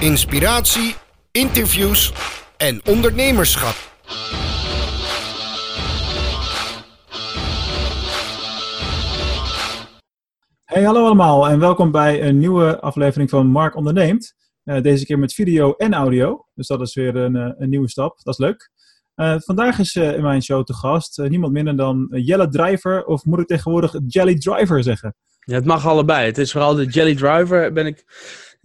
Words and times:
inspiratie, 0.00 0.94
interviews 1.32 2.12
en 2.56 2.80
ondernemerschap. 2.84 3.74
Hey, 10.64 10.82
hallo 10.82 11.04
allemaal 11.04 11.48
en 11.48 11.58
welkom 11.58 11.90
bij 11.90 12.22
een 12.22 12.38
nieuwe 12.38 12.80
aflevering 12.80 13.30
van 13.30 13.46
Mark 13.46 13.76
Onderneemt. 13.76 14.34
Uh, 14.64 14.82
deze 14.82 15.04
keer 15.04 15.18
met 15.18 15.32
video 15.32 15.72
en 15.72 15.94
audio, 15.94 16.46
dus 16.54 16.66
dat 16.66 16.80
is 16.80 16.94
weer 16.94 17.16
een, 17.16 17.34
uh, 17.34 17.50
een 17.58 17.68
nieuwe 17.68 17.88
stap. 17.88 18.18
Dat 18.22 18.34
is 18.34 18.40
leuk. 18.40 18.70
Uh, 19.16 19.34
vandaag 19.38 19.78
is 19.78 19.94
in 19.94 20.22
mijn 20.22 20.42
show 20.42 20.64
te 20.64 20.74
gast 20.74 21.18
niemand 21.18 21.52
minder 21.52 21.76
dan 21.76 22.08
Jelle 22.10 22.48
Driver, 22.48 23.04
of 23.04 23.24
moet 23.24 23.40
ik 23.40 23.46
tegenwoordig 23.46 23.94
Jelly 24.06 24.38
Driver 24.38 24.82
zeggen? 24.82 25.14
Ja, 25.40 25.54
het 25.54 25.64
mag 25.64 25.86
allebei. 25.86 26.26
Het 26.26 26.38
is 26.38 26.52
vooral 26.52 26.74
de 26.74 26.86
Jelly 26.86 27.14
Driver. 27.14 27.72
Ben 27.72 27.86
ik, 27.86 28.04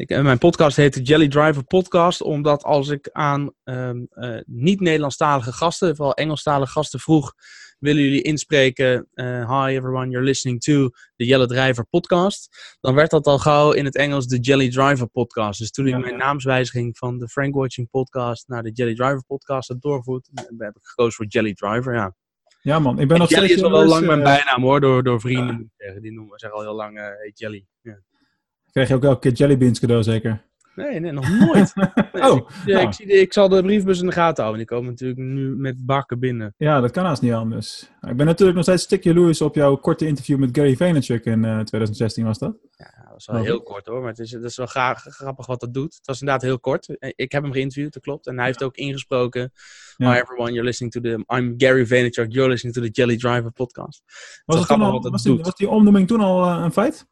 ik, 0.02 0.22
mijn 0.22 0.38
podcast 0.38 0.78
heet 0.78 0.94
de 0.94 1.02
Jelly 1.02 1.28
Driver 1.28 1.64
Podcast, 1.64 2.22
omdat 2.22 2.64
als 2.64 2.90
ik 2.90 3.10
aan 3.12 3.54
um, 3.64 4.08
niet-Nederlandstalige 4.46 5.52
gasten, 5.52 5.96
vooral 5.96 6.14
Engelstalige 6.14 6.72
gasten, 6.72 7.00
vroeg 7.00 7.34
willen 7.80 8.04
jullie 8.04 8.22
inspreken? 8.22 9.08
Uh, 9.14 9.64
hi 9.64 9.76
everyone, 9.76 10.10
you're 10.10 10.26
listening 10.26 10.62
to 10.62 10.90
the 11.16 11.26
Jelle 11.26 11.48
Driver 11.48 11.86
podcast. 11.86 12.50
Dan 12.80 12.96
werd 12.96 13.10
dat 13.10 13.26
al 13.26 13.40
gauw 13.40 13.72
in 13.72 13.86
het 13.86 13.96
Engels 13.96 14.28
de 14.28 14.40
Jelly 14.40 14.70
Driver 14.70 15.08
podcast. 15.08 15.60
Dus 15.60 15.72
toen 15.72 15.88
ik 15.88 15.98
mijn 15.98 16.18
naamswijziging 16.18 16.98
van 16.98 17.18
de 17.18 17.28
Frank 17.28 17.54
Watching 17.54 17.90
podcast 17.90 18.48
naar 18.48 18.64
de 18.64 18.72
Jelly 18.72 18.96
Driver 18.96 19.24
podcast 19.28 19.68
had 19.68 19.82
doorgevoerd, 19.82 20.30
heb 20.58 20.76
ik 20.76 20.86
gekozen 20.86 21.14
voor 21.14 21.26
Jelly 21.26 21.54
Driver, 21.54 21.94
ja. 21.94 22.16
Ja 22.62 22.80
man, 22.80 23.00
ik 23.00 23.08
ben 23.08 23.18
nog 23.18 23.30
Jelly 23.30 23.46
steeds... 23.46 23.62
is 23.62 23.68
al 23.68 23.72
wel 23.72 23.88
lang 23.88 24.06
mijn 24.06 24.24
bijnaam 24.24 24.62
hoor, 24.62 24.80
door, 24.80 25.04
door 25.04 25.20
vrienden 25.20 25.72
zeggen. 25.78 26.02
Die 26.02 26.12
noemen, 26.12 26.40
zeggen 26.40 26.60
al 26.60 26.66
heel 26.66 26.76
lang, 26.76 26.98
hey 26.98 27.32
Jelly. 27.34 27.66
Ja. 27.82 28.00
Krijg 28.72 28.88
je 28.88 28.96
ook 28.96 29.04
elke 29.04 29.20
keer 29.20 29.32
jellybeans 29.32 29.80
cadeau 29.80 30.04
zeker? 30.04 30.50
Nee, 30.76 31.00
nee, 31.00 31.12
nog 31.12 31.30
nooit. 31.30 31.74
Nee, 32.14 32.32
oh, 32.32 32.36
ik, 32.36 32.46
ja, 32.66 32.80
ik, 32.80 32.94
zie 32.94 33.08
de, 33.08 33.14
ik 33.14 33.34
zal 33.34 33.50
de 33.50 33.62
briefbus 33.62 34.00
in 34.00 34.06
de 34.06 34.12
gaten 34.12 34.44
houden. 34.44 34.66
Die 34.66 34.76
komen 34.76 34.90
natuurlijk 34.90 35.20
nu 35.20 35.56
met 35.56 35.86
bakken 35.86 36.20
binnen. 36.20 36.54
Ja, 36.58 36.82
dat 36.82 36.92
kan 36.92 37.06
haast 37.06 37.22
niet 37.22 37.34
anders. 37.34 37.90
Ik 38.02 38.16
ben 38.16 38.26
natuurlijk 38.26 38.56
nog 38.56 38.66
steeds 38.66 38.84
stukje 38.84 39.14
Lewis 39.14 39.42
op 39.42 39.56
jouw 39.56 39.76
korte 39.76 40.06
interview 40.06 40.38
met 40.38 40.50
Gary 40.58 40.76
Vaynerchuk 40.76 41.26
in 41.26 41.44
uh, 41.44 41.60
2016 41.60 42.26
was 42.26 42.38
dat? 42.38 42.58
Ja, 42.72 43.04
dat 43.04 43.12
was 43.14 43.26
wel 43.26 43.36
oh. 43.36 43.42
heel 43.42 43.62
kort 43.62 43.86
hoor. 43.86 44.00
Maar 44.00 44.10
het 44.10 44.20
is, 44.20 44.30
dat 44.30 44.44
is 44.44 44.58
wel 44.58 44.66
graag, 44.66 45.02
grappig 45.02 45.46
wat 45.46 45.60
dat 45.60 45.74
doet. 45.74 45.96
Het 45.96 46.08
was 46.08 46.20
inderdaad 46.20 46.44
heel 46.44 46.60
kort. 46.60 46.88
Ik 47.00 47.32
heb 47.32 47.44
hem 47.44 47.52
geïnterviewd, 47.52 47.94
dat 47.94 48.04
klopt. 48.04 48.28
En 48.28 48.38
hij 48.38 48.46
heeft 48.46 48.64
ook 48.64 48.76
ingesproken. 48.76 49.52
Ja. 49.98 50.12
Hi 50.12 50.20
everyone, 50.20 50.50
you're 50.50 50.66
listening 50.66 50.94
to 50.94 51.02
the... 51.02 51.36
I'm 51.36 51.54
Gary 51.58 51.86
Vaynerchuk, 51.88 52.32
you're 52.32 52.50
listening 52.50 52.76
to 52.76 52.82
the 52.82 52.90
Jelly 52.90 53.18
Driver 53.18 53.52
podcast. 53.52 54.04
Was, 54.46 54.60
het 54.60 54.70
al, 54.70 55.10
was, 55.10 55.24
die, 55.24 55.38
was 55.38 55.56
die 55.56 55.70
omnoeming 55.70 56.08
toen 56.08 56.22
al 56.22 56.46
uh, 56.46 56.62
een 56.64 56.72
feit? 56.72 57.10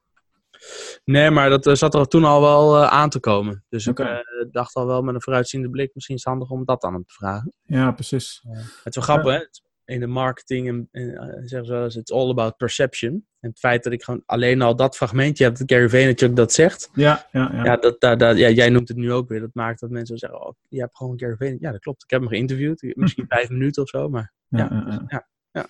Nee, 1.03 1.31
maar 1.31 1.49
dat 1.49 1.67
uh, 1.67 1.73
zat 1.73 1.93
er 1.93 2.07
toen 2.07 2.23
al 2.23 2.41
wel 2.41 2.81
uh, 2.81 2.87
aan 2.87 3.09
te 3.09 3.19
komen. 3.19 3.65
Dus 3.69 3.87
okay. 3.87 4.19
ik 4.19 4.25
uh, 4.45 4.51
dacht 4.51 4.75
al 4.75 4.85
wel 4.85 5.01
met 5.01 5.15
een 5.15 5.21
vooruitziende 5.21 5.69
blik, 5.69 5.91
misschien 5.93 6.15
is 6.15 6.23
het 6.23 6.33
handig 6.33 6.49
om 6.49 6.65
dat 6.65 6.83
aan 6.83 6.93
hem 6.93 7.05
te 7.05 7.13
vragen. 7.13 7.53
Ja, 7.63 7.91
precies. 7.91 8.41
het 8.83 8.95
is 8.95 8.95
wel 8.95 9.03
grappig, 9.03 9.33
hè? 9.33 9.45
In 9.93 9.99
de 9.99 10.07
marketing 10.07 10.67
en, 10.67 10.87
en 10.91 11.47
zeggen 11.47 11.65
ze 11.65 11.71
wel 11.71 11.83
eens, 11.83 11.95
it's 11.95 12.11
all 12.11 12.29
about 12.29 12.57
perception. 12.57 13.27
En 13.39 13.49
het 13.49 13.59
feit 13.59 13.83
dat 13.83 13.93
ik 13.93 14.03
gewoon 14.03 14.23
alleen 14.25 14.61
al 14.61 14.75
dat 14.75 14.95
fragmentje 14.95 15.43
heb, 15.43 15.57
dat 15.57 15.71
Gary 15.71 15.89
Vaynerchuk 15.89 16.35
dat 16.35 16.53
zegt. 16.53 16.89
Ja, 16.93 17.27
ja, 17.31 17.51
ja. 17.53 17.63
ja, 17.63 17.75
dat, 17.75 18.01
dat, 18.01 18.19
dat, 18.19 18.37
ja 18.37 18.49
jij 18.49 18.69
noemt 18.69 18.87
het 18.87 18.97
nu 18.97 19.11
ook 19.11 19.29
weer. 19.29 19.39
Dat 19.39 19.53
maakt 19.53 19.79
dat 19.79 19.89
mensen 19.89 20.17
zeggen, 20.17 20.45
oh, 20.45 20.53
je 20.67 20.79
hebt 20.79 20.97
gewoon 20.97 21.19
Gary 21.19 21.35
Vaynerchuk. 21.35 21.65
Ja, 21.65 21.71
dat 21.71 21.81
klopt. 21.81 22.03
Ik 22.03 22.09
heb 22.09 22.19
hem 22.19 22.29
geïnterviewd. 22.29 22.93
Misschien 22.95 23.25
vijf 23.35 23.49
minuten 23.49 23.83
of 23.83 23.89
zo, 23.89 24.09
maar 24.09 24.33
ja. 24.47 24.57
ja, 24.71 25.05
ja, 25.07 25.27
ja. 25.51 25.67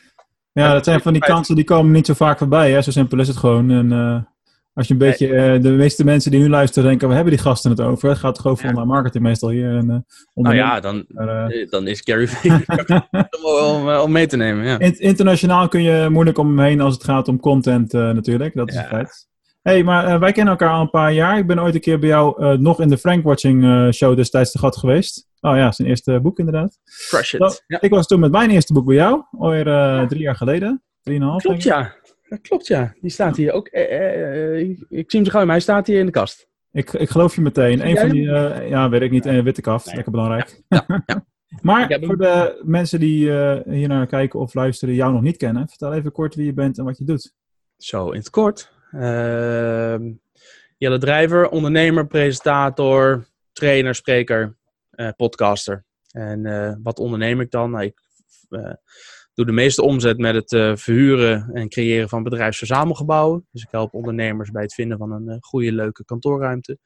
ja 0.51 0.73
dat 0.73 0.85
zijn 0.85 1.01
van 1.01 1.13
die 1.13 1.21
kansen 1.21 1.55
die 1.55 1.63
komen 1.63 1.91
niet 1.91 2.05
zo 2.05 2.13
vaak 2.13 2.37
voorbij. 2.37 2.71
Hè? 2.71 2.81
Zo 2.81 2.91
simpel 2.91 3.19
is 3.19 3.27
het 3.27 3.37
gewoon. 3.37 3.71
En, 3.71 3.91
uh... 3.91 4.21
Als 4.79 4.87
je 4.87 4.93
een 4.93 4.99
beetje, 4.99 5.27
uh, 5.27 5.61
de 5.61 5.69
meeste 5.69 6.03
mensen 6.03 6.31
die 6.31 6.39
nu 6.39 6.49
luisteren 6.49 6.89
denken, 6.89 7.07
we 7.07 7.13
hebben 7.13 7.33
die 7.33 7.41
gasten 7.41 7.71
het 7.71 7.81
over? 7.81 8.09
Het 8.09 8.17
gaat 8.17 8.35
toch 8.35 8.47
over 8.47 8.75
ja. 8.75 8.85
marketing 8.85 9.23
meestal 9.23 9.49
hier. 9.49 9.77
En, 9.77 9.89
uh, 9.89 10.43
nou 10.43 10.55
ja, 10.55 10.79
dan, 10.79 11.05
maar, 11.07 11.51
uh, 11.51 11.69
dan 11.69 11.87
is 11.87 12.01
Gary 12.03 12.29
om, 13.71 13.89
om 13.89 14.11
mee 14.11 14.27
te 14.27 14.37
nemen. 14.37 14.65
Ja. 14.65 14.79
Internationaal 14.97 15.67
kun 15.67 15.81
je 15.81 16.09
moeilijk 16.09 16.37
om 16.37 16.47
hem 16.47 16.59
heen 16.59 16.81
als 16.81 16.93
het 16.93 17.03
gaat 17.03 17.27
om 17.27 17.39
content 17.39 17.91
natuurlijk, 17.91 18.55
dat 18.55 18.69
is 18.69 18.75
ja. 18.75 18.83
feit. 18.83 19.27
hey, 19.61 19.83
maar 19.83 20.19
wij 20.19 20.31
kennen 20.31 20.53
elkaar 20.53 20.73
al 20.73 20.81
een 20.81 20.89
paar 20.89 21.13
jaar. 21.13 21.37
Ik 21.37 21.47
ben 21.47 21.61
ooit 21.61 21.75
een 21.75 21.81
keer 21.81 21.99
bij 21.99 22.09
jou 22.09 22.57
nog 22.57 22.81
in 22.81 22.89
de 22.89 22.97
Frank 22.97 23.23
Watching 23.23 23.93
show 23.93 24.15
destijds 24.15 24.51
te 24.51 24.59
gat 24.59 24.77
geweest. 24.77 25.27
Oh 25.41 25.55
ja, 25.55 25.71
zijn 25.71 25.87
eerste 25.87 26.19
boek 26.21 26.39
inderdaad. 26.39 26.79
Crush 27.09 27.33
it. 27.33 27.63
Ik 27.79 27.89
was 27.89 28.07
toen 28.07 28.19
met 28.19 28.31
mijn 28.31 28.49
eerste 28.49 28.73
boek 28.73 28.85
bij 28.85 28.95
jou, 28.95 29.23
alweer 29.31 30.07
drie 30.07 30.21
jaar 30.21 30.35
geleden. 30.35 30.83
Drieënhalf, 31.01 31.41
Klopt, 31.41 31.63
ja. 31.63 31.95
Dat 32.29 32.41
klopt, 32.41 32.67
ja. 32.67 32.93
Die 33.01 33.11
staat 33.11 33.35
hier 33.35 33.51
ook. 33.51 33.67
Eh, 33.67 34.53
eh, 34.53 34.69
ik, 34.69 34.85
ik 34.89 35.11
zie 35.11 35.19
hem 35.19 35.25
zo 35.25 35.31
gauw, 35.31 35.43
maar 35.43 35.51
hij 35.51 35.59
staat 35.59 35.87
hier 35.87 35.99
in 35.99 36.05
de 36.05 36.11
kast. 36.11 36.47
Ik, 36.71 36.93
ik 36.93 37.09
geloof 37.09 37.35
je 37.35 37.41
meteen. 37.41 37.87
Een 37.87 37.97
van 37.97 38.09
die, 38.09 38.23
uh, 38.23 38.69
ja, 38.69 38.89
weet 38.89 39.01
ik 39.01 39.11
niet, 39.11 39.25
een 39.25 39.43
witte 39.43 39.61
kaft. 39.61 39.85
Nee. 39.85 39.95
Lekker 39.95 40.11
belangrijk. 40.11 40.61
Ja, 40.67 40.83
ja, 40.87 41.03
ja. 41.05 41.25
maar 41.61 41.99
voor 42.01 42.17
de 42.17 42.61
mensen 42.65 42.99
die 42.99 43.25
uh, 43.25 43.57
hier 43.65 43.87
naar 43.87 44.07
kijken 44.07 44.39
of 44.39 44.53
luisteren, 44.53 44.95
jou 44.95 45.13
nog 45.13 45.21
niet 45.21 45.37
kennen, 45.37 45.67
vertel 45.67 45.93
even 45.93 46.11
kort 46.11 46.35
wie 46.35 46.45
je 46.45 46.53
bent 46.53 46.77
en 46.77 46.83
wat 46.83 46.97
je 46.97 47.03
doet. 47.03 47.33
Zo, 47.77 48.09
in 48.09 48.19
het 48.19 48.29
kort. 48.29 48.71
Uh, 48.91 49.95
Jelle 50.77 50.97
Drijver, 50.97 51.49
ondernemer, 51.49 52.07
presentator, 52.07 53.25
trainer, 53.51 53.95
spreker, 53.95 54.55
podcaster. 55.15 55.85
En 56.11 56.79
wat 56.83 56.99
onderneem 56.99 57.41
ik 57.41 57.51
dan? 57.51 57.71
Nou, 57.71 57.83
ik 57.83 58.01
doe 59.39 59.47
de 59.47 59.61
meeste 59.61 59.81
omzet 59.81 60.17
met 60.17 60.35
het 60.35 60.51
uh, 60.51 60.75
verhuren 60.75 61.49
en 61.53 61.69
creëren 61.69 62.09
van 62.09 62.23
bedrijfsverzamelgebouwen. 62.23 63.47
Dus 63.51 63.61
ik 63.61 63.67
help 63.71 63.93
ondernemers 63.93 64.51
bij 64.51 64.61
het 64.61 64.73
vinden 64.73 64.97
van 64.97 65.11
een 65.11 65.27
uh, 65.27 65.35
goede, 65.39 65.71
leuke 65.71 66.05
kantoorruimte. 66.05 66.77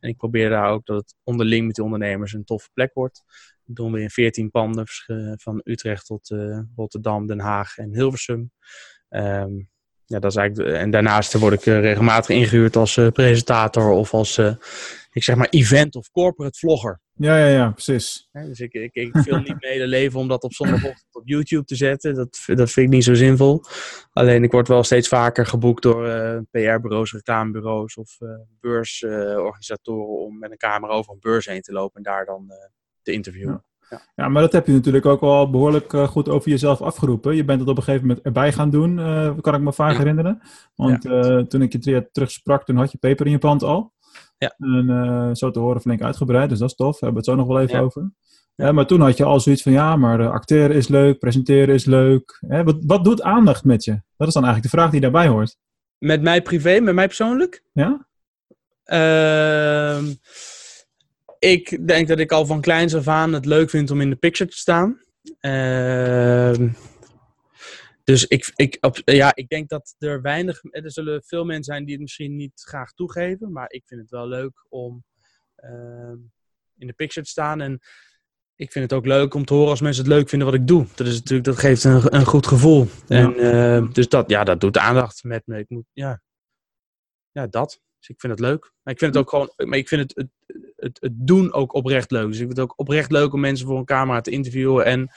En 0.00 0.08
ik 0.08 0.16
probeer 0.16 0.50
daar 0.50 0.70
ook 0.70 0.86
dat 0.86 0.96
het 0.96 1.14
onderling 1.22 1.66
met 1.66 1.74
die 1.74 1.84
ondernemers 1.84 2.32
een 2.32 2.44
toffe 2.44 2.68
plek 2.74 2.90
wordt. 2.94 3.22
Dat 3.64 3.76
doen 3.76 3.92
we 3.92 4.00
in 4.00 4.10
14 4.10 4.50
panden, 4.50 4.84
van 5.36 5.60
Utrecht 5.64 6.06
tot 6.06 6.34
Rotterdam, 6.76 7.26
Den 7.26 7.40
Haag 7.40 7.76
en 7.76 7.94
Hilversum. 7.94 8.50
Um, 9.08 9.68
ja, 10.04 10.18
dat 10.18 10.30
is 10.30 10.36
eigenlijk, 10.36 10.76
en 10.76 10.90
daarnaast 10.90 11.32
word 11.32 11.54
ik 11.54 11.64
regelmatig 11.64 12.36
ingehuurd 12.36 12.76
als 12.76 13.00
presentator 13.12 13.90
of 13.90 14.14
als 14.14 14.38
ik 15.10 15.22
zeg 15.22 15.36
maar 15.36 15.48
event 15.48 15.94
of 15.94 16.10
corporate 16.10 16.58
vlogger. 16.58 17.00
Ja, 17.16 17.38
ja, 17.38 17.46
ja, 17.46 17.70
precies. 17.70 18.28
Ja, 18.32 18.44
dus 18.44 18.60
ik, 18.60 18.72
ik, 18.72 18.94
ik 18.94 19.16
film 19.16 19.42
niet 19.42 19.60
mee 19.60 19.78
de 19.78 19.86
leven 19.86 20.20
om 20.20 20.28
dat 20.28 20.42
op 20.42 20.52
zondagochtend 20.52 21.14
op 21.14 21.22
YouTube 21.24 21.64
te 21.64 21.76
zetten. 21.76 22.14
Dat, 22.14 22.42
dat 22.46 22.70
vind 22.70 22.86
ik 22.86 22.92
niet 22.92 23.04
zo 23.04 23.14
zinvol. 23.14 23.62
Alleen 24.12 24.42
ik 24.42 24.52
word 24.52 24.68
wel 24.68 24.82
steeds 24.82 25.08
vaker 25.08 25.46
geboekt 25.46 25.82
door 25.82 26.06
uh, 26.06 26.38
PR-bureaus, 26.50 27.12
reclamebureaus 27.12 27.96
of 27.96 28.16
uh, 28.20 28.28
beursorganisatoren 28.60 30.18
om 30.18 30.38
met 30.38 30.50
een 30.50 30.56
camera 30.56 30.92
over 30.92 31.12
een 31.12 31.20
beurs 31.20 31.46
heen 31.46 31.60
te 31.60 31.72
lopen 31.72 31.96
en 31.96 32.02
daar 32.02 32.24
dan 32.24 32.44
uh, 32.48 32.54
te 33.02 33.12
interviewen. 33.12 33.52
Ja. 33.52 33.64
Ja. 33.90 34.02
ja. 34.14 34.28
maar 34.28 34.42
dat 34.42 34.52
heb 34.52 34.66
je 34.66 34.72
natuurlijk 34.72 35.06
ook 35.06 35.20
wel 35.20 35.50
behoorlijk 35.50 35.92
uh, 35.92 36.08
goed 36.08 36.28
over 36.28 36.50
jezelf 36.50 36.80
afgeroepen. 36.80 37.36
Je 37.36 37.44
bent 37.44 37.60
het 37.60 37.68
op 37.68 37.76
een 37.76 37.82
gegeven 37.82 38.06
moment 38.06 38.24
erbij 38.24 38.52
gaan 38.52 38.70
doen, 38.70 38.98
uh, 38.98 39.38
kan 39.40 39.54
ik 39.54 39.60
me 39.60 39.72
vaak 39.72 39.92
ja. 39.92 39.98
herinneren. 39.98 40.40
Want 40.74 41.02
ja. 41.02 41.10
uh, 41.10 41.42
toen 41.42 41.62
ik 41.62 41.72
je 41.72 41.78
drie 41.78 41.94
jaar 41.94 42.10
terug 42.10 42.30
sprak, 42.30 42.64
toen 42.64 42.76
had 42.76 42.92
je 42.92 42.98
peper 42.98 43.26
in 43.26 43.32
je 43.32 43.38
pand 43.38 43.62
al. 43.62 43.92
Ja. 44.44 44.54
En 44.58 44.88
uh, 44.88 45.30
zo 45.32 45.50
te 45.50 45.58
horen 45.58 45.80
flink 45.80 46.02
uitgebreid, 46.02 46.48
dus 46.48 46.58
dat 46.58 46.68
is 46.70 46.74
tof. 46.74 46.98
Daar 46.98 47.10
hebben 47.10 47.22
we 47.22 47.30
het 47.30 47.38
zo 47.38 47.44
nog 47.44 47.54
wel 47.56 47.64
even 47.64 47.78
ja. 47.78 47.84
over. 47.84 48.12
Ja. 48.54 48.72
maar 48.72 48.86
toen 48.86 49.00
had 49.00 49.16
je 49.16 49.24
al 49.24 49.40
zoiets 49.40 49.62
van, 49.62 49.72
ja, 49.72 49.96
maar 49.96 50.20
uh, 50.20 50.30
acteren 50.30 50.76
is 50.76 50.88
leuk, 50.88 51.18
presenteren 51.18 51.74
is 51.74 51.84
leuk. 51.84 52.38
Hè, 52.48 52.64
wat, 52.64 52.76
wat 52.86 53.04
doet 53.04 53.22
aandacht 53.22 53.64
met 53.64 53.84
je? 53.84 54.00
Dat 54.16 54.28
is 54.28 54.34
dan 54.34 54.44
eigenlijk 54.44 54.72
de 54.72 54.78
vraag 54.78 54.90
die 54.90 55.00
daarbij 55.00 55.26
hoort. 55.26 55.56
Met 55.98 56.22
mij 56.22 56.42
privé, 56.42 56.80
met 56.80 56.94
mij 56.94 57.06
persoonlijk? 57.06 57.64
Ja. 57.72 58.06
Uh, 58.86 60.08
ik 61.38 61.86
denk 61.86 62.08
dat 62.08 62.18
ik 62.18 62.32
al 62.32 62.46
van 62.46 62.60
kleins 62.60 62.94
af 62.94 63.08
aan 63.08 63.32
het 63.32 63.46
leuk 63.46 63.70
vind 63.70 63.90
om 63.90 64.00
in 64.00 64.10
de 64.10 64.16
picture 64.16 64.50
te 64.50 64.56
staan. 64.56 65.00
Uh, 65.40 66.54
dus 68.04 68.26
ik, 68.26 68.52
ik, 68.54 68.76
op, 68.80 69.00
ja, 69.04 69.34
ik 69.34 69.48
denk 69.48 69.68
dat 69.68 69.94
er 69.98 70.22
weinig. 70.22 70.60
Er 70.70 70.90
zullen 70.90 71.22
veel 71.22 71.44
mensen 71.44 71.64
zijn 71.64 71.84
die 71.84 71.92
het 71.92 72.02
misschien 72.02 72.36
niet 72.36 72.60
graag 72.64 72.92
toegeven. 72.92 73.52
Maar 73.52 73.70
ik 73.70 73.82
vind 73.86 74.00
het 74.00 74.10
wel 74.10 74.28
leuk 74.28 74.66
om 74.68 75.04
uh, 75.64 76.14
in 76.76 76.86
de 76.86 76.92
picture 76.92 77.26
te 77.26 77.30
staan. 77.30 77.60
En 77.60 77.80
ik 78.56 78.72
vind 78.72 78.90
het 78.90 78.98
ook 78.98 79.06
leuk 79.06 79.34
om 79.34 79.44
te 79.44 79.54
horen 79.54 79.70
als 79.70 79.80
mensen 79.80 80.04
het 80.04 80.12
leuk 80.12 80.28
vinden 80.28 80.48
wat 80.48 80.56
ik 80.56 80.66
doe. 80.66 80.86
Dat, 80.94 81.06
is 81.06 81.14
natuurlijk, 81.14 81.44
dat 81.44 81.58
geeft 81.58 81.84
een, 81.84 82.14
een 82.14 82.26
goed 82.26 82.46
gevoel. 82.46 82.86
Ja. 83.06 83.16
En, 83.16 83.34
uh, 83.36 83.92
dus 83.92 84.08
dat, 84.08 84.30
ja, 84.30 84.44
dat 84.44 84.60
doet 84.60 84.78
aandacht 84.78 85.24
met 85.24 85.46
me. 85.46 85.58
Ik 85.58 85.68
moet, 85.68 85.86
ja, 85.92 86.22
ja, 87.30 87.46
dat. 87.46 87.80
Dus 87.98 88.08
ik 88.08 88.20
vind 88.20 88.32
het 88.32 88.40
leuk. 88.40 88.72
Maar 88.82 88.92
ik 88.92 88.98
vind 88.98 89.14
het 89.14 89.22
ook 89.22 89.30
gewoon. 89.30 89.52
Maar 89.56 89.78
ik 89.78 89.88
vind 89.88 90.00
het, 90.00 90.16
het, 90.16 90.28
het, 90.76 91.00
het 91.00 91.12
doen 91.14 91.52
ook 91.52 91.74
oprecht 91.74 92.10
leuk. 92.10 92.26
Dus 92.26 92.38
ik 92.38 92.46
vind 92.46 92.56
het 92.56 92.60
ook 92.60 92.78
oprecht 92.78 93.10
leuk 93.10 93.32
om 93.32 93.40
mensen 93.40 93.66
voor 93.66 93.78
een 93.78 93.84
camera 93.84 94.20
te 94.20 94.30
interviewen. 94.30 94.84
En 94.84 95.10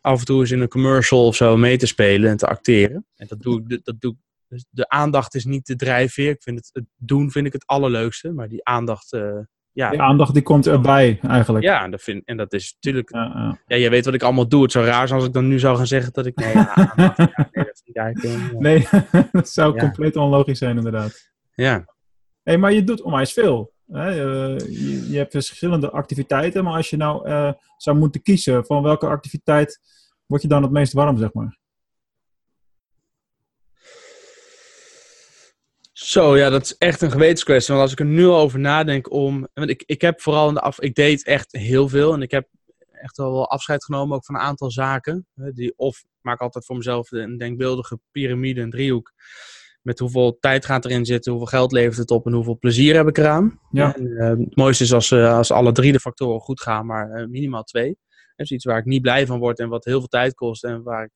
af 0.00 0.18
en 0.18 0.24
toe 0.24 0.40
eens 0.40 0.50
in 0.50 0.60
een 0.60 0.68
commercial 0.68 1.26
of 1.26 1.36
zo 1.36 1.56
mee 1.56 1.76
te 1.76 1.86
spelen 1.86 2.30
en 2.30 2.36
te 2.36 2.46
acteren. 2.46 3.06
En 3.16 3.26
dat 3.26 3.42
doe 3.42 3.62
ik, 3.66 3.84
dat 3.84 4.00
doe 4.00 4.16
dus 4.50 4.64
de 4.70 4.88
aandacht 4.88 5.34
is 5.34 5.44
niet 5.44 5.66
de 5.66 5.76
drijfveer. 5.76 6.30
Ik 6.30 6.42
vind 6.42 6.58
het, 6.58 6.70
het 6.72 6.84
doen 6.96 7.30
vind 7.30 7.46
ik 7.46 7.52
het 7.52 7.66
allerleukste, 7.66 8.32
maar 8.32 8.48
die 8.48 8.64
aandacht, 8.64 9.12
uh, 9.12 9.38
ja. 9.72 9.90
Die 9.90 10.00
aandacht 10.00 10.34
die 10.34 10.42
komt 10.42 10.66
erbij 10.66 11.18
eigenlijk. 11.22 11.64
Ja, 11.64 11.84
en 11.84 11.90
dat, 11.90 12.02
vind, 12.02 12.24
en 12.24 12.36
dat 12.36 12.52
is 12.52 12.72
natuurlijk, 12.74 13.10
ja, 13.12 13.24
ja. 13.34 13.58
ja, 13.66 13.76
je 13.76 13.90
weet 13.90 14.04
wat 14.04 14.14
ik 14.14 14.22
allemaal 14.22 14.48
doe. 14.48 14.62
Het 14.62 14.72
zou 14.72 14.84
raar 14.84 15.06
zijn 15.06 15.18
als 15.18 15.28
ik 15.28 15.34
dan 15.34 15.48
nu 15.48 15.58
zou 15.58 15.76
gaan 15.76 15.86
zeggen 15.86 16.12
dat 16.12 16.26
ik, 16.26 16.36
nee, 16.36 16.52
ja, 16.52 16.74
aandacht, 16.74 17.16
ja, 17.16 17.48
nee, 17.50 17.64
dat 17.64 17.82
vind 17.84 17.88
ik 17.88 17.96
eigenlijk, 17.96 18.58
nee, 18.58 18.88
dat 19.32 19.48
zou 19.48 19.78
compleet 19.78 20.16
onlogisch 20.16 20.58
zijn 20.58 20.76
inderdaad. 20.76 21.30
Ja. 21.54 21.84
hey, 22.42 22.58
maar 22.58 22.72
je 22.72 22.84
doet 22.84 23.02
onwijs 23.02 23.32
veel. 23.32 23.72
Eh, 23.92 24.58
je, 24.58 25.06
je 25.10 25.16
hebt 25.16 25.30
verschillende 25.30 25.90
activiteiten, 25.90 26.64
maar 26.64 26.76
als 26.76 26.90
je 26.90 26.96
nou 26.96 27.26
eh, 27.26 27.52
zou 27.76 27.96
moeten 27.96 28.22
kiezen 28.22 28.66
van 28.66 28.82
welke 28.82 29.06
activiteit 29.06 29.80
word 30.26 30.42
je 30.42 30.48
dan 30.48 30.62
het 30.62 30.70
meest 30.70 30.92
warm, 30.92 31.18
zeg 31.18 31.32
maar? 31.32 31.58
Zo, 35.92 36.36
ja, 36.36 36.50
dat 36.50 36.62
is 36.62 36.76
echt 36.76 37.02
een 37.02 37.10
gewetenskwestie. 37.10 37.74
Want 37.74 37.86
als 37.86 37.92
ik 37.92 38.00
er 38.00 38.14
nu 38.14 38.26
al 38.26 38.40
over 38.40 38.58
nadenk 38.58 39.12
om... 39.12 39.48
Want 39.54 39.70
ik, 39.70 39.82
ik 39.86 40.00
heb 40.00 40.20
vooral 40.20 40.48
in 40.48 40.54
de 40.54 40.60
af... 40.60 40.80
Ik 40.80 40.94
deed 40.94 41.24
echt 41.24 41.52
heel 41.52 41.88
veel. 41.88 42.12
En 42.12 42.22
ik 42.22 42.30
heb 42.30 42.48
echt 42.90 43.16
wel 43.16 43.32
wel 43.32 43.50
afscheid 43.50 43.84
genomen 43.84 44.16
ook 44.16 44.24
van 44.24 44.34
een 44.34 44.40
aantal 44.40 44.70
zaken. 44.70 45.26
Die, 45.34 45.72
of 45.76 46.04
maak 46.20 46.40
altijd 46.40 46.64
voor 46.64 46.76
mezelf 46.76 47.10
een 47.10 47.38
denkbeeldige 47.38 48.00
piramide, 48.10 48.60
een 48.60 48.70
driehoek. 48.70 49.12
Met 49.82 49.98
hoeveel 49.98 50.38
tijd 50.40 50.64
gaat 50.64 50.84
erin 50.84 51.04
zitten, 51.04 51.32
hoeveel 51.32 51.50
geld 51.50 51.72
levert 51.72 51.96
het 51.96 52.10
op 52.10 52.26
en 52.26 52.32
hoeveel 52.32 52.58
plezier 52.58 52.96
heb 52.96 53.08
ik 53.08 53.18
eraan. 53.18 53.60
Ja. 53.70 53.94
En, 53.96 54.16
eh, 54.16 54.28
het 54.28 54.56
mooiste 54.56 54.84
is 54.84 54.92
als, 54.92 55.10
eh, 55.10 55.36
als 55.36 55.50
alle 55.50 55.72
drie 55.72 55.92
de 55.92 56.00
factoren 56.00 56.40
goed 56.40 56.60
gaan, 56.60 56.86
maar 56.86 57.10
eh, 57.10 57.26
minimaal 57.26 57.62
twee. 57.62 57.98
Dat 58.36 58.46
is 58.46 58.50
iets 58.50 58.64
waar 58.64 58.78
ik 58.78 58.84
niet 58.84 59.02
blij 59.02 59.26
van 59.26 59.38
word 59.38 59.58
en 59.58 59.68
wat 59.68 59.84
heel 59.84 59.98
veel 59.98 60.08
tijd 60.08 60.34
kost 60.34 60.64
en 60.64 60.82
waar 60.82 61.04
ik 61.04 61.10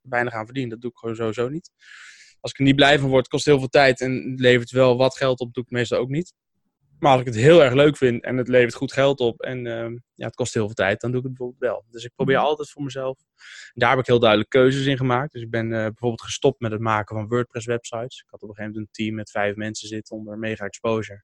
weinig 0.00 0.32
aan 0.32 0.44
verdien. 0.44 0.68
Dat 0.68 0.80
doe 0.80 0.90
ik 0.90 0.96
gewoon 0.96 1.16
sowieso 1.16 1.48
niet. 1.48 1.70
Als 2.40 2.52
ik 2.52 2.58
er 2.58 2.64
niet 2.64 2.76
blij 2.76 2.98
van 2.98 3.10
word, 3.10 3.28
kost 3.28 3.44
heel 3.44 3.58
veel 3.58 3.68
tijd 3.68 4.00
en 4.00 4.34
levert 4.36 4.70
wel 4.70 4.96
wat 4.96 5.16
geld 5.16 5.40
op, 5.40 5.54
doe 5.54 5.64
ik 5.64 5.70
meestal 5.70 5.98
ook 5.98 6.08
niet. 6.08 6.32
Maar 6.98 7.10
als 7.10 7.20
ik 7.20 7.26
het 7.26 7.36
heel 7.36 7.64
erg 7.64 7.74
leuk 7.74 7.96
vind 7.96 8.22
en 8.22 8.36
het 8.36 8.48
levert 8.48 8.74
goed 8.74 8.92
geld 8.92 9.20
op 9.20 9.42
en 9.42 9.66
ehm, 9.66 9.92
ja, 10.14 10.26
het 10.26 10.34
kost 10.34 10.54
heel 10.54 10.66
veel 10.66 10.74
tijd, 10.74 11.00
dan 11.00 11.10
doe 11.10 11.20
ik 11.20 11.26
het 11.26 11.36
bijvoorbeeld 11.36 11.70
wel. 11.70 11.84
Dus 11.90 12.04
ik 12.04 12.12
probeer 12.14 12.36
altijd 12.36 12.70
voor 12.70 12.82
mezelf. 12.82 13.18
Daar 13.74 13.90
heb 13.90 13.98
ik 13.98 14.06
heel 14.06 14.18
duidelijk 14.18 14.50
keuzes 14.50 14.86
in 14.86 14.96
gemaakt. 14.96 15.32
Dus 15.32 15.42
ik 15.42 15.50
ben 15.50 15.72
eh, 15.72 15.78
bijvoorbeeld 15.78 16.22
gestopt 16.22 16.60
met 16.60 16.70
het 16.72 16.80
maken 16.80 17.16
van 17.16 17.28
WordPress 17.28 17.66
websites. 17.66 18.18
Ik 18.18 18.30
had 18.30 18.42
op 18.42 18.48
een 18.48 18.54
gegeven 18.54 18.72
moment 18.72 18.96
een 18.96 19.04
team 19.04 19.14
met 19.14 19.30
vijf 19.30 19.54
mensen 19.54 19.88
zitten 19.88 20.16
onder 20.16 20.38
mega 20.38 20.64
exposure. 20.64 21.22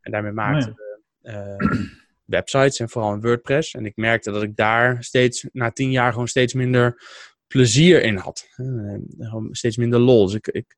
En 0.00 0.12
daarmee 0.12 0.32
maakten 0.32 0.74
we 0.74 1.00
eh, 1.22 1.80
websites 2.24 2.80
en 2.80 2.88
vooral 2.88 3.12
in 3.12 3.20
WordPress. 3.20 3.74
En 3.74 3.86
ik 3.86 3.96
merkte 3.96 4.30
dat 4.30 4.42
ik 4.42 4.56
daar 4.56 5.04
steeds, 5.04 5.46
na 5.52 5.70
tien 5.70 5.90
jaar, 5.90 6.12
gewoon 6.12 6.28
steeds 6.28 6.54
minder 6.54 7.02
plezier 7.46 8.02
in 8.02 8.16
had. 8.16 8.48
Eh, 8.56 9.36
steeds 9.50 9.76
minder 9.76 10.00
lol. 10.00 10.24
Dus 10.24 10.34
ik, 10.34 10.46
ik, 10.46 10.76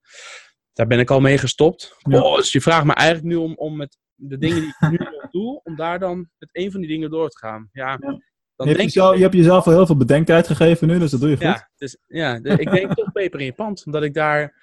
daar 0.73 0.87
ben 0.87 0.99
ik 0.99 1.11
al 1.11 1.20
mee 1.20 1.38
gestopt. 1.38 1.96
Ja. 1.99 2.23
Oh, 2.23 2.37
dus 2.37 2.52
je 2.52 2.61
vraagt 2.61 2.85
me 2.85 2.93
eigenlijk 2.93 3.29
nu 3.29 3.37
om, 3.37 3.55
om 3.55 3.76
met 3.76 3.99
de 4.20 4.38
dingen 4.38 4.60
die 4.60 4.74
ik 4.80 4.90
nu 4.90 4.96
nog 4.96 5.30
doe, 5.30 5.60
om 5.64 5.76
daar 5.76 5.98
dan 5.98 6.28
met 6.38 6.48
een 6.52 6.70
van 6.70 6.80
die 6.80 6.88
dingen 6.90 7.10
door 7.10 7.28
te 7.28 7.38
gaan. 7.38 7.68
Ja, 7.72 7.88
Ja. 7.90 7.96
dan 7.96 8.20
Je 8.56 8.64
hebt, 8.64 8.76
denk 8.76 8.78
jezelf, 8.78 9.16
je 9.16 9.22
hebt 9.22 9.34
jezelf 9.34 9.66
al 9.66 9.72
heel 9.72 9.86
veel 9.86 9.96
bedenktijd 9.96 10.46
gegeven 10.46 10.86
nu, 10.88 10.98
dus 10.98 11.10
dat 11.10 11.20
doe 11.20 11.28
je 11.28 11.36
goed. 11.36 11.44
ja, 11.44 11.70
dus, 11.76 11.98
ja 12.06 12.40
de- 12.40 12.48
ik 12.58 12.70
denk 12.70 12.94
toch 12.94 13.12
peper 13.12 13.40
in 13.40 13.46
je 13.46 13.52
pand. 13.52 13.86
Omdat 13.86 14.02
ik 14.02 14.14
daar, 14.14 14.54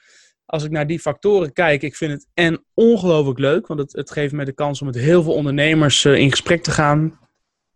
als 0.46 0.64
ik 0.64 0.72
naar 0.72 0.88
die 0.88 1.00
factoren 1.00 1.54
kijk, 1.54 1.82
ik 1.82 1.96
vind 1.96 2.12
het 2.12 2.28
en 2.34 2.66
ongelooflijk 2.74 3.40
leuk. 3.40 3.68
Want 3.68 3.80
het, 3.80 3.92
het 3.94 4.12
geeft 4.12 4.34
me 4.34 4.46
de 4.46 4.54
kans 4.54 4.80
om 4.82 4.86
met 4.88 4.96
heel 4.96 5.24
veel 5.24 5.34
ondernemers 5.34 6.06
eh, 6.06 6.16
in 6.16 6.30
gesprek 6.30 6.64
te 6.64 6.72
gaan. 6.72 7.20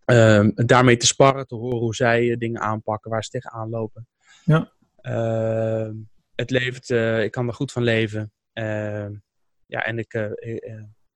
Ehm, 0.05 0.51
daarmee 0.55 0.97
te 0.97 1.05
sparren, 1.07 1.47
te 1.47 1.55
horen 1.55 1.77
hoe 1.79 1.95
zij 1.95 2.31
eh, 2.31 2.37
dingen 2.37 2.61
aanpakken, 2.61 3.11
waar 3.11 3.23
ze 3.23 3.29
tegenaan 3.29 3.69
lopen. 3.69 4.07
Ja. 4.43 4.71
Ehm, 5.01 5.93
het 6.35 6.49
levert, 6.49 6.89
eh, 6.89 7.23
ik 7.23 7.31
kan 7.31 7.47
er 7.47 7.53
goed 7.53 7.71
van 7.71 7.83
leven. 7.83 8.31
Ehm, 8.53 9.11
ja, 9.65 9.85
en 9.85 9.99
ik, 9.99 10.13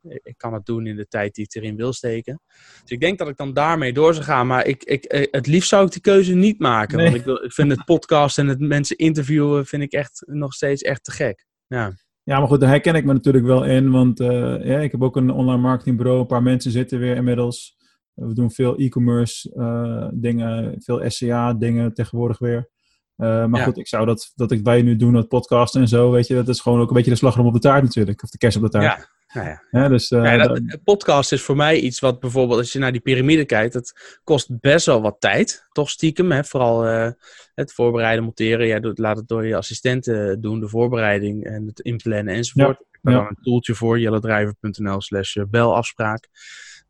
ik 0.07 0.33
kan 0.37 0.53
het 0.53 0.65
doen 0.65 0.87
in 0.87 0.95
de 0.95 1.07
tijd 1.07 1.35
die 1.35 1.45
ik 1.45 1.55
erin 1.55 1.75
wil 1.75 1.93
steken. 1.93 2.41
Dus 2.81 2.91
ik 2.91 2.99
denk 2.99 3.17
dat 3.17 3.27
ik 3.27 3.37
dan 3.37 3.53
daarmee 3.53 3.93
door 3.93 4.13
zou 4.13 4.25
gaan. 4.25 4.47
Maar 4.47 4.65
ik, 4.65 4.83
ik, 4.83 5.03
eh, 5.03 5.27
het 5.31 5.47
liefst 5.47 5.69
zou 5.69 5.85
ik 5.85 5.91
die 5.91 6.01
keuze 6.01 6.33
niet 6.33 6.59
maken. 6.59 6.97
Nee. 6.97 7.05
Want 7.05 7.17
ik, 7.17 7.25
wil, 7.25 7.43
ik 7.43 7.53
vind 7.53 7.71
het 7.71 7.85
podcast 7.85 8.37
en 8.37 8.47
het 8.47 8.59
mensen 8.59 8.97
interviewen 8.97 9.65
vind 9.65 9.83
ik 9.83 9.91
echt 9.91 10.23
nog 10.25 10.53
steeds 10.53 10.81
echt 10.81 11.03
te 11.03 11.11
gek. 11.11 11.45
Ja, 11.67 11.91
Ja, 12.23 12.39
maar 12.39 12.47
goed, 12.47 12.59
daar 12.59 12.69
herken 12.69 12.95
ik 12.95 13.05
me 13.05 13.13
natuurlijk 13.13 13.45
wel 13.45 13.63
in, 13.65 13.91
want 13.91 14.19
eh, 14.19 14.65
ja, 14.65 14.79
ik 14.79 14.91
heb 14.91 15.03
ook 15.03 15.15
een 15.15 15.29
online 15.31 15.61
marketingbureau, 15.61 16.19
een 16.19 16.25
paar 16.25 16.43
mensen 16.43 16.71
zitten 16.71 16.99
weer 16.99 17.15
inmiddels. 17.15 17.77
We 18.13 18.33
doen 18.33 18.51
veel 18.51 18.75
e-commerce 18.77 19.53
eh, 19.55 20.07
dingen, 20.13 20.75
veel 20.81 21.09
SCA 21.09 21.53
dingen 21.53 21.93
tegenwoordig 21.93 22.39
weer. 22.39 22.71
Maar 23.15 23.49
Ja. 23.49 23.63
goed, 23.63 23.77
ik 23.77 23.87
zou 23.87 24.05
dat, 24.05 24.31
dat 24.35 24.51
ik 24.51 24.63
wij 24.63 24.81
nu 24.81 24.95
doen, 24.95 25.13
dat 25.13 25.27
podcast 25.27 25.75
en 25.75 25.87
zo, 25.87 26.11
weet 26.11 26.27
je, 26.27 26.33
dat 26.33 26.47
is 26.47 26.59
gewoon 26.59 26.79
ook 26.79 26.89
een 26.89 26.95
beetje 26.95 27.11
de 27.11 27.17
slagroom 27.17 27.45
op 27.45 27.53
de 27.53 27.59
taart 27.59 27.83
natuurlijk, 27.83 28.23
of 28.23 28.29
de 28.29 28.37
kerst 28.37 28.57
op 28.57 28.63
de 28.63 28.69
taart. 28.69 28.99
ja. 28.99 29.07
Nou 29.33 29.47
ja. 29.47 29.63
Ja, 29.71 29.87
dus, 29.87 30.11
eh, 30.11 30.23
Ja, 30.23 30.37
dat, 30.37 30.83
podcast 30.83 31.31
is 31.31 31.41
voor 31.41 31.55
mij 31.55 31.79
iets 31.79 31.99
wat 31.99 32.19
bijvoorbeeld, 32.19 32.59
als 32.59 32.73
je 32.73 32.79
naar 32.79 32.91
die 32.91 33.01
piramide 33.01 33.45
kijkt, 33.45 33.73
dat 33.73 34.19
kost 34.23 34.59
best 34.59 34.85
wel 34.85 35.01
wat 35.01 35.15
tijd. 35.19 35.67
Toch 35.71 35.89
stiekem, 35.89 36.31
hè? 36.31 36.43
vooral 36.43 36.85
eh, 36.85 37.11
het 37.55 37.73
voorbereiden, 37.73 38.23
monteren. 38.23 38.67
Jij 38.67 38.79
doet, 38.79 38.97
laat 38.97 39.17
het 39.17 39.27
door 39.27 39.45
je 39.45 39.55
assistenten 39.55 40.41
doen, 40.41 40.59
de 40.59 40.69
voorbereiding 40.69 41.45
en 41.45 41.65
het 41.65 41.79
inplannen 41.79 42.33
enzovoort. 42.33 42.79
Ik 42.79 42.87
heb 42.91 43.01
daar 43.01 43.13
ja. 43.13 43.19
dan 43.19 43.29
een 43.29 43.43
tooltje 43.43 43.75
voor, 43.75 43.99
jellendriver.nl 43.99 45.01
slash 45.01 45.35
eh, 45.35 45.43
belafspraak. 45.49 46.27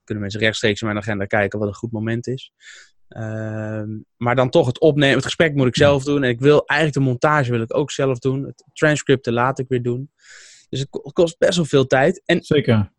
Kunnen 0.04 0.24
mensen 0.24 0.42
rechtstreeks 0.42 0.81
in 0.81 0.88
mijn 0.88 1.00
agenda 1.00 1.25
kijken 1.25 1.60
wat 1.60 1.68
een 1.68 1.74
goed 1.74 1.92
moment 1.92 2.28
is. 2.28 2.51
Ehm, 3.07 3.90
maar 4.18 4.36
dan 4.36 4.50
toch 4.50 4.68
het 4.68 4.80
opnemen, 4.80 5.16
het 5.16 5.25
gesprek 5.25 5.56
moet 5.56 5.68
ik 5.68 5.75
zelf 5.75 6.04
doen. 6.04 6.24
En 6.24 6.30
ik 6.30 6.40
wil 6.40 6.66
eigenlijk 6.66 7.06
de 7.06 7.12
montage 7.12 7.51
wil 7.51 7.62
ik 7.62 7.78
ook 7.78 7.92
zelf 7.92 8.19
doen. 8.19 8.44
Het 8.44 8.63
transcripten 8.74 9.34
laat 9.34 9.60
ik 9.60 9.66
weer 9.68 9.81
doen. 9.81 10.12
Dus 10.73 10.81
het 10.81 10.89
ko- 10.89 11.09
kost 11.13 11.37
best 11.37 11.55
wel 11.55 11.65
veel 11.65 11.87
tijd. 11.87 12.21
En 12.25 12.41
zeker. 12.41 12.91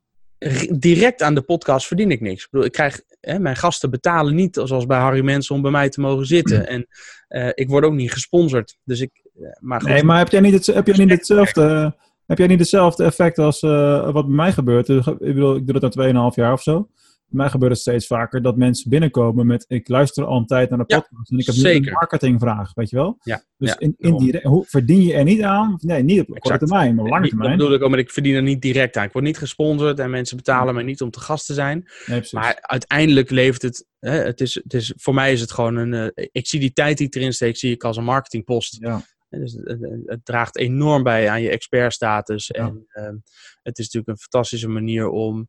direct 0.70 1.22
aan 1.22 1.34
de 1.34 1.42
podcast 1.42 1.86
verdien 1.86 2.10
ik 2.10 2.20
niks. 2.20 2.44
Ik 2.44 2.50
bedoel, 2.50 2.66
ik 2.66 2.72
krijg, 2.72 3.00
hè, 3.20 3.38
mijn 3.38 3.56
gasten 3.56 3.90
betalen 3.90 4.34
niet 4.34 4.60
zoals 4.64 4.86
bij 4.86 4.98
Harry 4.98 5.24
Mensen 5.24 5.54
om 5.54 5.62
bij 5.62 5.70
mij 5.70 5.88
te 5.88 6.00
mogen 6.00 6.26
zitten. 6.26 6.68
En 6.68 6.86
eh, 7.28 7.48
ik 7.54 7.68
word 7.68 7.84
ook 7.84 7.92
niet 7.92 8.12
gesponsord. 8.12 8.76
Dus 8.84 9.00
ik, 9.00 9.10
eh, 9.34 9.42
maar 9.60 9.80
goed, 9.80 9.90
Nee, 9.90 10.02
maar 10.02 10.18
heb 10.18 10.28
jij 10.28 10.40
niet, 10.40 10.52
het, 10.52 10.66
heb 10.66 10.86
jij 10.86 10.96
niet 10.96 11.10
hetzelfde, 11.10 11.96
heb 12.26 12.38
jij 12.38 12.46
niet 12.46 12.58
hetzelfde 12.58 13.04
effect 13.04 13.38
als 13.38 13.62
eh, 13.62 14.10
wat 14.10 14.26
bij 14.26 14.36
mij 14.36 14.52
gebeurt? 14.52 14.88
Ik 14.88 15.18
bedoel, 15.18 15.56
ik 15.56 15.66
doe 15.66 15.80
dat 15.80 15.96
al 15.96 16.30
2,5 16.30 16.34
jaar 16.34 16.52
of 16.52 16.62
zo. 16.62 16.88
Bij 17.28 17.42
mij 17.42 17.50
gebeurt 17.52 17.72
het 17.72 17.80
steeds 17.80 18.06
vaker 18.06 18.42
dat 18.42 18.56
mensen 18.56 18.90
binnenkomen 18.90 19.46
met 19.46 19.64
ik 19.68 19.88
luister 19.88 20.24
al 20.24 20.36
een 20.38 20.46
tijd 20.46 20.70
naar 20.70 20.78
de 20.78 20.84
Ja, 20.86 21.00
podcast 21.00 21.30
en 21.30 21.38
ik 21.38 21.46
heb 21.46 21.54
nu 21.54 21.60
zeker. 21.60 21.86
een 21.86 21.92
marketingvraag, 21.92 22.74
weet 22.74 22.90
je 22.90 22.96
wel? 22.96 23.16
ja, 23.22 23.42
Dus 23.56 23.68
ja, 23.68 23.78
in, 23.78 23.94
daarom. 23.98 24.20
indirect, 24.20 24.44
hoe 24.44 24.64
verdien 24.64 25.02
je 25.02 25.12
er 25.14 25.24
niet 25.24 25.42
aan? 25.42 25.76
Nee, 25.80 26.02
niet 26.02 26.20
op 26.20 26.38
korte 26.38 26.58
termijn, 26.58 26.94
maar 26.94 27.04
op 27.04 27.10
lange 27.10 27.22
Niet- 27.22 27.30
Dat 27.30 27.38
termijn. 27.40 27.58
bedoel 27.58 27.74
ik 27.74 27.82
ook, 27.82 27.90
maar 27.90 27.98
ik 27.98 28.10
verdien 28.10 28.34
er 28.34 28.42
niet 28.42 28.62
direct 28.62 28.96
aan. 28.96 29.04
Ik 29.04 29.12
word 29.12 29.24
niet 29.24 29.38
gesponsord 29.38 29.98
en 29.98 30.10
mensen 30.10 30.36
betalen 30.36 30.74
mij 30.74 30.82
niet 30.84 31.00
om 31.02 31.10
te 31.10 31.20
gast 31.20 31.46
te 31.46 31.54
zijn. 31.54 31.78
Nee, 31.78 32.16
precies. 32.18 32.32
Maar 32.32 32.58
uiteindelijk 32.60 33.30
levert 33.30 33.62
het, 33.62 33.86
hè, 33.98 34.10
het, 34.10 34.40
is, 34.40 34.54
het 34.54 34.74
is, 34.74 34.92
voor 34.96 35.14
mij 35.14 35.32
is 35.32 35.40
het 35.40 35.52
gewoon 35.52 35.76
een, 35.76 35.94
eh, 36.14 36.26
ik 36.32 36.46
zie 36.46 36.60
die 36.60 36.72
tijd 36.72 36.98
die 36.98 37.06
ik 37.06 37.14
erin 37.14 37.32
steek, 37.32 37.56
zie 37.56 37.72
ik 37.72 37.84
als 37.84 37.96
een 37.96 38.04
marketingpost. 38.04 38.76
ja. 38.80 39.02
Dus 39.30 39.52
het, 39.52 39.68
het- 39.68 40.02
het 40.06 40.24
draagt 40.24 40.56
enorm 40.56 41.02
bij 41.02 41.28
aan 41.28 41.42
je 41.42 41.50
expertstatus. 41.50 42.46
Ja. 42.46 42.54
En 42.54 42.84
ehm, 42.88 43.14
het 43.62 43.78
is 43.78 43.84
natuurlijk 43.84 44.08
een 44.08 44.18
fantastische 44.30 44.68
manier 44.68 45.08
om 45.08 45.48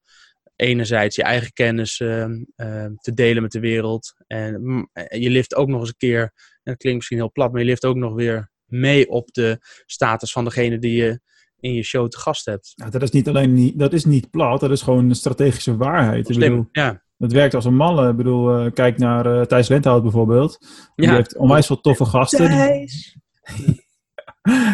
enerzijds 0.56 1.16
je 1.16 1.24
eigen 1.24 1.54
kennis 1.54 2.00
ehm, 2.00 2.44
ehm, 2.56 2.96
te 2.96 3.14
delen 3.14 3.42
met 3.42 3.52
de 3.52 3.60
wereld. 3.60 4.14
En 4.28 4.62
mm, 4.62 4.90
eh, 4.94 5.22
je 5.22 5.30
lift 5.30 5.56
ook 5.56 5.68
nog 5.68 5.80
eens 5.80 5.90
een 5.90 5.96
keer, 5.98 6.22
en 6.22 6.32
dat 6.64 6.78
klinkt 6.78 6.98
misschien 6.98 7.18
heel 7.18 7.32
plat, 7.32 7.52
maar 7.52 7.62
je 7.62 7.68
lift 7.68 7.86
ook 7.86 7.96
nog 7.96 8.14
weer 8.14 8.52
mee 8.66 9.10
op 9.10 9.34
de 9.34 9.58
status 9.86 10.32
van 10.32 10.44
degene 10.44 10.80
die 10.80 10.96
je 10.96 11.20
in 11.60 11.74
je 11.74 11.84
show 11.84 12.08
te 12.08 12.18
gast 12.18 12.46
hebt. 12.46 12.74
Nou, 12.76 12.92
dat 12.92 13.02
is 13.02 13.12
niet 13.12 13.28
alleen 13.28 13.54
niet, 13.54 13.80
dat 13.80 13.94
is 13.94 14.06
niet 14.06 14.30
plat, 14.30 14.60
dat 14.60 14.72
is 14.72 14.82
gewoon 14.82 15.10
een 15.10 15.16
strategische 15.16 15.78
waarheid. 15.78 16.30
Ik 16.30 16.38
bedoel, 16.38 16.50
Slim, 16.50 16.70
ja. 16.72 17.04
het 17.18 17.32
werkt 17.32 17.54
als 17.54 17.66
een 17.66 17.76
malle. 17.76 18.10
Ik 18.10 18.16
bedoel, 18.16 18.58
eh, 18.58 18.72
kijk 18.74 18.98
naar 18.98 19.40
eh 19.40 19.46
Thijs 19.46 19.68
Lenthout 19.68 20.02
bijvoorbeeld. 20.02 20.58
Die 20.96 21.08
ja. 21.08 21.16
heeft 21.16 21.38
onwijs 21.38 21.66
veel 21.66 21.82
toffe 21.82 22.06
gasten. 22.06 22.48
Thijs. 22.48 23.18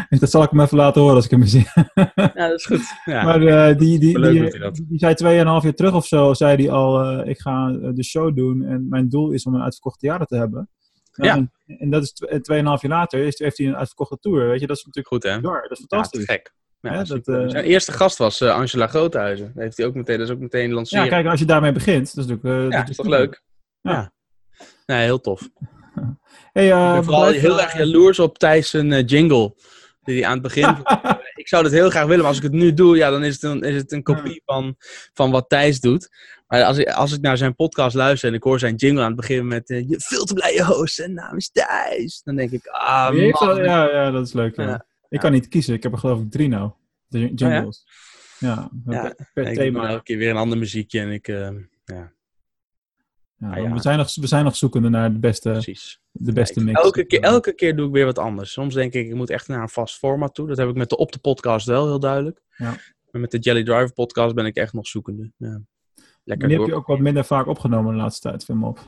Dus 0.09 0.19
dat 0.19 0.29
zal 0.29 0.43
ik 0.43 0.49
hem 0.49 0.59
even 0.59 0.77
laten 0.77 1.01
horen 1.01 1.15
als 1.15 1.25
ik 1.25 1.31
hem 1.31 1.45
zie. 1.45 1.65
Ja, 2.15 2.47
dat 2.47 2.59
is 2.59 2.65
goed. 2.65 2.81
Ja. 3.05 3.23
Maar 3.23 3.41
eh, 3.41 3.77
die, 3.77 3.99
die, 3.99 4.19
Leuk 4.19 4.73
die, 4.87 4.99
zei 4.99 5.13
tweeënhalf 5.13 5.63
jaar 5.63 5.73
terug 5.73 5.93
of 5.93 6.05
zo, 6.05 6.33
zei 6.33 6.55
hij 6.63 6.71
al, 6.71 7.01
eh, 7.03 7.29
ik 7.29 7.39
ga 7.39 7.67
eh, 7.81 7.89
de 7.93 8.03
show 8.03 8.35
doen 8.35 8.63
en 8.63 8.87
mijn 8.89 9.09
doel 9.09 9.31
is 9.31 9.43
om 9.43 9.53
een 9.55 9.61
uitverkochte 9.61 9.99
theater 9.99 10.25
te 10.27 10.35
hebben. 10.35 10.69
Nou, 11.13 11.29
Ja. 11.29 11.35
En, 11.65 11.77
en 11.79 11.89
dat 11.89 12.03
is 12.03 12.13
tweeënhalf 12.41 12.81
jaar 12.81 12.91
later 12.91 13.19
is, 13.25 13.39
heeft 13.39 13.57
hij 13.57 13.67
een 13.67 13.75
uitverkochte 13.75 14.17
tour, 14.19 14.47
weet 14.47 14.59
je. 14.59 14.67
Dat 14.67 14.77
is 14.77 14.85
natuurlijk 14.85 15.13
Goed, 15.13 15.31
hè? 15.33 15.39
bizar, 15.39 15.61
dat 15.61 15.71
is 15.71 15.79
Ja, 15.79 15.85
fantastisch. 15.87 16.25
te 16.25 16.31
gek. 16.31 16.53
Ja, 16.79 16.93
Ja, 16.93 17.03
dat, 17.03 17.27
eh, 17.27 17.47
Zijn 17.49 17.65
eerste 17.65 17.91
gast 17.91 18.17
was 18.17 18.41
Angela 18.41 18.87
Groothuizen. 18.87 19.51
Dat, 19.53 19.63
heeft 19.63 19.77
hij 19.77 19.85
ook 19.85 19.95
meteen, 19.95 20.17
dat 20.17 20.27
is 20.27 20.33
ook 20.33 20.39
meteen 20.39 20.67
Ja, 20.69 20.73
lanceren. 20.75 21.07
kijk, 21.09 21.25
als 21.27 21.39
je 21.39 21.45
daarmee 21.45 21.71
begint, 21.71 22.15
dat 22.15 22.25
is 22.25 22.29
natuurlijk... 22.31 22.71
Ja, 22.73 22.79
dat 22.79 22.89
is 22.89 22.95
toch 22.95 23.05
leuk? 23.07 23.43
Ja. 23.81 23.91
Ja. 23.91 24.11
Nee, 24.85 25.03
heel 25.03 25.19
tof. 25.21 25.49
Hey, 26.53 26.71
eh, 26.71 26.87
ik 26.87 26.93
ben 26.93 27.03
vooral 27.03 27.21
blijf- 27.27 27.41
heel 27.41 27.61
erg 27.61 27.77
jaloers 27.77 28.19
op 28.19 28.37
Thijs' 28.37 28.69
zijn 28.69 28.91
eh, 28.93 29.05
jingle. 29.05 29.55
Die 30.03 30.15
hij 30.15 30.25
aan 30.25 30.33
het 30.33 30.41
begin... 30.41 30.75
ik 31.41 31.47
zou 31.47 31.63
dat 31.63 31.71
heel 31.71 31.89
graag 31.89 32.03
willen, 32.05 32.17
maar 32.19 32.27
als 32.27 32.37
ik 32.37 32.43
het 32.43 32.51
nu 32.51 32.73
doe, 32.73 32.97
ja, 32.97 33.09
dan 33.09 33.23
is 33.23 33.33
het 33.33 33.43
een, 33.43 33.61
is 33.61 33.75
het 33.75 33.91
een 33.91 34.03
kopie 34.03 34.41
van, 34.45 34.75
van 35.13 35.31
wat 35.31 35.49
Thijs 35.49 35.79
doet. 35.79 36.09
Maar 36.47 36.63
als 36.63 36.77
ik, 36.77 36.87
als 36.89 37.13
ik 37.13 37.21
naar 37.21 37.37
zijn 37.37 37.55
podcast 37.55 37.95
luister 37.95 38.29
en 38.29 38.35
ik 38.35 38.43
hoor 38.43 38.59
zijn 38.59 38.75
jingle 38.75 39.01
aan 39.01 39.07
het 39.07 39.15
begin 39.15 39.47
met... 39.47 39.69
eh, 39.69 39.89
je 39.89 39.95
veel 39.99 40.23
te 40.25 40.33
blije 40.33 40.63
host, 40.65 40.95
zijn 40.95 41.13
naam 41.13 41.35
is 41.37 41.49
Thijs. 41.51 42.21
Dan 42.23 42.35
denk 42.35 42.51
ik, 42.51 42.67
ah 42.67 43.05
al- 43.31 43.61
ja, 43.63 43.91
ja, 43.91 44.11
dat 44.11 44.27
is 44.27 44.33
leuk. 44.33 44.55
Ja. 44.55 44.63
Ja. 44.67 44.85
Ik 45.09 45.19
kan 45.19 45.31
niet 45.31 45.47
kiezen, 45.47 45.73
ik 45.73 45.83
heb 45.83 45.91
er 45.91 45.97
geloof 45.97 46.19
ik 46.21 46.31
drie 46.31 46.47
nou. 46.47 46.71
De 47.07 47.19
j- 47.19 47.31
jingles. 47.35 47.85
ja, 48.39 48.69
Ja, 48.85 49.01
per, 49.01 49.29
per 49.33 49.43
ik 49.47 49.55
doe 49.55 49.63
thema. 49.63 49.87
elke 49.89 50.03
keer 50.03 50.17
weer 50.17 50.29
een 50.29 50.37
ander 50.37 50.57
muziekje 50.57 50.99
en 50.99 51.11
ik... 51.11 51.27
eh, 51.27 51.49
ja, 51.85 52.11
Ja, 53.41 53.49
Ah, 53.49 53.57
ja. 53.63 53.71
We, 53.73 53.81
zijn 53.81 53.97
nog, 53.97 54.15
we 54.15 54.27
zijn 54.27 54.43
nog 54.43 54.55
zoekende 54.55 54.89
naar 54.89 55.13
de 55.13 55.19
beste, 55.19 55.49
precies. 55.51 55.99
de 56.11 56.33
beste 56.33 56.63
mix. 56.63 56.81
elke, 56.81 57.03
keer, 57.05 57.19
elke 57.21 57.53
keer 57.53 57.75
doe 57.75 57.87
ik 57.87 57.93
weer 57.93 58.05
wat 58.05 58.19
anders. 58.19 58.51
Soms 58.51 58.73
denk 58.73 58.93
ik, 58.93 59.07
ik 59.07 59.15
moet 59.15 59.29
echt 59.29 59.47
naar 59.47 59.61
een 59.61 59.69
vast 59.69 59.97
format 59.97 60.33
toe. 60.33 60.47
Dat 60.47 60.57
heb 60.57 60.69
ik 60.69 60.75
met 60.75 60.89
de 60.89 60.97
Op 60.97 61.11
de 61.11 61.19
podcast 61.19 61.65
wel 61.67 61.85
heel 61.87 61.99
duidelijk. 61.99 62.41
Ja. 62.55 62.75
Maar 63.11 63.21
met 63.21 63.31
de 63.31 63.39
Jelly 63.39 63.63
Driver 63.63 63.93
podcast 63.93 64.35
ben 64.35 64.45
ik 64.45 64.55
echt 64.55 64.73
nog 64.73 64.87
zoekende. 64.87 65.31
Ja. 65.37 65.61
lekker 66.23 66.47
Die 66.47 66.57
heb 66.57 66.67
je 66.67 66.73
ook 66.73 66.87
wat 66.87 66.99
minder 66.99 67.25
vaak 67.25 67.47
opgenomen 67.47 67.93
de 67.93 67.99
laatste 67.99 68.29
tijd, 68.29 68.43
film 68.43 68.63
op. 68.63 68.79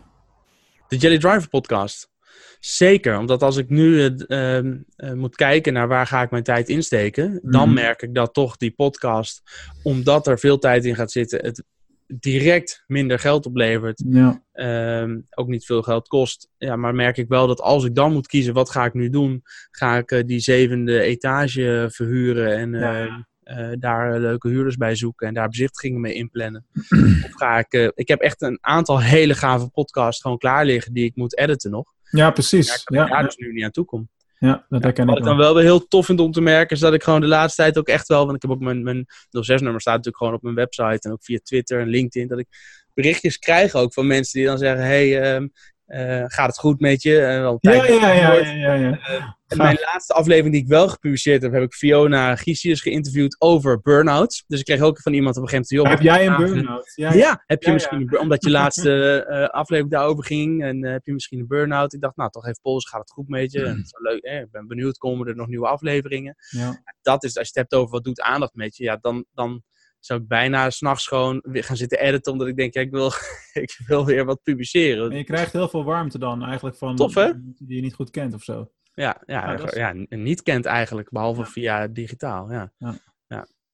De 0.87 0.97
Jelly 0.97 1.17
Driver 1.17 1.49
podcast. 1.49 2.11
Zeker, 2.59 3.17
omdat 3.17 3.43
als 3.43 3.57
ik 3.57 3.69
nu 3.69 4.05
eh, 4.05 4.55
ehm, 4.57 4.77
eh, 4.95 5.13
moet 5.13 5.35
kijken 5.35 5.73
naar 5.73 5.87
waar 5.87 6.07
ga 6.07 6.21
ik 6.21 6.31
mijn 6.31 6.43
tijd 6.43 6.69
insteken, 6.69 7.39
dan 7.43 7.65
Mhm. 7.65 7.73
merk 7.73 8.01
ik 8.01 8.13
dat 8.15 8.33
toch 8.33 8.57
die 8.57 8.71
podcast, 8.71 9.41
omdat 9.83 10.27
er 10.27 10.39
veel 10.39 10.59
tijd 10.59 10.85
in 10.85 10.95
gaat 10.95 11.11
zitten, 11.11 11.39
het 11.45 11.63
direct 12.07 12.83
minder 12.87 13.19
geld 13.19 13.45
oplevert. 13.45 14.03
Ja. 14.07 14.43
Ehm, 14.53 15.19
ook 15.35 15.47
niet 15.47 15.65
veel 15.65 15.81
geld 15.81 16.07
kost. 16.07 16.49
Ja, 16.57 16.75
maar 16.75 16.95
merk 16.95 17.17
ik 17.17 17.27
wel 17.27 17.47
dat 17.47 17.61
als 17.61 17.83
ik 17.85 17.95
dan 17.95 18.13
moet 18.13 18.27
kiezen, 18.27 18.53
wat 18.53 18.69
ga 18.69 18.85
ik 18.85 18.93
nu 18.93 19.09
doen? 19.09 19.41
Ga 19.71 19.97
ik 19.97 20.11
eh, 20.11 20.23
die 20.25 20.39
zevende 20.39 20.99
etage 21.01 21.87
verhuren 21.91 22.57
en 22.57 22.73
eh, 22.73 22.81
Ja. 23.05 23.27
eh, 23.43 23.71
daar 23.79 24.19
leuke 24.19 24.47
huurders 24.47 24.75
bij 24.77 24.95
zoeken 24.95 25.27
en 25.27 25.33
daar 25.33 25.49
bezichtigingen 25.49 26.01
mee 26.01 26.13
inplannen? 26.13 26.65
of 27.25 27.31
ga 27.33 27.57
ik... 27.59 27.71
eh, 27.73 27.87
ik 27.93 28.07
heb 28.07 28.19
echt 28.19 28.41
een 28.41 28.57
aantal 28.61 29.01
hele 29.01 29.33
gave 29.33 29.69
podcasts 29.69 30.21
gewoon 30.21 30.37
klaar 30.37 30.65
liggen 30.65 30.93
die 30.93 31.05
ik 31.05 31.15
moet 31.15 31.37
editen 31.37 31.71
nog. 31.71 31.93
ja, 32.09 32.31
precies. 32.31 32.75
ik 32.75 32.81
Ja, 32.93 33.05
daar 33.05 33.19
ja, 33.21 33.23
dus 33.25 33.35
nu 33.35 33.53
niet 33.53 33.63
aan 33.63 33.71
toe 33.71 33.85
kom. 33.85 34.09
Ja, 34.47 34.65
dat 34.69 34.83
herken 34.83 35.05
Wat 35.05 35.17
ik 35.17 35.23
dan 35.23 35.37
wel. 35.37 35.45
wel 35.45 35.55
weer 35.55 35.63
heel 35.63 35.87
tof 35.87 36.05
vind 36.05 36.19
om 36.19 36.31
te 36.31 36.41
merken, 36.41 36.75
is 36.75 36.81
dat 36.81 36.93
ik 36.93 37.03
gewoon 37.03 37.21
de 37.21 37.27
laatste 37.27 37.61
tijd 37.61 37.77
ook 37.77 37.87
echt 37.87 38.07
wel, 38.07 38.23
want 38.23 38.35
ik 38.35 38.41
heb 38.41 38.51
ook 38.51 38.59
mijn, 38.59 38.83
mijn 38.83 39.05
06-nummer 39.29 39.81
staat 39.81 39.95
natuurlijk 39.95 40.17
gewoon 40.17 40.33
op 40.33 40.41
mijn 40.41 40.55
website 40.55 40.99
en 41.07 41.11
ook 41.11 41.23
via 41.23 41.39
Twitter 41.43 41.79
en 41.79 41.87
LinkedIn, 41.87 42.27
dat 42.27 42.39
ik 42.39 42.47
berichtjes 42.93 43.37
krijg 43.37 43.73
ook 43.73 43.93
van 43.93 44.07
mensen 44.07 44.39
die 44.39 44.47
dan 44.47 44.57
zeggen, 44.57 44.85
hey, 44.85 45.21
ehm, 45.21 45.47
eh, 45.93 46.23
gaat 46.27 46.47
het 46.47 46.57
goed 46.57 46.79
met 46.79 47.01
je? 47.01 47.19
Eh, 47.19 47.55
Ja, 47.59 47.73
ja, 47.73 48.11
ja, 48.11 48.33
ja, 48.33 48.73
ja, 48.73 48.73
ja. 48.73 49.37
Mijn 49.55 49.77
laatste 49.81 50.13
aflevering 50.13 50.53
die 50.53 50.61
ik 50.63 50.67
wel 50.67 50.87
gepubliceerd 50.89 51.41
heb, 51.41 51.51
heb 51.51 51.61
ik 51.61 51.73
Fiona 51.73 52.35
Giesius 52.35 52.81
geïnterviewd 52.81 53.35
over 53.41 53.81
burn-out. 53.81 54.43
Dus 54.47 54.59
ik 54.59 54.65
kreeg 54.65 54.81
ook 54.81 55.01
van 55.01 55.13
iemand 55.13 55.37
op 55.37 55.43
een 55.43 55.49
gegeven 55.49 55.77
moment, 55.77 55.99
Heb 55.99 56.07
jij 56.07 56.27
een 56.27 56.35
burn-out? 56.35 56.91
Ja, 56.95 57.43
heb 57.45 57.63
je 57.63 57.71
misschien, 57.71 58.19
omdat 58.19 58.43
je 58.43 58.49
laatste 58.61 59.23
eh, 59.25 59.47
aflevering 59.47 59.93
daarover 59.93 60.25
ging 60.25 60.63
en 60.63 60.83
eh, 60.83 60.91
heb 60.91 61.05
je 61.05 61.13
misschien 61.13 61.39
een 61.39 61.47
burn-out. 61.47 61.93
Ik 61.93 62.01
dacht, 62.01 62.15
nou, 62.15 62.29
toch 62.29 62.45
even 62.45 62.61
polsen, 62.61 62.89
gaat 62.89 62.99
het 62.99 63.11
goed 63.11 63.27
met 63.27 63.51
je? 63.51 63.63
En 63.63 63.85
wel 63.89 64.11
leuk, 64.13 64.23
ik 64.23 64.51
ben 64.51 64.67
benieuwd, 64.67 64.97
komen 64.97 65.27
er 65.27 65.35
nog 65.35 65.47
nieuwe 65.47 65.67
afleveringen? 65.67 66.35
ja. 66.49 66.81
dat 67.01 67.23
is, 67.23 67.37
als 67.37 67.47
je 67.47 67.59
het 67.59 67.69
hebt 67.69 67.81
over 67.81 67.91
wat 67.91 68.03
doet 68.03 68.21
aandacht 68.21 68.53
met 68.53 68.77
je, 68.77 68.83
ja, 68.83 68.97
dan, 69.01 69.25
dan 69.33 69.63
zou 70.05 70.21
ik 70.21 70.27
bijna 70.27 70.69
s'nachts 70.69 71.07
gewoon 71.07 71.43
weer 71.45 71.63
gaan 71.63 71.75
zitten 71.77 71.99
editen, 71.99 72.31
omdat 72.31 72.47
ik 72.47 72.55
denk, 72.55 72.73
ja, 72.73 72.81
ik 72.81 72.91
wil, 72.91 73.11
ik 73.65 73.79
wil 73.87 74.05
weer 74.05 74.25
wat 74.25 74.43
publiceren. 74.43 75.11
En 75.11 75.17
je 75.17 75.23
krijgt 75.23 75.51
heel 75.53 75.69
veel 75.69 75.83
warmte 75.83 76.19
dan 76.19 76.43
eigenlijk 76.43 76.75
van 76.77 76.95
Tof, 76.95 77.13
hè? 77.13 77.31
die 77.57 77.75
je 77.75 77.81
niet 77.81 77.93
goed 77.93 78.09
kent 78.09 78.33
of 78.33 78.43
zo. 78.43 78.71
Ja, 78.93 79.21
ja, 79.25 79.51
Ja, 79.51 79.59
is- 79.59 79.73
ja, 79.73 79.93
niet 80.09 80.41
kent 80.43 80.65
eigenlijk, 80.65 81.09
behalve 81.11 81.45
via 81.45 81.87
digitaal. 81.87 82.51
Ja. 82.51 82.71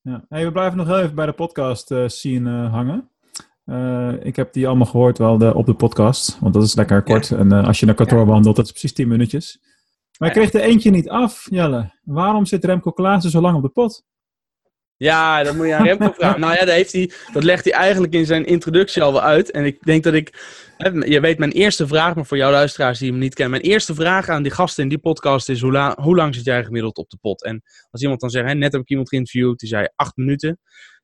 Ja. 0.01 0.24
Hey, 0.29 0.45
we 0.45 0.51
blijven 0.51 0.77
nog 0.77 0.88
heel 0.88 1.00
even 1.00 1.15
bij 1.15 1.25
de 1.25 1.31
podcast 1.31 1.91
eh, 1.91 2.07
scene 2.07 2.65
eh, 2.65 2.71
hangen. 2.74 3.09
Eh, 3.65 4.13
ik 4.25 4.36
heb 4.36 4.53
die 4.53 4.67
allemaal 4.67 4.86
gehoord 4.86 5.17
wel 5.17 5.38
de, 5.38 5.53
op 5.53 5.65
de 5.65 5.74
podcast, 5.74 6.39
want 6.39 6.53
dat 6.53 6.63
is 6.63 6.75
lekker 6.75 7.03
kort. 7.03 7.31
En 7.31 7.51
als 7.51 7.79
je 7.79 7.86
naar 7.86 7.95
kantoor 7.95 8.25
wandelt, 8.25 8.55
dat 8.55 8.65
is 8.65 8.71
precies 8.71 8.93
10 8.93 9.07
minuutjes. 9.07 9.59
Maar 10.17 10.29
ik 10.29 10.36
Ja. 10.36 10.41
kreeg 10.41 10.53
er 10.62 10.69
eentje 10.69 10.91
niet 10.91 11.09
af, 11.09 11.48
Jelle. 11.50 11.91
Waarom 12.03 12.45
zit 12.45 12.65
Remco 12.65 12.91
Klaassen 12.91 13.31
zo 13.31 13.41
lang 13.41 13.55
op 13.55 13.62
de 13.62 13.69
pot? 13.69 14.05
Ja, 15.00 15.44
dat 15.44 15.56
moet 15.56 15.68
je 15.68 15.75
aan 15.75 15.86
Remco 15.86 16.12
vragen. 16.12 16.39
nou 16.39 16.53
ja, 16.53 16.60
dat, 16.60 16.75
heeft 16.75 16.91
hij, 16.91 17.12
dat 17.34 17.44
legt 17.44 17.63
hij 17.63 17.74
eigenlijk 17.74 18.13
in 18.13 18.25
zijn 18.25 18.46
introductie 18.46 19.01
al 19.01 19.12
wel 19.12 19.22
uit. 19.22 19.51
En 19.51 19.65
ik 19.65 19.84
denk 19.84 20.03
dat 20.03 20.13
ik... 20.13 20.58
Je 21.06 21.20
weet 21.20 21.38
mijn 21.38 21.51
eerste 21.51 21.88
vraag, 21.88 22.15
maar 22.15 22.25
voor 22.25 22.38
jouw 22.38 22.51
luisteraars 22.51 23.00
die 23.00 23.10
hem 23.10 23.20
niet 23.20 23.34
kennen. 23.34 23.60
Mijn 23.60 23.72
eerste 23.72 23.96
vraag 23.96 24.29
aan 24.29 24.44
die 24.44 24.51
gasten 24.51 24.84
in 24.84 24.89
die 24.89 24.98
podcast 25.00 25.50
is... 25.50 25.62
Hoe, 25.62 25.96
hoe 26.01 26.15
lang 26.15 26.36
zit 26.36 26.46
jij 26.46 26.63
gemiddeld 26.63 26.98
op 26.98 27.10
de 27.10 27.18
pot? 27.22 27.44
En 27.44 27.62
als 27.91 28.01
iemand 28.01 28.20
dan 28.22 28.29
zegt... 28.29 28.48
Hè, 28.48 28.53
net 28.53 28.72
heb 28.72 28.82
ik 28.82 28.89
iemand 28.89 29.10
geïnterviewd, 29.10 29.60
die 29.60 29.70
zei 29.70 29.88
acht 29.96 30.15
minuten. 30.15 30.60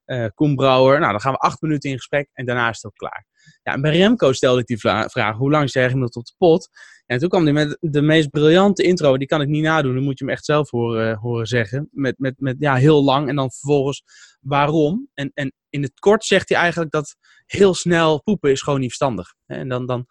eh 0.05 0.25
Koen 0.33 0.55
Brouwer. 0.55 0.99
Nou, 0.99 1.11
dan 1.11 1.21
gaan 1.21 1.31
we 1.31 1.37
acht 1.37 1.61
minuten 1.61 1.89
in 1.89 1.95
gesprek 1.95 2.29
en 2.33 2.45
daarna 2.45 2.69
is 2.69 2.75
het 2.75 2.85
ook 2.85 2.97
klaar. 2.97 3.25
Ja, 3.63 3.73
en 3.73 3.81
bij 3.81 3.97
Remco 3.97 4.31
stelde 4.33 4.59
ik 4.59 4.65
die 4.65 4.79
vraag, 4.79 5.35
hoe 5.35 5.51
lang 5.51 5.63
zit 5.63 5.73
jij 5.73 5.85
gemiddeld 5.89 6.15
op 6.15 6.25
de 6.25 6.33
pot? 6.37 6.69
En 7.05 7.19
toen 7.19 7.29
kwam 7.29 7.43
hij 7.43 7.53
met 7.53 7.77
de 7.79 8.01
meest 8.01 8.29
briljante 8.29 8.83
intro, 8.83 9.17
die 9.17 9.27
kan 9.27 9.41
ik 9.41 9.47
niet 9.47 9.63
nadoen, 9.63 9.93
dan 9.93 10.03
moet 10.03 10.19
je 10.19 10.25
hem 10.25 10.33
echt 10.33 10.45
zelf 10.45 10.69
horen, 10.69 11.17
horen 11.17 11.45
zeggen. 11.45 11.89
Met, 11.91 12.17
met, 12.17 12.33
met 12.37 12.55
ja, 12.59 12.75
heel 12.75 13.03
lang 13.03 13.29
en 13.29 13.35
dan 13.35 13.51
vervolgens 13.51 14.03
waarom. 14.39 15.09
En, 15.13 15.31
en 15.33 15.53
in 15.69 15.81
het 15.81 15.99
kort 15.99 16.25
zegt 16.25 16.49
hij 16.49 16.57
eigenlijk 16.57 16.91
dat 16.91 17.15
heel 17.45 17.73
snel 17.73 18.21
poepen 18.21 18.51
is 18.51 18.61
gewoon 18.61 18.79
niet 18.79 18.87
verstandig. 18.87 19.33
En 19.45 19.69
dan, 19.69 19.85
dan, 19.85 20.05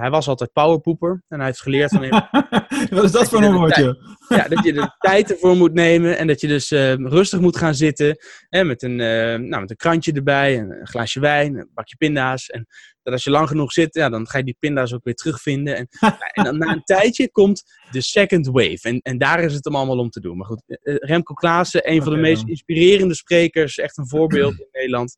hij 0.00 0.10
was 0.10 0.28
altijd 0.28 0.52
powerpoeper 0.52 1.22
en 1.28 1.38
hij 1.38 1.46
heeft 1.46 1.62
geleerd 1.62 1.90
van 1.90 2.08
Wat 2.90 3.04
is 3.04 3.12
dat 3.12 3.28
voor 3.28 3.42
een 3.42 3.52
woordje? 3.52 3.98
ja, 4.28 4.48
dat 4.48 4.64
je 4.64 4.72
de 4.72 4.94
tijd 4.98 5.32
ervoor 5.32 5.56
moet 5.56 5.72
nemen 5.72 6.18
en 6.18 6.26
dat 6.26 6.40
je 6.40 6.48
dus 6.48 6.70
eh, 6.70 6.94
rustig 6.94 7.40
moet 7.40 7.56
gaan 7.56 7.74
zitten. 7.74 8.16
Hè, 8.48 8.64
met, 8.64 8.82
een, 8.82 9.00
eh, 9.00 9.38
nou, 9.38 9.60
met 9.60 9.70
een 9.70 9.76
krantje 9.76 10.12
erbij, 10.12 10.58
een, 10.58 10.70
een 10.70 10.86
glaasje 10.86 11.20
wijn, 11.20 11.56
een 11.56 11.70
bakje 11.74 11.96
pinda's. 11.96 12.46
En 12.46 12.66
dat 13.02 13.12
als 13.12 13.24
je 13.24 13.30
lang 13.30 13.48
genoeg 13.48 13.72
zit, 13.72 13.94
ja, 13.94 14.08
dan 14.08 14.28
ga 14.28 14.38
je 14.38 14.44
die 14.44 14.56
pinda's 14.58 14.92
ook 14.92 15.04
weer 15.04 15.14
terugvinden. 15.14 15.76
En, 15.76 15.88
en 16.32 16.44
dan 16.44 16.58
na 16.58 16.72
een 16.72 16.84
tijdje 16.84 17.30
komt 17.30 17.62
de 17.90 18.00
second 18.00 18.46
wave. 18.46 18.80
En, 18.82 19.00
en 19.00 19.18
daar 19.18 19.40
is 19.40 19.54
het 19.54 19.64
hem 19.64 19.76
allemaal 19.76 19.98
om 19.98 20.10
te 20.10 20.20
doen. 20.20 20.36
Maar 20.36 20.46
goed, 20.46 20.62
eh, 20.66 20.94
Remco 20.96 21.34
Klaassen, 21.34 21.90
een 21.90 22.02
van 22.02 22.12
de 22.12 22.18
meest 22.18 22.46
inspirerende 22.46 23.14
sprekers. 23.14 23.78
Echt 23.78 23.98
een 23.98 24.08
voorbeeld 24.08 24.58
in 24.58 24.68
Nederland. 24.72 25.16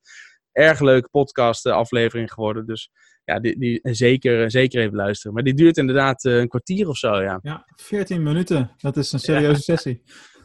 Erg 0.52 0.80
leuke 0.80 1.08
podcast 1.08 1.66
aflevering 1.66 2.32
geworden. 2.32 2.66
Dus 2.66 2.90
ja, 3.24 3.40
die, 3.40 3.58
die 3.58 3.78
zeker, 3.82 4.50
zeker 4.50 4.80
even 4.82 4.96
luisteren. 4.96 5.34
Maar 5.34 5.42
die 5.42 5.54
duurt 5.54 5.76
inderdaad 5.76 6.24
eh, 6.24 6.36
een 6.38 6.48
kwartier 6.48 6.88
of 6.88 6.96
zo, 6.96 7.22
ja. 7.22 7.38
Ja, 7.42 7.64
14 7.76 8.22
minuten. 8.22 8.70
Dat 8.78 8.96
is 8.96 9.12
een 9.12 9.18
serieuze 9.20 9.62
sessie. 9.62 10.02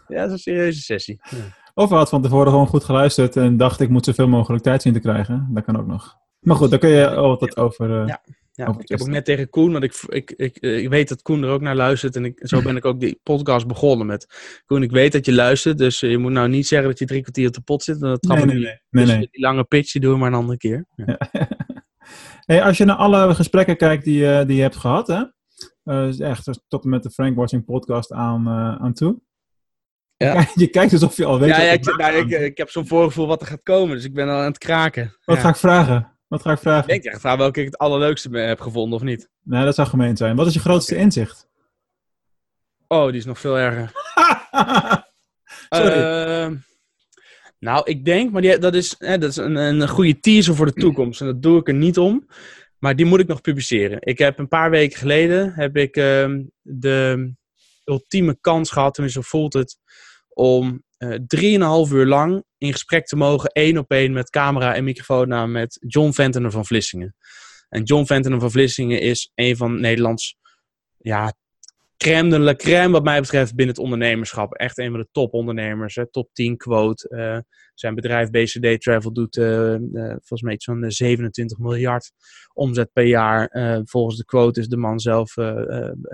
Ja, 0.07 0.15
dat 0.15 0.25
is 0.25 0.31
een 0.31 0.39
serieuze 0.39 0.81
sessie. 0.81 1.19
Of 1.74 1.89
we 1.89 1.95
had 1.95 2.09
van 2.09 2.21
tevoren 2.21 2.51
gewoon 2.51 2.67
goed 2.67 2.83
geluisterd 2.83 3.36
en 3.36 3.57
dacht 3.57 3.79
ik 3.79 3.89
moet 3.89 4.05
zoveel 4.05 4.27
mogelijk 4.27 4.63
tijd 4.63 4.81
zien 4.81 4.93
te 4.93 5.00
krijgen. 5.00 5.50
Dat 5.53 5.63
kan 5.63 5.77
ook 5.79 5.88
nog. 5.88 6.15
Maar 6.39 6.55
goed, 6.55 6.69
daar 6.69 6.79
kun 6.79 6.89
je 6.89 7.09
altijd 7.09 7.57
over. 7.57 8.01
eh, 8.01 8.07
Ja. 8.07 8.21
Ja, 8.53 8.75
ik 8.79 8.89
heb 8.89 9.01
ook 9.01 9.07
net 9.07 9.25
tegen 9.25 9.50
Koen, 9.50 9.71
want 9.71 9.83
ik, 9.83 9.93
ik, 10.07 10.31
ik, 10.31 10.57
eh, 10.57 10.77
ik 10.77 10.89
weet 10.89 11.09
dat 11.09 11.21
Koen 11.21 11.43
er 11.43 11.50
ook 11.50 11.62
naar 11.62 11.75
luistert. 11.75 12.15
En 12.15 12.25
ik, 12.25 12.39
zo 12.43 12.62
ben 12.62 12.75
ik 12.75 12.86
ook 12.86 13.00
die 13.00 13.19
podcast 13.24 13.67
begonnen 13.67 14.07
met... 14.07 14.27
Koen, 14.65 14.83
ik 14.83 14.91
weet 14.91 15.12
dat 15.12 15.25
je 15.25 15.33
luistert, 15.33 15.77
dus 15.77 16.01
eh, 16.01 16.09
je 16.09 16.17
moet 16.17 16.31
nou 16.31 16.50
niet 16.50 16.67
zeggen 16.67 16.89
dat 16.89 17.00
je 17.00 17.05
drie 17.05 17.21
kwartier 17.21 17.48
op 17.48 17.53
de 17.53 17.62
pot 17.62 17.83
zit. 17.83 18.00
want 18.00 18.21
Dat 18.24 18.36
Nee, 18.38 18.45
nee, 18.45 18.55
nee. 18.55 18.63
nee, 18.89 19.05
Dus 19.05 19.13
nee. 19.15 19.27
die 19.31 19.41
lange 19.41 19.63
pitch, 19.63 19.91
die 19.91 20.01
doen 20.01 20.12
we 20.13 20.17
maar 20.17 20.27
een 20.27 20.33
andere 20.38 20.57
keer. 20.57 20.86
Ja. 20.95 21.17
Hey, 22.45 22.63
als 22.63 22.77
je 22.77 22.85
naar 22.85 22.95
alle 22.95 23.35
gesprekken 23.35 23.77
kijkt 23.77 24.03
die, 24.03 24.17
je- 24.19 24.43
die 24.47 24.55
je 24.55 24.61
hebt 24.61 24.75
gehad, 24.75 25.07
hè? 25.07 25.23
eh, 25.83 26.07
is 26.07 26.19
echt 26.19 26.59
tot 26.67 26.83
en 26.83 26.89
met 26.89 27.03
de 27.03 27.09
Frank 27.09 27.35
Watching 27.35 27.65
podcast 27.65 28.11
aan, 28.11 28.47
eh, 28.47 28.75
aan 28.83 28.93
toe. 28.93 29.21
Ja. 30.17 30.47
Je 30.55 30.67
kijkt 30.67 30.91
alsof 30.93 31.17
je 31.17 31.25
al 31.25 31.39
weet 31.39 31.49
Ja, 31.49 31.61
ja, 31.61 31.71
ik, 31.71 31.97
nou, 31.97 32.33
ik, 32.43 32.57
heb 32.57 32.69
zo'n 32.69 32.87
voorgevoel 32.87 33.27
wat 33.27 33.41
er 33.41 33.47
gaat 33.47 33.63
komen, 33.63 33.95
dus 33.95 34.05
ik 34.05 34.13
ben 34.13 34.29
al 34.29 34.37
aan 34.39 34.43
het 34.45 34.57
kraken. 34.57 35.15
Wat 35.25 35.35
Ja. 35.35 35.41
ga 35.41 35.49
ik 35.49 35.55
vragen? 35.55 36.17
Wat 36.27 36.41
ga 36.41 36.51
ik 36.51 36.59
vragen? 36.59 36.93
Ik 36.93 37.03
denk 37.03 37.19
vraag 37.19 37.37
welke 37.37 37.59
ik 37.59 37.65
het 37.65 37.77
allerleukste 37.77 38.37
heb 38.37 38.59
gevonden 38.61 38.97
of 38.99 39.03
niet. 39.05 39.29
Nee, 39.43 39.65
dat 39.65 39.75
zou 39.75 39.87
gemeen 39.87 40.17
zijn. 40.17 40.35
Wat 40.35 40.47
is 40.47 40.53
je 40.53 40.59
grootste 40.59 40.95
inzicht? 40.95 41.47
Oh, 42.87 43.05
die 43.05 43.15
is 43.17 43.25
nog 43.25 43.39
veel 43.39 43.57
erger. 43.57 43.91
Sorry. 45.69 45.91
Ehm, 45.91 46.55
nou, 47.59 47.81
ik 47.85 48.05
denk, 48.05 48.31
maar 48.31 48.41
die, 48.41 48.57
dat 48.57 48.75
is, 48.75 48.95
hè, 48.97 49.17
dat 49.17 49.29
is 49.29 49.37
een, 49.37 49.55
een 49.55 49.87
goede 49.87 50.19
teaser 50.19 50.55
voor 50.55 50.65
de 50.65 50.73
toekomst. 50.73 51.21
En 51.21 51.27
dat 51.27 51.41
doe 51.41 51.59
ik 51.59 51.67
er 51.67 51.73
niet 51.73 51.97
om. 51.97 52.27
Maar 52.79 52.95
die 52.95 53.05
moet 53.05 53.19
ik 53.19 53.27
nog 53.27 53.41
publiceren. 53.41 53.97
Ik 54.01 54.17
heb 54.17 54.39
een 54.39 54.47
paar 54.47 54.69
weken 54.69 54.97
geleden 54.97 55.53
heb 55.53 55.77
ik, 55.77 55.95
ehm, 55.95 56.43
de 56.61 57.33
ultieme 57.85 58.37
kans 58.41 58.71
gehad, 58.71 58.93
tenminste 58.93 59.21
zo 59.21 59.27
voelt 59.29 59.53
het, 59.53 59.77
om 60.29 60.83
drieënhalf 61.27 61.91
uur 61.91 62.05
lang 62.05 62.43
in 62.57 62.71
gesprek 62.71 63.05
te 63.05 63.15
mogen, 63.15 63.49
één 63.49 63.77
op 63.77 63.91
één 63.91 64.13
met 64.13 64.29
camera 64.29 64.75
en 64.75 64.83
microfoon, 64.83 65.27
nou, 65.27 65.47
met 65.47 65.77
John 65.87 66.11
Ventenen 66.11 66.51
van 66.51 66.65
Vlissingen. 66.65 67.15
En 67.69 67.83
John 67.83 68.05
Ventenen 68.05 68.39
van 68.39 68.51
Vlissingen 68.51 69.01
is 69.01 69.31
een 69.35 69.57
van 69.57 69.79
Nederlands 69.79 70.35
ja, 70.97 71.33
crème 72.03 72.29
de 72.29 72.39
la 72.39 72.55
crème 72.55 72.91
wat 72.91 73.03
mij 73.03 73.21
betreft 73.21 73.55
binnen 73.55 73.75
het 73.75 73.83
ondernemerschap. 73.83 74.53
Echt 74.53 74.77
een 74.77 74.91
van 74.91 74.99
de 74.99 75.07
topondernemers. 75.11 75.95
Hè. 75.95 76.11
Top 76.11 76.29
10 76.33 76.57
quote. 76.57 77.09
Eh, 77.09 77.37
zijn 77.73 77.95
bedrijf 77.95 78.29
BCD 78.29 78.81
Travel 78.81 79.13
doet 79.13 79.37
eh, 79.37 79.75
volgens 79.93 80.41
mij 80.41 80.57
eh, 80.57 80.89
27 80.89 81.57
miljard 81.57 82.11
omzet 82.53 82.89
per 82.93 83.05
jaar. 83.05 83.49
Volgens 83.85 84.17
de 84.17 84.25
quote 84.25 84.59
is 84.59 84.67
de 84.67 84.77
man 84.77 84.99
zelf 84.99 85.33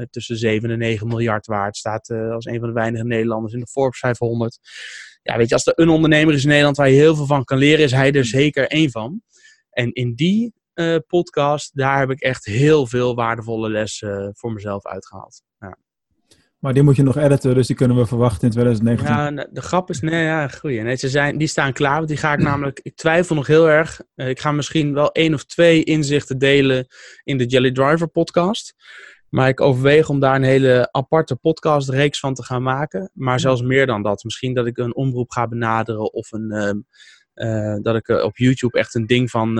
tussen 0.09 0.37
7 0.37 0.69
en 0.69 0.77
9 0.77 1.07
miljard 1.07 1.45
waard. 1.45 1.77
Staat 1.77 2.09
als 2.09 2.45
een 2.45 2.59
van 2.59 2.67
de 2.67 2.73
weinige 2.73 3.05
Nederlanders 3.05 3.53
in 3.53 3.59
de 3.59 3.67
Forbes 3.67 3.99
500. 3.99 4.59
Ja, 5.21 5.37
weet 5.37 5.47
je, 5.47 5.53
als 5.53 5.65
er 5.65 5.73
een 5.75 5.89
ondernemer 5.89 6.33
is 6.33 6.43
in 6.43 6.49
Nederland 6.49 6.77
waar 6.77 6.89
je 6.89 6.95
heel 6.95 7.15
veel 7.15 7.25
van 7.25 7.43
kan 7.43 7.57
leren, 7.57 7.85
is 7.85 7.91
hij 7.91 8.11
er 8.11 8.25
zeker 8.25 8.67
één 8.67 8.91
van. 8.91 9.21
En 9.69 9.91
in 9.93 10.13
die 10.13 10.53
eh, 10.75 10.95
podcast, 11.07 11.71
daar 11.73 11.99
heb 11.99 12.09
ik 12.09 12.19
echt 12.19 12.45
heel 12.45 12.87
veel 12.87 13.15
waardevolle 13.15 13.69
lessen 13.69 14.31
voor 14.35 14.53
mezelf 14.53 14.85
uitgehaald. 14.85 15.41
Ja. 15.59 15.77
Maar 16.59 16.73
die 16.73 16.83
moet 16.83 16.95
je 16.95 17.03
nog 17.03 17.17
editen, 17.17 17.55
dus 17.55 17.67
die 17.67 17.75
kunnen 17.75 17.97
we 17.97 18.05
verwachten 18.05 18.47
in 18.47 18.49
2019. 18.49 19.07
Ja, 19.07 19.27
en 19.27 19.49
de 19.51 19.61
grap 19.61 19.89
is, 19.89 19.99
nee, 20.01 20.23
ja, 20.23 20.47
goeie. 20.47 20.81
Nee, 20.81 20.95
ze 20.95 21.09
zijn, 21.09 21.37
die 21.37 21.47
staan 21.47 21.73
klaar, 21.73 21.95
want 21.95 22.07
die 22.07 22.17
ga 22.17 22.33
ik 22.33 22.39
namelijk, 22.49 22.79
ik 22.83 22.95
twijfel 22.95 23.35
nog 23.35 23.47
heel 23.47 23.69
erg. 23.69 24.01
Eh, 24.15 24.29
ik 24.29 24.39
ga 24.39 24.51
misschien 24.51 24.93
wel 24.93 25.11
één 25.11 25.33
of 25.33 25.45
twee 25.45 25.83
inzichten 25.83 26.37
delen 26.37 26.87
in 27.23 27.37
de 27.37 27.45
Jelly 27.45 27.71
Driver 27.71 28.07
podcast. 28.07 28.73
Maar 29.29 29.47
ik 29.47 29.61
overweeg 29.61 30.09
om 30.09 30.19
daar 30.19 30.35
een 30.35 30.43
hele 30.43 30.89
aparte 30.91 31.35
podcastreeks 31.35 32.19
van 32.19 32.33
te 32.33 32.43
gaan 32.43 32.63
maken. 32.63 33.11
Maar 33.13 33.39
zelfs 33.39 33.61
meer 33.61 33.85
dan 33.85 34.01
dat. 34.01 34.23
Misschien 34.23 34.53
dat 34.53 34.65
ik 34.65 34.77
een 34.77 34.95
omroep 34.95 35.31
ga 35.31 35.47
benaderen 35.47 36.13
of 36.13 36.31
een, 36.31 36.51
ehm, 36.51 36.77
eh, 37.33 37.81
dat 37.81 37.95
ik 37.95 38.07
op 38.07 38.37
YouTube 38.37 38.77
echt 38.77 38.95
een 38.95 39.05
ding 39.05 39.29
van 39.29 39.57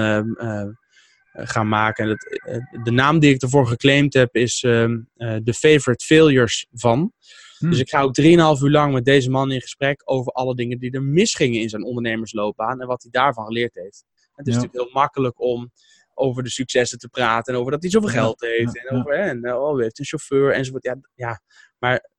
ga 1.36 1.64
maken. 1.64 2.04
En 2.04 2.10
het, 2.10 2.84
de 2.84 2.92
naam 2.92 3.20
die 3.20 3.34
ik 3.34 3.42
ervoor 3.42 3.68
geclaimd 3.68 4.14
heb 4.14 4.36
is 4.36 4.60
The 4.60 5.54
Favorite 5.58 6.06
Failures 6.06 6.68
van. 6.72 7.14
Hmm. 7.58 7.70
Dus 7.70 7.80
ik 7.80 7.90
ga 7.90 8.02
ook 8.02 8.22
3,5 8.22 8.28
uur 8.28 8.70
lang 8.70 8.94
met 8.94 9.06
deze 9.06 9.30
man 9.30 9.52
in 9.52 9.62
gesprek 9.62 10.02
over 10.04 10.32
alle 10.32 10.56
dingen 10.56 10.80
die 10.80 10.92
er 10.92 11.04
misgingen 11.04 11.62
in 11.62 11.70
zijn 11.70 11.84
ondernemersloopbaan 11.84 12.82
en 12.82 12.88
wat 12.88 13.02
hij 13.02 13.12
daarvan 13.12 13.46
geleerd 13.46 13.74
heeft. 13.74 14.04
Het 14.36 14.48
is 14.48 14.54
natuurlijk 14.54 14.84
heel 14.84 14.94
makkelijk 14.94 15.42
om 15.42 15.72
over 16.14 16.44
de 16.44 16.50
successen 16.50 16.98
te 16.98 17.10
praten 17.10 17.54
en 17.54 17.60
over 17.60 17.72
dat 17.72 17.82
hij 17.82 17.92
zoveel 17.92 18.10
geld 18.10 18.42
heeft 18.42 18.78
en 18.78 18.98
over 18.98 19.14
en 19.14 19.54
oh, 19.54 19.74
hij 19.74 19.84
heeft 19.84 20.00
een 20.00 20.06
chauffeur 20.06 20.54
enzovoort. 20.54 20.84
Ja, 20.84 20.98
ja 21.16 21.42
maar 21.80 22.10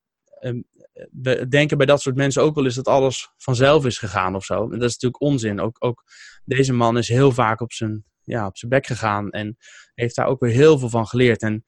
um, 0.40 0.64
we 1.10 1.48
denken 1.48 1.76
bij 1.76 1.86
dat 1.86 2.00
soort 2.00 2.16
mensen 2.16 2.42
ook 2.42 2.54
wel 2.54 2.64
eens 2.64 2.74
dat 2.74 2.88
alles 2.88 3.30
vanzelf 3.36 3.84
is 3.84 3.98
gegaan 3.98 4.34
of 4.34 4.44
zo. 4.44 4.62
En 4.62 4.78
dat 4.78 4.88
is 4.88 4.92
natuurlijk 4.92 5.20
onzin. 5.20 5.60
Ook, 5.60 5.76
ook 5.78 6.04
deze 6.44 6.72
man 6.72 6.98
is 6.98 7.08
heel 7.08 7.32
vaak 7.32 7.60
op 7.60 7.72
zijn, 7.72 8.04
ja, 8.26 8.46
op 8.46 8.56
zijn 8.56 8.70
bek 8.70 8.86
gegaan 8.86 9.30
en 9.30 9.56
heeft 9.94 10.16
daar 10.16 10.26
ook 10.26 10.40
weer 10.40 10.52
heel 10.52 10.78
veel 10.78 10.88
van 10.88 11.06
geleerd. 11.06 11.42
En 11.42 11.64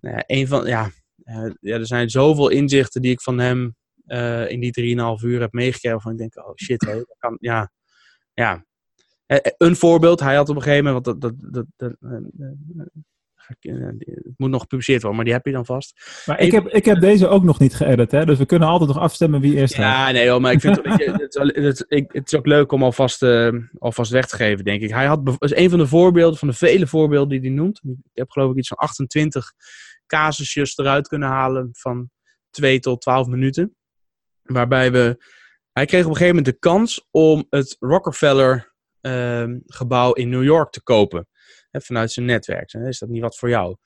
nou 0.00 0.22
een 0.26 0.48
van, 0.48 0.66
ja, 0.66 0.90
uh, 1.24 1.50
ja, 1.60 1.74
er 1.74 1.86
zijn 1.86 2.10
zoveel 2.10 2.48
inzichten 2.48 3.02
die 3.02 3.10
ik 3.10 3.20
van 3.20 3.38
hem 3.38 3.76
uh, 4.06 4.50
in 4.50 4.60
die 4.60 4.96
3,5 5.18 5.24
uur 5.24 5.40
heb 5.40 5.52
meegekregen. 5.52 6.00
Van 6.00 6.12
ik 6.12 6.18
denk, 6.18 6.36
oh 6.36 6.54
shit, 6.54 6.80
dat 6.80 7.16
kan, 7.18 7.36
ja, 7.40 7.72
ja. 8.34 8.64
Uh, 9.26 9.38
een 9.56 9.76
voorbeeld, 9.76 10.20
hij 10.20 10.34
had 10.34 10.48
op 10.48 10.56
een 10.56 10.62
gegeven 10.62 10.84
moment, 10.84 11.06
want 11.06 11.20
dat, 11.20 11.40
dat, 11.52 11.66
dat, 11.76 11.96
het 13.46 14.34
moet 14.36 14.50
nog 14.50 14.60
gepubliceerd 14.60 15.02
worden, 15.02 15.16
maar 15.16 15.24
die 15.24 15.34
heb 15.34 15.46
je 15.46 15.52
dan 15.52 15.66
vast. 15.66 16.22
Maar 16.26 16.40
ik 16.40 16.52
heb, 16.52 16.68
ik 16.68 16.84
heb 16.84 17.00
deze 17.00 17.28
ook 17.28 17.42
nog 17.42 17.58
niet 17.58 17.74
geëdit, 17.74 18.10
hè? 18.10 18.24
dus 18.24 18.38
we 18.38 18.46
kunnen 18.46 18.68
altijd 18.68 18.90
nog 18.90 18.98
afstemmen 18.98 19.40
wie 19.40 19.56
eerst 19.56 19.76
Ja, 19.76 20.10
nee, 20.10 20.28
hoor, 20.28 20.40
maar 20.40 20.52
ik 20.52 20.60
vind 20.60 20.76
het, 20.76 20.86
het, 21.20 21.34
het, 21.54 21.84
het, 21.88 22.32
is 22.32 22.34
ook 22.34 22.46
leuk 22.46 22.72
om 22.72 22.82
alvast, 22.82 23.22
uh, 23.22 23.52
alvast 23.78 24.10
weg 24.10 24.26
te 24.26 24.36
geven, 24.36 24.64
denk 24.64 24.82
ik. 24.82 24.90
Hij 24.90 25.06
had, 25.06 25.36
is 25.38 25.54
een 25.54 25.70
van 25.70 25.78
de 25.78 25.86
voorbeelden, 25.86 26.38
van 26.38 26.48
de 26.48 26.54
vele 26.54 26.86
voorbeelden 26.86 27.28
die 27.28 27.50
hij 27.50 27.58
noemt. 27.58 27.80
Ik 27.84 27.96
heb 28.12 28.30
geloof 28.30 28.50
ik 28.50 28.56
iets 28.56 28.68
van 28.68 28.76
28 28.76 29.52
casusjes 30.06 30.78
eruit 30.78 31.08
kunnen 31.08 31.28
halen 31.28 31.68
van 31.72 32.10
2 32.50 32.80
tot 32.80 33.00
12 33.00 33.26
minuten. 33.26 33.76
Waarbij 34.42 34.92
we. 34.92 35.22
Hij 35.72 35.86
kreeg 35.86 36.04
op 36.04 36.10
een 36.10 36.16
gegeven 36.16 36.36
moment 36.36 36.54
de 36.54 36.58
kans 36.68 37.08
om 37.10 37.46
het 37.50 37.76
Rockefeller 37.78 38.74
uh, 39.00 39.44
gebouw 39.66 40.12
in 40.12 40.28
New 40.28 40.44
York 40.44 40.70
te 40.70 40.82
kopen. 40.82 41.28
Hè, 41.74 41.80
vanuit 41.80 42.12
zijn 42.12 42.26
netwerk. 42.26 42.72
Is 42.72 42.98
dat 42.98 43.08
niet 43.08 43.22
wat 43.22 43.36
voor 43.36 43.48
jou? 43.48 43.76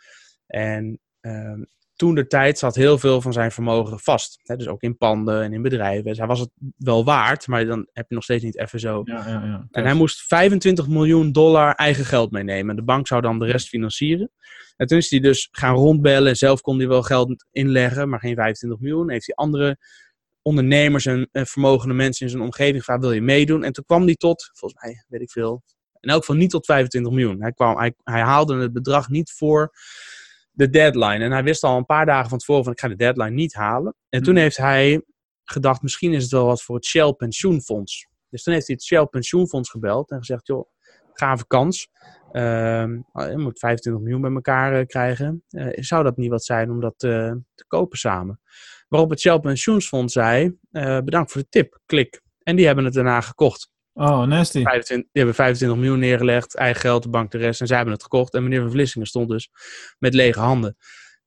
En 0.47 1.01
uh, 1.21 1.63
toen 1.95 2.15
de 2.15 2.27
tijd 2.27 2.59
zat 2.59 2.75
heel 2.75 2.99
veel 2.99 3.21
van 3.21 3.33
zijn 3.33 3.51
vermogen 3.51 3.99
vast. 3.99 4.41
Hè, 4.43 4.57
dus 4.57 4.69
ook 4.69 4.83
in 4.83 4.97
panden 4.97 5.43
en 5.43 5.53
in 5.53 5.63
bedrijven. 5.63 6.05
Dus 6.05 6.19
hij 6.19 6.27
was 6.27 6.41
het 6.41 6.51
wel 6.77 7.05
waard, 7.05 7.47
maar 7.47 7.67
dan 7.67 7.89
heb 7.93 8.09
je 8.09 8.15
nog 8.15 8.25
steeds 8.25 8.45
niet 8.45 8.59
even 8.59 8.81
zo. 8.81 9.01
Ja, 9.05 9.29
ja, 9.29 9.45
ja. 9.45 9.67
En 9.71 9.85
hij 9.85 9.95
moest 9.95 10.27
25 10.27 10.89
miljoen 10.89 11.33
dollar 11.33 11.75
eigen 11.75 12.05
geld 12.05 12.31
meenemen. 12.31 12.77
De 12.77 12.83
bank 12.83 13.07
zou 13.07 13.21
dan 13.21 13.39
de 13.39 13.47
rest 13.47 13.69
financieren. 13.69 14.31
En 14.77 14.87
toen 14.87 14.99
is 14.99 15.11
hij 15.11 15.21
dus 15.21 15.49
gaan 15.51 15.75
rondbellen. 15.75 16.37
Zelf 16.37 16.61
kon 16.61 16.79
hij 16.79 16.89
wel 16.89 17.03
geld 17.03 17.47
inleggen, 17.51 18.09
maar 18.09 18.21
geen 18.21 18.35
25 18.35 18.81
miljoen. 18.81 19.11
Heeft 19.11 19.27
hij 19.27 19.35
andere 19.35 19.79
ondernemers 20.43 21.07
en 21.07 21.29
vermogende 21.33 21.95
mensen 21.95 22.27
in 22.27 22.33
zijn 22.33 22.43
omgeving 22.43 22.79
gevraagd: 22.79 23.01
wil 23.01 23.13
je 23.13 23.23
meedoen? 23.23 23.65
En 23.65 23.73
toen 23.73 23.85
kwam 23.85 24.05
hij 24.05 24.15
tot, 24.15 24.51
volgens 24.53 24.83
mij, 24.83 25.05
weet 25.09 25.21
ik 25.21 25.31
veel. 25.31 25.63
In 26.01 26.11
elk 26.11 26.21
geval 26.21 26.37
niet 26.37 26.51
tot 26.51 26.65
25 26.65 27.13
miljoen. 27.13 27.43
Hij, 27.43 27.53
kwam, 27.53 27.79
hij, 27.79 27.95
hij 28.05 28.21
haalde 28.21 28.57
het 28.57 28.73
bedrag 28.73 29.09
niet 29.09 29.33
voor 29.33 29.73
de 30.51 30.71
deadline. 30.71 31.25
En 31.25 31.33
hij 31.33 31.43
wist 31.43 31.63
al 31.63 31.77
een 31.77 31.87
paar 31.87 32.07
dagen 32.07 32.29
van 32.29 32.39
tevoren 32.39 32.65
van 32.65 32.73
ik 32.73 32.81
ga 32.81 32.89
de 32.89 32.97
deadline 32.97 33.31
niet 33.31 33.55
halen. 33.55 33.95
En 34.09 34.23
toen 34.23 34.33
hmm. 34.33 34.43
heeft 34.43 34.57
hij 34.57 35.03
gedacht, 35.45 35.83
misschien 35.83 36.13
is 36.13 36.23
het 36.23 36.33
wel 36.33 36.47
wat 36.47 36.63
voor 36.63 36.77
het 36.77 36.85
Shell 36.85 37.13
pensioenfonds. 37.13 38.07
Dus 38.31 38.43
toen 38.43 38.55
heeft 38.55 38.67
hij 38.67 38.77
het 38.77 38.85
Shell 38.85 39.07
pensioenfonds 39.07 39.71
gebeld 39.71 40.11
en 40.11 40.19
gezegd, 40.19 40.47
joh, 40.47 40.69
gave 41.13 41.47
kans. 41.47 41.89
Uh, 42.33 42.87
je 43.13 43.35
moet 43.37 43.59
25 43.59 44.03
miljoen 44.03 44.21
bij 44.21 44.33
elkaar 44.33 44.79
uh, 44.81 44.87
krijgen. 44.87 45.45
Uh, 45.51 45.67
zou 45.75 46.05
dat 46.05 46.17
niet 46.17 46.31
wat 46.31 46.45
zijn 46.45 46.71
om 46.71 46.81
dat 46.81 47.03
uh, 47.03 47.33
te 47.55 47.65
kopen 47.67 47.99
samen? 47.99 48.41
Waarop 48.89 49.11
het 49.11 49.21
Shell 49.21 49.39
pensioenfonds 49.39 50.13
zei, 50.13 50.59
bedankt 51.05 51.33
voor 51.33 51.41
de 51.41 51.49
tip, 51.49 51.81
klik. 51.87 52.23
En 52.43 52.57
die 52.57 52.67
hebben 52.67 52.85
het 52.85 52.95
daarna 52.95 53.21
gekocht. 53.21 53.71
Oh, 53.99 54.23
nasty. 54.23 54.63
25, 54.63 54.97
die 54.97 55.07
hebben 55.13 55.35
25 55.35 55.79
miljoen 55.79 55.99
neergelegd, 55.99 56.55
eigen 56.55 56.81
geld, 56.81 57.03
de 57.03 57.09
bank 57.09 57.31
de 57.31 57.39
rest. 57.39 57.61
En 57.61 57.67
zij 57.67 57.77
hebben 57.77 57.95
het 57.95 58.03
gekocht. 58.03 58.35
En 58.35 58.43
meneer 58.43 58.61
Van 58.61 58.71
Vlissingen 58.71 59.07
stond 59.07 59.29
dus 59.29 59.51
met 59.99 60.15
lege 60.15 60.41
handen. 60.41 60.77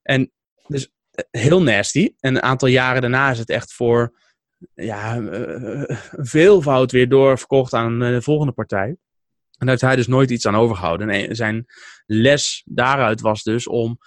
En 0.01 0.31
dus 0.67 0.91
eh, 1.11 1.25
heel 1.31 1.61
nasty. 1.61 2.13
En 2.19 2.35
een 2.35 2.41
aantal 2.41 2.67
jaren 2.67 3.01
daarna 3.01 3.31
is 3.31 3.39
het 3.39 3.49
echt 3.49 3.73
voor 3.73 4.19
ja, 4.73 5.17
uh, 5.17 5.83
veelvoud 6.11 6.91
weer 6.91 7.09
doorverkocht 7.09 7.73
aan 7.73 7.99
de 7.99 8.21
volgende 8.21 8.53
partij. 8.53 8.87
En 8.87 8.97
daar 9.57 9.69
heeft 9.69 9.81
hij 9.81 9.95
dus 9.95 10.07
nooit 10.07 10.29
iets 10.29 10.45
aan 10.45 10.55
overgehouden. 10.55 11.09
En 11.09 11.35
zijn 11.35 11.65
les 12.05 12.61
daaruit 12.65 13.21
was 13.21 13.43
dus 13.43 13.67
om 13.67 13.97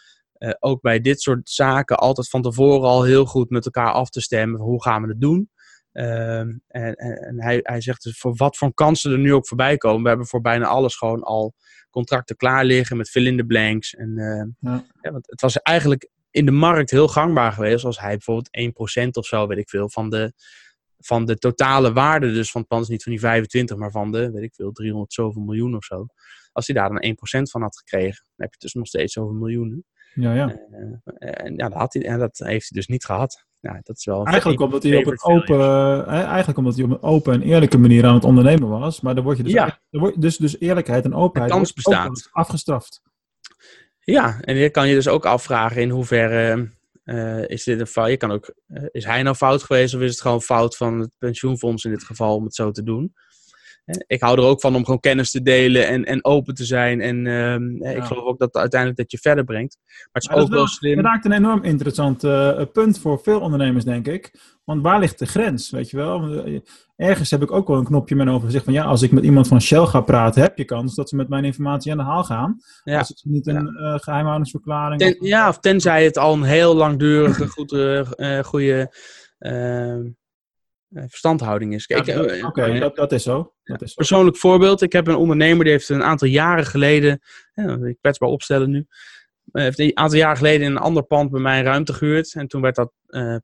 ook 0.58 0.80
bij 0.80 1.00
dit 1.00 1.20
soort 1.20 1.50
zaken 1.50 1.96
altijd 1.96 2.28
van 2.28 2.42
tevoren 2.42 2.88
al 2.88 3.02
heel 3.02 3.24
goed 3.24 3.50
met 3.50 3.64
elkaar 3.64 3.92
af 3.92 4.10
te 4.10 4.20
stemmen. 4.20 4.60
Hoe 4.60 4.82
gaan 4.82 5.02
we 5.02 5.08
het 5.08 5.20
doen? 5.20 5.50
Ehm, 5.94 6.52
en, 6.66 6.94
en 6.94 7.42
hij, 7.42 7.60
hij 7.62 7.80
zegt 7.80 8.02
dus 8.02 8.18
voor 8.18 8.34
wat 8.36 8.56
voor 8.56 8.74
kansen 8.74 9.12
er 9.12 9.18
nu 9.18 9.34
ook 9.34 9.46
voorbij 9.46 9.76
komen. 9.76 10.02
We 10.02 10.08
hebben 10.08 10.26
voor 10.26 10.40
bijna 10.40 10.66
alles 10.66 10.96
gewoon 10.96 11.22
al 11.22 11.54
contracten 11.90 12.36
klaar 12.36 12.64
liggen 12.64 12.96
met 12.96 13.10
fill 13.10 13.26
in 13.26 13.36
the 13.36 13.44
blanks. 13.44 13.94
En, 13.94 14.18
ehm, 14.18 14.48
ja. 14.72 14.84
Ja, 15.00 15.10
want 15.10 15.26
het 15.26 15.40
was 15.40 15.56
eigenlijk 15.62 16.08
in 16.30 16.44
de 16.44 16.52
markt 16.52 16.90
heel 16.90 17.08
gangbaar 17.08 17.52
geweest 17.52 17.84
als 17.84 18.00
hij 18.00 18.10
bijvoorbeeld 18.10 18.48
1% 18.50 19.16
of 19.16 19.26
zo, 19.26 19.46
weet 19.46 19.58
ik 19.58 19.68
veel, 19.68 19.90
van 19.90 20.10
de, 20.10 20.32
van 20.98 21.24
de 21.24 21.36
totale 21.36 21.92
waarde 21.92 22.32
dus 22.32 22.50
van 22.50 22.60
het 22.60 22.70
pand, 22.70 22.88
niet 22.88 23.02
van 23.02 23.12
die 23.12 23.20
25, 23.20 23.76
maar 23.76 23.90
van 23.90 24.12
de, 24.12 24.30
weet 24.30 24.42
ik 24.42 24.54
veel, 24.54 24.72
300 24.72 25.12
zoveel 25.12 25.42
miljoen 25.42 25.76
of 25.76 25.84
zo. 25.84 26.06
Als 26.52 26.66
hij 26.66 26.76
daar 26.76 26.88
dan 26.88 27.16
1% 27.40 27.50
van 27.50 27.62
had 27.62 27.76
gekregen, 27.76 28.24
dan 28.24 28.46
heb 28.46 28.52
je 28.52 28.58
dus 28.58 28.74
nog 28.74 28.86
steeds 28.86 29.12
zoveel 29.12 29.34
miljoenen. 29.34 29.84
Ja, 30.14 30.34
ja. 30.34 30.48
Uh, 30.48 30.96
en, 31.18 31.56
ja, 31.56 31.68
dat 31.68 31.78
had 31.78 31.92
hij, 31.92 32.06
en 32.06 32.18
dat 32.18 32.38
heeft 32.38 32.68
hij 32.68 32.78
dus 32.80 32.86
niet 32.86 33.04
gehad. 33.04 33.46
Dat 33.72 33.96
is 33.96 34.04
wel 34.04 34.24
eigenlijk 34.24 34.60
omdat 34.60 34.82
hij 34.82 34.96
op 34.96 35.06
een 35.06 35.22
open, 35.22 35.58
uh, 35.58 36.08
eigenlijk 36.08 36.58
omdat 36.58 36.74
hij 36.74 36.84
op 36.84 36.90
een 36.90 37.02
open 37.02 37.32
en 37.32 37.42
eerlijke 37.42 37.78
manier 37.78 38.06
aan 38.06 38.14
het 38.14 38.24
ondernemen 38.24 38.68
was. 38.68 39.00
Maar 39.00 39.14
dan 39.14 39.24
word 39.24 39.36
je 39.36 39.42
dus, 39.42 39.52
ja. 39.52 39.80
dus, 40.16 40.36
dus 40.36 40.60
eerlijkheid 40.60 41.04
en 41.04 41.14
openheid 41.14 41.52
kans 41.52 41.72
bestaat. 41.72 42.28
afgestraft. 42.30 43.02
Ja, 44.00 44.40
en 44.40 44.56
je 44.56 44.70
kan 44.70 44.88
je 44.88 44.94
dus 44.94 45.08
ook 45.08 45.26
afvragen 45.26 45.82
in 45.82 45.90
hoeverre 45.90 46.70
uh, 47.04 47.48
is 47.48 47.64
dit 47.64 47.80
een 47.80 47.86
fout. 47.86 48.08
Je 48.08 48.16
kan 48.16 48.30
ook, 48.30 48.54
is 48.90 49.04
hij 49.04 49.22
nou 49.22 49.36
fout 49.36 49.62
geweest 49.62 49.94
of 49.94 50.00
is 50.00 50.10
het 50.10 50.20
gewoon 50.20 50.42
fout 50.42 50.76
van 50.76 50.98
het 50.98 51.14
pensioenfonds 51.18 51.84
in 51.84 51.90
dit 51.90 52.04
geval 52.04 52.34
om 52.34 52.44
het 52.44 52.54
zo 52.54 52.70
te 52.70 52.82
doen? 52.82 53.14
Ik 54.06 54.20
hou 54.20 54.38
er 54.38 54.44
ook 54.44 54.60
van 54.60 54.74
om 54.74 54.84
gewoon 54.84 55.00
kennis 55.00 55.30
te 55.30 55.42
delen 55.42 55.88
en, 55.88 56.04
en 56.04 56.24
open 56.24 56.54
te 56.54 56.64
zijn. 56.64 57.00
En 57.00 57.24
uh, 57.24 57.96
ik 57.96 58.04
geloof 58.04 58.24
ook 58.24 58.38
dat 58.38 58.54
uiteindelijk 58.54 59.00
dat 59.00 59.10
je 59.10 59.18
verder 59.18 59.44
brengt. 59.44 59.78
Maar 59.86 60.22
het 60.22 60.22
is 60.22 60.30
ook 60.30 60.48
wel 60.48 60.66
slim. 60.66 60.96
Het 60.96 61.06
raakt 61.06 61.24
een 61.24 61.32
enorm 61.32 61.64
interessant 61.64 62.24
uh, 62.24 62.60
punt 62.72 62.98
voor 62.98 63.20
veel 63.22 63.40
ondernemers, 63.40 63.84
denk 63.84 64.06
ik. 64.06 64.52
Want 64.64 64.82
waar 64.82 65.00
ligt 65.00 65.18
de 65.18 65.26
grens, 65.26 65.70
weet 65.70 65.90
je 65.90 65.96
wel? 65.96 66.44
Eh, 66.44 66.60
ergens 66.96 67.30
heb 67.30 67.42
ik 67.42 67.52
ook 67.52 67.68
wel 67.68 67.78
een 67.78 67.84
knopje 67.84 68.14
met 68.14 68.28
over 68.28 68.46
gezegd 68.46 68.64
van 68.64 68.72
ja, 68.72 68.84
als 68.84 69.02
ik 69.02 69.12
met 69.12 69.24
iemand 69.24 69.48
van 69.48 69.60
Shell 69.60 69.86
ga 69.86 70.00
praten, 70.00 70.42
heb 70.42 70.58
je 70.58 70.64
kans 70.64 70.94
dat 70.94 71.08
ze 71.08 71.16
met 71.16 71.28
mijn 71.28 71.44
informatie 71.44 71.92
aan 71.92 71.98
de 71.98 72.04
haal 72.04 72.24
gaan. 72.24 72.56
Ja. 72.84 72.98
Als 72.98 73.08
het 73.08 73.20
niet 73.24 73.46
een 73.46 73.54
ja. 73.54 73.92
uh, 73.92 73.98
geheimhoudingsverklaring 73.98 75.00
Ten, 75.00 75.16
Ja, 75.20 75.48
of 75.48 75.58
tenzij 75.58 76.04
het 76.04 76.18
al 76.18 76.34
een 76.34 76.42
heel 76.42 76.74
langdurige, 76.74 77.48
goede, 77.48 78.06
goede 78.44 78.94
ehm, 79.38 80.00
eh, 80.00 80.10
verstandhouding 80.94 81.74
is. 81.74 81.86
Kijk, 81.86 82.06
eh, 82.06 82.46
Oké, 82.46 82.78
dat, 82.78 82.96
dat, 82.96 83.12
is 83.12 83.22
zo. 83.22 83.52
Dat 83.64 83.82
is 83.82 83.88
zo. 83.88 83.94
Persoonlijk 83.94 84.36
voorbeeld. 84.36 84.82
Ik 84.82 84.92
heb 84.92 85.06
een 85.06 85.14
ondernemer 85.14 85.64
die 85.64 85.72
heeft 85.72 85.88
een 85.88 86.02
aantal 86.02 86.28
jaren 86.28 86.66
geleden, 86.66 87.20
ik 87.84 87.96
kwetsbaar 88.00 88.28
opstellen 88.28 88.70
nu, 88.70 88.86
eh, 89.52 89.62
heeft 89.62 89.78
een 89.78 89.96
aantal 89.98 90.18
jaren 90.18 90.36
geleden 90.36 90.66
in 90.66 90.70
een 90.70 90.82
ander 90.82 91.02
pand 91.02 91.30
bij 91.30 91.40
mij 91.40 91.62
ruimte 91.62 91.92
gehuurd. 91.92 92.34
En 92.34 92.48
toen 92.48 92.60
werd 92.60 92.74
dat 92.74 92.92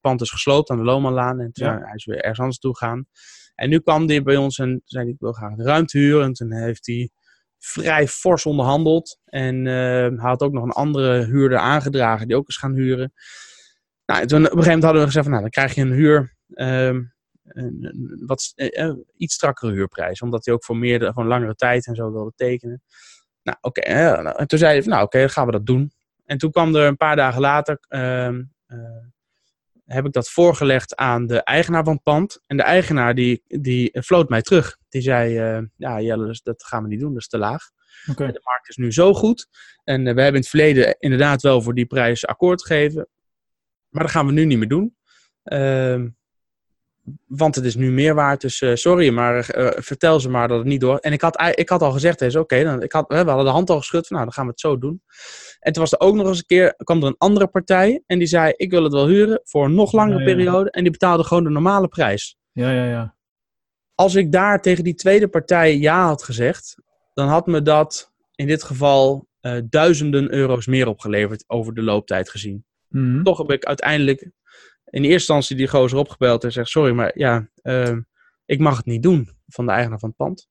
pand 0.00 0.18
dus 0.18 0.30
gesloopt 0.30 0.70
aan 0.70 0.76
de 0.76 0.84
Lomanlaan. 0.84 1.40
En 1.40 1.52
toen 1.52 1.66
ja. 1.66 1.78
hij 1.82 1.94
is 1.94 2.04
weer 2.04 2.20
ergens 2.20 2.38
anders 2.38 2.58
toe 2.58 2.76
gegaan. 2.76 3.06
En 3.54 3.68
nu 3.68 3.78
kwam 3.78 4.08
hij 4.08 4.22
bij 4.22 4.36
ons 4.36 4.58
en 4.58 4.82
zei 4.84 5.04
hij, 5.04 5.12
ik 5.12 5.20
wil 5.20 5.32
graag 5.32 5.54
de 5.54 5.64
ruimte 5.64 5.98
huren. 5.98 6.24
En 6.24 6.32
toen 6.32 6.52
heeft 6.52 6.86
hij 6.86 7.10
vrij 7.58 8.08
fors 8.08 8.46
onderhandeld. 8.46 9.18
En 9.24 9.56
uh, 9.56 9.72
hij 9.72 10.16
had 10.16 10.42
ook 10.42 10.52
nog 10.52 10.64
een 10.64 10.70
andere 10.70 11.24
huurder 11.24 11.58
aangedragen 11.58 12.26
die 12.26 12.36
ook 12.36 12.46
eens 12.46 12.56
gaan 12.56 12.74
huren. 12.74 13.12
Nou, 14.06 14.26
toen 14.26 14.38
op 14.38 14.44
een 14.44 14.50
gegeven 14.50 14.64
moment 14.64 14.82
hadden 14.82 15.00
we 15.00 15.06
gezegd 15.06 15.24
van, 15.24 15.34
nou, 15.34 15.42
dan 15.42 15.50
krijg 15.50 15.74
je 15.74 15.80
een 15.80 15.92
huur. 15.92 16.36
Uh, 16.48 16.98
een, 17.52 18.22
wat 18.26 18.52
eh, 18.54 18.84
eh, 18.84 18.96
iets 19.16 19.34
strakkere 19.34 19.72
huurprijs. 19.72 20.22
Omdat 20.22 20.44
hij 20.44 20.54
ook 20.54 20.64
voor 20.64 20.76
meer, 20.76 21.04
gewoon 21.04 21.26
langere 21.26 21.54
tijd 21.54 21.86
en 21.86 21.94
zo 21.94 22.12
wilde 22.12 22.32
tekenen. 22.36 22.82
Nou, 23.42 23.58
oké. 23.60 23.80
en 23.80 24.46
toen 24.46 24.58
zei 24.58 24.72
hij 24.72 24.82
van, 24.82 24.92
nou 24.92 25.04
oké, 25.04 25.18
dan 25.18 25.30
gaan 25.30 25.46
we 25.46 25.52
dat 25.52 25.66
doen. 25.66 25.92
En 26.30 26.38
toen 26.38 26.50
kwam 26.50 26.74
er 26.74 26.86
een 26.86 26.96
paar 26.96 27.16
dagen 27.16 27.40
later, 27.40 27.78
ehm, 27.88 28.42
eh, 28.66 28.78
heb 29.84 30.06
ik 30.06 30.12
dat 30.12 30.30
voorgelegd 30.30 30.96
aan 30.96 31.26
de 31.26 31.42
eigenaar 31.42 31.84
van 31.84 31.92
het 31.92 32.02
pand. 32.02 32.40
En 32.46 32.56
de 32.56 32.62
eigenaar 32.62 33.14
die, 33.14 33.42
die 33.46 34.02
floot 34.02 34.28
mij 34.28 34.42
terug. 34.42 34.76
Die 34.88 35.02
zei, 35.02 35.56
uh, 35.58 35.66
ja 35.76 36.00
Jelle, 36.00 36.38
dat 36.42 36.64
gaan 36.64 36.82
we 36.82 36.88
niet 36.88 37.00
doen, 37.00 37.12
dat 37.12 37.20
is 37.20 37.28
te 37.28 37.38
laag. 37.38 37.70
Okay. 38.10 38.32
De 38.32 38.40
markt 38.44 38.68
is 38.68 38.76
nu 38.76 38.92
zo 38.92 39.14
goed. 39.14 39.48
En 39.84 40.02
we 40.02 40.08
hebben 40.08 40.26
in 40.26 40.34
het 40.34 40.48
verleden 40.48 40.96
inderdaad 40.98 41.42
wel 41.42 41.62
voor 41.62 41.74
die 41.74 41.86
prijs 41.86 42.26
akkoord 42.26 42.62
gegeven. 42.62 43.08
Maar 43.88 44.02
dat 44.02 44.12
gaan 44.12 44.26
we 44.26 44.32
nu 44.32 44.44
niet 44.44 44.58
meer 44.58 44.68
doen. 44.68 44.96
Want 47.26 47.54
het 47.54 47.64
is 47.64 47.74
nu 47.74 47.90
meer 47.90 48.14
waard, 48.14 48.40
dus 48.40 48.60
eh, 48.60 48.74
sorry, 48.74 49.10
maar 49.10 49.48
eh, 49.48 49.82
vertel 49.82 50.20
ze 50.20 50.30
maar 50.30 50.48
dat 50.48 50.58
het 50.58 50.66
niet 50.66 50.80
door. 50.80 50.98
En 50.98 51.12
ik 51.12 51.20
had, 51.20 51.52
ik 51.54 51.68
had 51.68 51.82
al 51.82 51.92
gezegd, 51.92 52.36
oké, 52.36 52.64
dan 52.64 52.82
ik 52.82 52.92
had, 52.92 53.08
we 53.08 53.14
hadden 53.14 53.44
de 53.44 53.50
hand 53.50 53.70
al 53.70 53.78
geschud 53.78 54.06
van, 54.06 54.16
nou, 54.16 54.28
dan 54.28 54.34
gaan 54.34 54.44
we 54.44 54.50
het 54.50 54.60
zo 54.60 54.78
doen. 54.78 55.02
En 55.60 55.72
toen 55.72 55.82
was 55.82 55.92
er 55.92 56.00
ook 56.00 56.14
nog 56.14 56.26
eens 56.26 56.38
een 56.38 56.46
keer, 56.46 56.74
kwam 56.76 57.00
er 57.00 57.06
een 57.06 57.14
andere 57.18 57.46
partij 57.46 58.02
en 58.06 58.18
die 58.18 58.28
zei, 58.28 58.52
ik 58.56 58.70
wil 58.70 58.82
het 58.82 58.92
wel 58.92 59.06
huren 59.06 59.40
voor 59.44 59.64
een 59.64 59.74
nog 59.74 59.92
langere 59.92 60.18
Ja, 60.18 60.28
ja. 60.28 60.34
periode. 60.34 60.70
En 60.70 60.82
die 60.82 60.92
betaalde 60.92 61.24
gewoon 61.24 61.44
de 61.44 61.50
normale 61.50 61.88
prijs. 61.88 62.36
Ja, 62.52 62.70
ja, 62.70 62.84
ja. 62.84 63.14
Als 63.94 64.14
ik 64.14 64.32
daar 64.32 64.60
tegen 64.62 64.84
die 64.84 64.94
tweede 64.94 65.28
partij 65.28 65.78
ja 65.78 66.06
had 66.06 66.22
gezegd, 66.22 66.76
dan 67.14 67.28
had 67.28 67.46
me 67.46 67.62
dat 67.62 68.12
in 68.34 68.46
dit 68.46 68.62
geval 68.62 69.28
eh, 69.40 69.56
duizenden 69.68 70.32
euro's 70.32 70.66
meer 70.66 70.88
opgeleverd 70.88 71.44
over 71.46 71.74
de 71.74 71.82
looptijd 71.82 72.30
gezien. 72.30 72.64
Mhm. 72.88 73.22
Toch 73.22 73.38
heb 73.38 73.50
ik 73.50 73.64
uiteindelijk 73.64 74.30
in 74.90 75.02
eerste 75.02 75.12
instantie 75.14 75.56
die 75.56 75.68
gozer 75.68 75.98
opgebeld 75.98 76.44
en 76.44 76.52
zegt: 76.52 76.68
Sorry, 76.68 76.92
maar 76.92 77.18
ja, 77.18 77.48
ehm, 77.62 78.00
ik 78.46 78.58
mag 78.58 78.76
het 78.76 78.86
niet 78.86 79.02
doen 79.02 79.28
van 79.46 79.66
de 79.66 79.72
eigenaar 79.72 79.98
van 79.98 80.08
het 80.08 80.18
pand. 80.18 80.48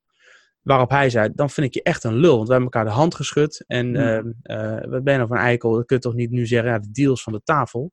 Waarop 0.61 0.89
hij 0.89 1.09
zei: 1.09 1.29
Dan 1.33 1.49
vind 1.49 1.67
ik 1.67 1.73
je 1.73 1.83
echt 1.83 2.03
een 2.03 2.15
lul, 2.15 2.35
want 2.35 2.47
we 2.47 2.53
hebben 2.53 2.71
elkaar 2.71 2.89
de 2.91 2.97
hand 2.97 3.15
geschud. 3.15 3.63
En 3.67 3.93
Ja. 3.93 4.17
ehm, 4.17 4.31
eh, 4.41 4.89
wat 4.89 5.03
ben 5.03 5.13
je 5.13 5.19
nou 5.19 5.31
een 5.31 5.37
eikel? 5.37 5.71
Dat 5.73 5.85
kun 5.85 5.95
je 5.95 6.01
toch 6.01 6.13
niet 6.15 6.31
nu 6.31 6.45
zeggen: 6.45 6.69
ja, 6.69 6.79
de 6.79 6.91
deal 6.91 7.13
is 7.13 7.23
van 7.23 7.33
de 7.33 7.41
tafel. 7.43 7.91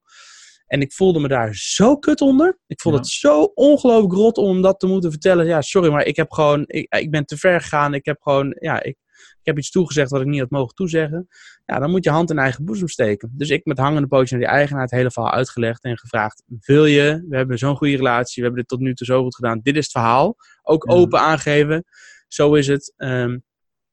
En 0.66 0.80
ik 0.80 0.92
voelde 0.92 1.20
me 1.20 1.28
daar 1.28 1.54
zo 1.54 1.96
kut 1.96 2.20
onder. 2.20 2.58
Ik 2.66 2.80
vond 2.80 2.94
Ja. 2.94 3.00
het 3.00 3.10
zo 3.10 3.42
ongelooflijk 3.54 4.12
rot 4.12 4.36
om 4.38 4.62
dat 4.62 4.80
te 4.80 4.86
moeten 4.86 5.10
vertellen. 5.10 5.46
Ja, 5.46 5.60
sorry, 5.62 5.90
maar 5.90 6.04
ik 6.04 6.16
heb 6.16 6.32
gewoon, 6.32 6.64
ik, 6.66 6.94
ik 6.94 7.10
ben 7.10 7.24
te 7.26 7.36
ver 7.36 7.60
gegaan. 7.60 7.94
Ik 7.94 8.04
heb 8.04 8.20
gewoon, 8.22 8.56
ja, 8.60 8.82
ik, 8.82 8.96
ik 9.40 9.42
heb 9.42 9.58
iets 9.58 9.70
toegezegd 9.70 10.10
wat 10.10 10.20
ik 10.20 10.26
niet 10.26 10.40
had 10.40 10.50
mogen 10.50 10.74
toezeggen. 10.74 11.28
Ja, 11.64 11.78
dan 11.78 11.90
moet 11.90 12.04
je 12.04 12.10
hand 12.10 12.30
in 12.30 12.38
eigen 12.38 12.64
boezem 12.64 12.88
steken. 12.88 13.30
Dus 13.32 13.50
ik 13.50 13.64
met 13.64 13.78
hangende 13.78 14.08
pootje 14.08 14.36
naar 14.36 14.44
die 14.44 14.54
eigenaar 14.54 14.82
het 14.82 14.90
hele 14.90 15.10
verhaal 15.10 15.32
uitgelegd 15.32 15.84
en 15.84 15.98
gevraagd: 15.98 16.42
Wil 16.46 16.86
je? 16.86 17.24
We 17.28 17.36
hebben 17.36 17.58
zo'n 17.58 17.76
goede 17.76 17.96
relatie. 17.96 18.34
We 18.34 18.42
hebben 18.42 18.60
dit 18.60 18.68
tot 18.68 18.80
nu 18.80 18.94
toe 18.94 19.06
zo 19.06 19.22
goed 19.22 19.34
gedaan. 19.34 19.60
Dit 19.62 19.76
is 19.76 19.82
het 19.82 19.92
verhaal. 19.92 20.36
Ook 20.62 20.92
open 20.92 21.20
aangeven. 21.20 21.84
Zo 22.28 22.54
is 22.54 22.66
het. 22.66 22.94
Ehm, 22.96 23.38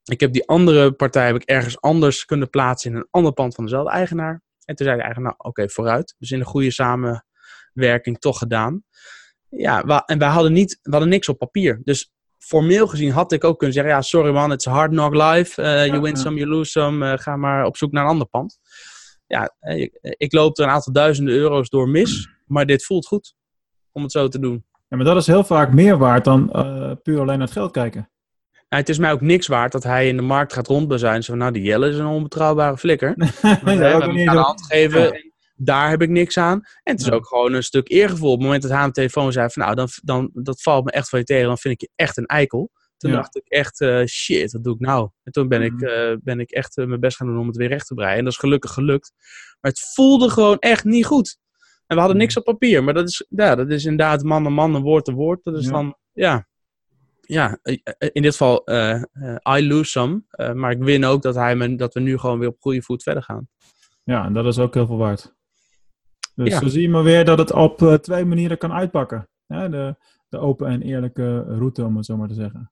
ik 0.04 0.20
heb 0.20 0.32
die 0.32 0.48
andere 0.48 0.92
partij 0.92 1.26
heb 1.26 1.36
ik 1.36 1.42
ergens 1.42 1.80
anders 1.80 2.24
kunnen 2.24 2.50
plaatsen 2.50 2.90
in 2.90 2.96
een 2.96 3.08
ander 3.10 3.32
pand 3.32 3.54
van 3.54 3.64
dezelfde 3.64 3.90
eigenaar. 3.90 4.42
En 4.64 4.74
toen 4.74 4.86
zei 4.86 4.98
de 4.98 5.04
eigenaar: 5.04 5.34
Nou, 5.38 5.48
oké, 5.48 5.68
vooruit. 5.68 6.14
Dus 6.18 6.30
in 6.30 6.40
een 6.40 6.46
goede 6.46 6.70
samenwerking 6.70 8.18
toch 8.18 8.38
gedaan. 8.38 8.82
Ja, 9.48 10.04
en 10.06 10.18
wij 10.18 10.28
hadden, 10.28 10.52
niet, 10.52 10.78
we 10.82 10.90
hadden 10.90 11.08
niks 11.08 11.28
op 11.28 11.38
papier. 11.38 11.80
Dus 11.84 12.12
formeel 12.46 12.86
gezien 12.86 13.10
had 13.10 13.32
ik 13.32 13.44
ook 13.44 13.58
kunnen 13.58 13.76
zeggen: 13.76 13.94
Ja, 13.94 14.02
sorry 14.02 14.32
man, 14.32 14.52
it's 14.52 14.66
a 14.66 14.70
hard 14.70 14.90
knock 14.90 15.14
life. 15.14 15.62
Eh, 15.62 15.86
you 15.86 16.00
win 16.00 16.16
some, 16.16 16.38
you 16.38 16.50
lose 16.50 16.70
some. 16.70 17.12
Eh, 17.12 17.18
ga 17.18 17.36
maar 17.36 17.64
op 17.64 17.76
zoek 17.76 17.92
naar 17.92 18.04
een 18.04 18.10
ander 18.10 18.26
pand. 18.26 18.58
Ja, 19.26 19.54
eh, 19.60 19.80
ik, 19.80 19.98
ik 20.00 20.32
loop 20.32 20.58
er 20.58 20.64
een 20.64 20.70
aantal 20.70 20.92
duizenden 20.92 21.34
euro's 21.34 21.68
door 21.68 21.88
mis. 21.88 22.28
Maar 22.46 22.66
dit 22.66 22.84
voelt 22.84 23.06
goed 23.06 23.34
om 23.92 24.02
het 24.02 24.12
zo 24.12 24.28
te 24.28 24.38
doen. 24.38 24.64
Ja, 24.88 24.96
maar 24.96 25.04
dat 25.06 25.16
is 25.16 25.26
heel 25.26 25.44
vaak 25.44 25.72
meer 25.72 25.98
waard 25.98 26.24
dan 26.24 26.48
puur 27.02 27.20
alleen 27.20 27.38
naar 27.38 27.46
het 27.46 27.56
geld 27.56 27.70
kijken. 27.70 28.08
Nou, 28.52 28.82
het 28.82 28.88
is 28.88 28.98
mij 28.98 29.12
ook 29.12 29.20
niks 29.20 29.46
waard 29.46 29.72
dat 29.72 29.82
hij 29.82 30.08
in 30.08 30.16
de 30.16 30.22
markt 30.22 30.52
gaat 30.52 30.66
van, 31.26 31.38
nou, 31.38 31.52
die 31.52 31.62
Jelle 31.62 31.88
is 31.88 31.98
een 31.98 32.06
onbetrouwbare 32.06 32.76
flikker. 32.76 33.14
Ja, 33.42 33.60
we 33.64 33.70
hebben 33.70 34.14
niet 34.14 34.26
elkaar 34.26 34.34
de 34.34 34.40
hand 34.40 34.66
gegeven. 34.66 35.02
Ja. 35.02 35.32
Daar 35.56 35.90
heb 35.90 36.02
ik 36.02 36.08
niks 36.08 36.38
aan. 36.38 36.60
En 36.82 36.92
het 36.92 37.00
is 37.00 37.10
ook 37.10 37.26
gewoon 37.26 37.52
een 37.52 37.62
stuk 37.62 37.90
eergevoel. 37.90 38.28
Op 38.30 38.34
het 38.34 38.42
moment 38.44 38.62
dat 38.62 38.70
hij 38.70 38.80
aan 38.80 38.86
de 38.88 38.94
telefoon 38.94 39.32
zei 39.32 39.50
van, 39.50 39.62
nou, 39.62 39.74
dan, 39.74 39.88
dan, 40.02 40.30
dat 40.32 40.62
valt 40.62 40.84
me 40.84 40.90
echt 40.90 41.08
van 41.08 41.18
je 41.18 41.24
tegen. 41.24 41.46
Dan 41.46 41.58
vind 41.58 41.74
ik 41.74 41.80
je 41.80 41.90
echt 41.94 42.16
een 42.16 42.26
eikel. 42.26 42.70
Toen 42.96 43.10
Ja. 43.10 43.16
dacht 43.16 43.36
ik 43.36 43.44
echt, 43.48 43.80
eh, 43.80 44.04
shit, 44.04 44.52
wat 44.52 44.64
doe 44.64 44.74
ik 44.74 44.80
nou? 44.80 45.08
En 45.22 45.32
toen 45.32 45.48
ben, 45.48 45.62
ik, 45.62 45.72
Mhm. 45.72 45.84
eh, 45.84 46.16
ben 46.22 46.40
ik 46.40 46.50
echt 46.50 46.76
eh, 46.76 46.86
mijn 46.86 47.00
best 47.00 47.16
gaan 47.16 47.26
doen 47.26 47.38
om 47.38 47.46
het 47.46 47.56
weer 47.56 47.68
recht 47.68 47.86
te 47.86 47.94
breien. 47.94 48.18
En 48.18 48.24
dat 48.24 48.32
is 48.32 48.38
gelukkig 48.38 48.72
gelukt. 48.72 49.12
Maar 49.60 49.70
het 49.70 49.80
voelde 49.94 50.30
gewoon 50.30 50.58
echt 50.58 50.84
niet 50.84 51.06
goed. 51.06 51.38
En 51.86 51.94
we 51.96 52.02
hadden 52.02 52.16
niks 52.20 52.36
op 52.36 52.44
papier. 52.44 52.84
Maar 52.84 52.94
dat 52.94 53.08
is, 53.08 53.26
ja, 53.28 53.54
dat 53.54 53.70
is 53.70 53.84
inderdaad 53.84 54.22
man 54.22 54.46
en 54.46 54.52
man, 54.52 54.82
woord 54.82 55.08
en 55.08 55.14
woord. 55.14 55.44
Dat 55.44 55.56
is 55.56 55.64
Ja. 55.64 55.70
dan, 55.70 55.96
ja... 56.12 56.46
Ja, 57.26 57.58
in 58.12 58.22
dit 58.22 58.30
geval, 58.36 58.62
I 59.58 59.66
lose 59.68 59.90
some. 59.90 60.22
Maar 60.54 60.70
ik 60.70 60.82
win 60.82 61.04
ook 61.04 61.22
dat, 61.22 61.34
hij 61.34 61.56
me, 61.56 61.76
dat 61.76 61.94
we 61.94 62.00
nu 62.00 62.18
gewoon 62.18 62.38
weer 62.38 62.48
op 62.48 62.56
goede 62.60 62.82
voet 62.82 63.02
verder 63.02 63.22
gaan. 63.22 63.48
Ja, 64.02 64.24
en 64.24 64.32
dat 64.32 64.44
is 64.46 64.58
ook 64.58 64.74
heel 64.74 64.86
veel 64.86 64.96
waard. 64.96 65.34
Dus 66.34 66.48
Ja. 66.48 66.58
zo 66.60 66.68
zie 66.68 66.82
je 66.82 66.88
maar 66.88 67.02
weer 67.02 67.24
dat 67.24 67.38
het 67.38 67.52
op 67.52 67.82
eh, 67.82 67.94
twee 67.94 68.24
manieren 68.24 68.58
kan 68.58 68.72
uitpakken. 68.72 69.28
Ja, 69.46 69.68
de, 69.68 69.96
de 70.28 70.38
open 70.38 70.66
en 70.68 70.82
eerlijke 70.82 71.42
route, 71.42 71.84
om 71.84 71.96
het 71.96 72.06
zo 72.06 72.16
maar 72.16 72.28
te 72.28 72.34
zeggen. 72.34 72.68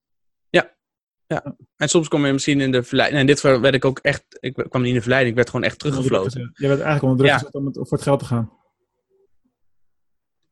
En 1.77 1.88
soms 1.88 2.09
kom 2.09 2.27
je 2.27 2.33
misschien 2.33 2.61
in 2.61 2.72
de 2.72 2.83
verleiding. 2.83 3.20
En 3.20 3.27
in 3.29 3.33
dit 3.35 3.40
geval 3.44 3.61
werd 3.61 3.75
ik 3.75 3.85
ook 3.85 3.98
echt. 3.98 4.25
Ik 4.40 4.53
kwam 4.55 4.81
niet 4.81 4.90
in 4.90 4.94
de 4.96 5.01
verleiding, 5.01 5.31
ik 5.31 5.37
werd 5.37 5.51
gewoon 5.51 5.66
echt 5.66 5.79
teruggefloten. 5.79 6.40
Je 6.55 6.68
werd 6.68 6.81
eigenlijk 6.81 7.03
onder 7.03 7.16
druk 7.18 7.31
Ja. 7.31 7.38
gezet 7.38 7.55
om 7.55 7.66
het, 7.66 7.75
voor 7.77 7.87
het 7.90 8.03
geld 8.03 8.18
te 8.18 8.25
gaan. 8.25 8.53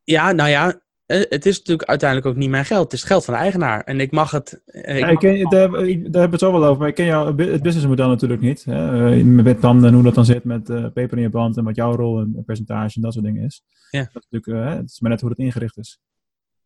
Ja, 0.05 0.33
nou 0.33 0.49
ja. 0.49 0.81
Eh, 1.11 1.21
Het 1.29 1.47
is 1.47 1.59
natuurlijk 1.59 1.89
uiteindelijk 1.89 2.29
ook 2.31 2.37
niet 2.37 2.51
mijn 2.51 2.65
geld. 2.65 2.83
Het 2.85 2.93
is 2.93 2.99
het 3.01 3.09
geld 3.09 3.25
van 3.25 3.35
de 3.35 3.41
eigenaar. 3.41 3.85
En 3.85 4.01
ik 4.01 4.11
mag 4.11 4.31
het. 4.31 4.63
eh, 4.67 4.95
ik 4.95 5.01
Ja, 5.01 5.09
ik 5.09 5.19
ken, 5.19 5.51
daar, 5.51 5.61
hebben- 5.61 5.89
ik- 5.89 5.97
daar 6.13 6.21
hebben 6.21 6.23
we 6.23 6.31
het 6.31 6.41
zo 6.41 6.53
wel 6.53 6.65
over, 6.65 6.79
maar 6.79 6.89
ik 6.89 6.95
ken 6.95 7.05
jou, 7.05 7.43
het 7.43 7.63
businessmodel 7.63 8.09
natuurlijk 8.09 8.41
niet. 8.41 8.65
Hè? 8.65 9.11
eh, 9.19 9.25
Met 9.25 9.61
dan 9.63 9.85
en 9.85 9.95
hoe 9.95 10.03
dat 10.03 10.15
dan 10.15 10.25
zit 10.25 10.45
met 10.45 10.65
peper 10.93 11.17
in 11.17 11.23
je 11.23 11.29
band 11.31 11.57
en 11.57 11.65
wat 11.65 11.77
jouw 11.77 11.95
rol 11.95 12.19
en 12.21 12.33
en 12.37 12.45
percentage 12.45 12.97
en 12.97 13.03
dat 13.03 13.13
soort 13.13 13.25
dingen 13.25 13.45
is. 13.45 13.63
Ja. 13.91 14.09
Dat 14.13 14.23
is 14.23 14.27
natuurlijk, 14.31 14.71
eh, 14.71 14.77
het 14.77 14.91
is 14.91 15.01
maar 15.01 15.11
net 15.11 15.21
hoe 15.21 15.31
het 15.31 15.39
ingericht 15.39 15.79
is. 15.79 16.01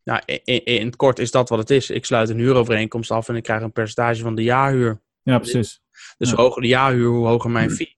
Nou, 0.05 0.21
in, 0.25 0.41
in- 0.45 0.65
in 0.65 0.87
het 0.87 0.97
kort 0.97 1.19
is 1.19 1.31
dat 1.31 1.49
wat 1.49 1.59
het 1.59 1.71
is. 1.71 1.91
Ik 1.91 2.05
sluit 2.05 2.29
een 2.29 2.39
huurovereenkomst 2.39 3.11
af 3.11 3.29
en 3.29 3.37
ik 3.37 3.43
krijg 3.43 3.63
een 3.63 3.73
percentage 3.73 4.23
van 4.23 4.35
de 4.35 4.43
jaarhuur. 4.43 5.01
Ja, 5.23 5.39
precies. 5.39 5.81
Dus 6.19 6.31
Ja. 6.31 6.35
hoe 6.37 6.45
hoger 6.45 6.63
de 6.63 6.69
jaarhuur, 6.69 7.09
hoe 7.09 7.27
hoger 7.27 7.51
mijn 7.51 7.71
fee. 7.71 7.97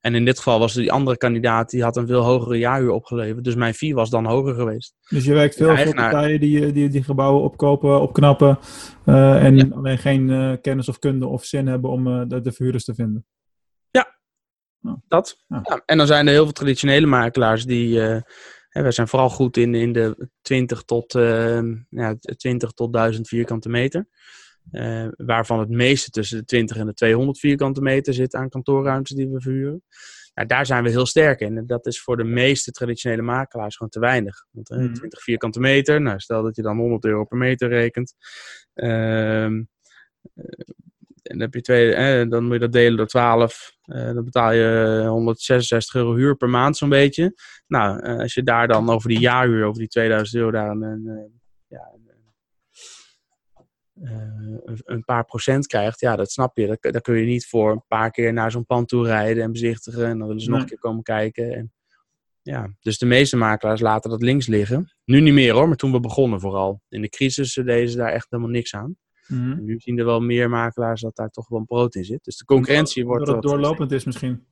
En 0.00 0.14
in 0.14 0.24
dit 0.24 0.36
geval 0.36 0.58
was 0.58 0.74
die 0.74 0.92
andere 0.92 1.16
kandidaat, 1.16 1.70
die 1.70 1.82
had 1.82 1.96
een 1.96 2.06
veel 2.06 2.22
hogere 2.22 2.58
jaarhuur 2.58 2.90
opgeleverd. 2.90 3.44
Dus 3.44 3.54
mijn 3.54 3.74
fee 3.74 3.94
was 3.94 4.10
dan 4.10 4.26
hoger 4.26 4.54
geweest. 4.54 4.94
Dus 5.08 5.24
je 5.24 5.32
werkt 5.32 5.54
veel 5.54 5.76
voor 5.76 5.94
partijen 5.94 6.40
die, 6.40 6.66
eh, 6.66 6.72
die 6.72 6.88
die 6.88 7.02
gebouwen 7.02 7.42
opkopen, 7.42 8.00
opknappen 8.00 8.58
eh, 9.04 9.44
en 9.44 9.72
alleen 9.72 9.98
geen 9.98 10.30
eh, 10.30 10.52
kennis 10.60 10.88
of 10.88 10.98
kunde 10.98 11.26
of 11.26 11.44
zin 11.44 11.66
hebben 11.66 11.90
om 11.90 12.28
de, 12.28 12.40
de 12.40 12.52
verhuurders 12.52 12.84
te 12.84 12.94
vinden. 12.94 13.26
Dat. 15.08 15.44
Ja. 15.48 15.60
Ja. 15.64 15.82
En 15.86 15.98
dan 15.98 16.06
zijn 16.06 16.26
er 16.26 16.32
heel 16.32 16.44
veel 16.44 16.52
traditionele 16.52 17.06
makelaars 17.06 17.64
die. 17.64 17.98
hè, 18.76 18.82
wij 18.82 18.90
zijn 18.90 19.08
vooral 19.08 19.30
goed 19.30 19.56
in, 19.56 19.74
in 19.74 19.92
de 19.92 20.28
20 20.42 20.82
tot, 20.82 21.14
eh, 21.14 21.60
ja, 21.88 22.16
20 22.36 22.70
tot 22.70 22.92
1000 22.92 23.28
vierkante 23.28 23.68
meter. 23.68 24.06
Eh, 24.70 25.06
waarvan 25.16 25.58
het 25.58 25.68
meeste 25.68 26.10
tussen 26.10 26.38
de 26.38 26.44
20 26.44 26.76
en 26.76 26.86
de 26.86 26.92
200 26.94 27.38
vierkante 27.38 27.80
meter 27.80 28.14
zit 28.14 28.34
aan 28.34 28.48
kantoorruimtes 28.48 29.16
die 29.16 29.28
we 29.28 29.40
verhuren. 29.40 29.82
Nou, 30.34 30.48
daar 30.48 30.66
zijn 30.66 30.84
we 30.84 30.90
heel 30.90 31.06
sterk 31.06 31.40
in. 31.40 31.56
En 31.56 31.66
dat 31.66 31.86
is 31.86 32.00
voor 32.00 32.16
de 32.16 32.24
meeste 32.24 32.70
traditionele 32.70 33.22
makelaars 33.22 33.76
gewoon 33.76 33.92
te 33.92 34.00
weinig. 34.00 34.46
Want 34.50 34.70
eh, 34.70 34.78
Mhm. 34.78 34.92
20 34.92 35.22
vierkante 35.22 35.60
meter, 35.60 36.00
nou, 36.00 36.18
stel 36.18 36.42
dat 36.42 36.56
je 36.56 36.62
dan 36.62 36.76
100 36.78 37.04
euro 37.04 37.24
per 37.24 37.38
meter 37.38 37.68
rekent. 37.68 38.14
Ehm, 38.74 39.62
eh, 40.34 40.44
en 41.22 41.38
dan, 41.38 41.40
heb 41.40 41.54
je 41.54 41.60
twee, 41.60 41.94
eh, 41.94 42.28
dan 42.28 42.44
moet 42.44 42.52
je 42.52 42.58
dat 42.58 42.72
delen 42.72 42.96
door 42.96 43.06
12. 43.06 43.72
Eh, 43.82 44.04
dan 44.14 44.24
betaal 44.24 44.52
je 44.52 45.04
166 45.08 45.94
euro 45.94 46.14
huur 46.14 46.36
per 46.36 46.48
maand, 46.48 46.76
zo'n 46.76 46.88
beetje. 46.88 47.34
Nou, 47.66 48.00
eh, 48.00 48.18
als 48.18 48.34
je 48.34 48.42
daar 48.42 48.68
dan 48.68 48.90
over 48.90 49.08
die 49.08 49.18
jaarhuur, 49.20 49.64
over 49.64 49.78
die 49.78 49.88
2000 49.88 50.38
euro, 50.38 50.50
daar 50.50 50.70
een, 50.70 50.82
een, 50.82 51.06
eh, 51.06 51.24
ja, 51.66 51.90
een, 51.94 52.05
eh, 52.05 52.05
een, 54.00 54.80
een 54.84 55.04
paar 55.04 55.24
procent 55.24 55.66
krijgt, 55.66 56.00
ja, 56.00 56.16
dat 56.16 56.30
snap 56.30 56.56
je. 56.56 56.66
Dat, 56.66 56.92
dat 56.92 57.02
kun 57.02 57.16
je 57.16 57.26
niet 57.26 57.46
voor 57.46 57.70
een 57.70 57.84
paar 57.88 58.10
keer 58.10 58.32
naar 58.32 58.50
zo'n 58.50 58.66
pand 58.66 58.88
toe 58.88 59.06
rijden 59.06 59.42
en 59.42 59.52
bezichtigen. 59.52 60.06
En 60.06 60.18
dan 60.18 60.26
willen 60.26 60.42
ze 60.42 60.50
nog 60.50 60.60
een 60.60 60.66
keer 60.66 60.78
komen 60.78 61.02
kijken. 61.02 61.54
En, 61.54 61.72
ja, 62.42 62.74
dus 62.80 62.98
de 62.98 63.06
meeste 63.06 63.36
makelaars 63.36 63.80
laten 63.80 64.10
dat 64.10 64.22
links 64.22 64.46
liggen. 64.46 64.92
Nu 65.04 65.20
niet 65.20 65.34
meer 65.34 65.52
hoor, 65.52 65.68
maar 65.68 65.76
toen 65.76 65.92
we 65.92 66.00
begonnen 66.00 66.40
vooral. 66.40 66.82
In 66.88 67.00
de 67.00 67.08
crisis 67.08 67.56
eh, 67.56 67.64
deden 67.64 67.90
ze 67.90 67.96
daar 67.96 68.12
echt 68.12 68.26
helemaal 68.30 68.52
niks 68.52 68.74
aan. 68.74 68.96
Mhm. 69.26 69.64
Nu 69.64 69.78
zien 69.78 69.98
er 69.98 70.04
wel 70.04 70.20
meer 70.20 70.48
makelaars 70.50 71.00
dat 71.00 71.16
daar 71.16 71.30
toch 71.30 71.48
wel 71.48 71.58
een 71.58 71.66
brood 71.66 71.94
in 71.94 72.04
zit. 72.04 72.24
Dus 72.24 72.36
de 72.36 72.44
concurrentie 72.44 73.04
wordt... 73.04 73.28
Omdat 73.28 73.42
het 73.42 73.52
doorlopend 73.52 73.92
is 73.92 74.04
misschien. 74.04 74.46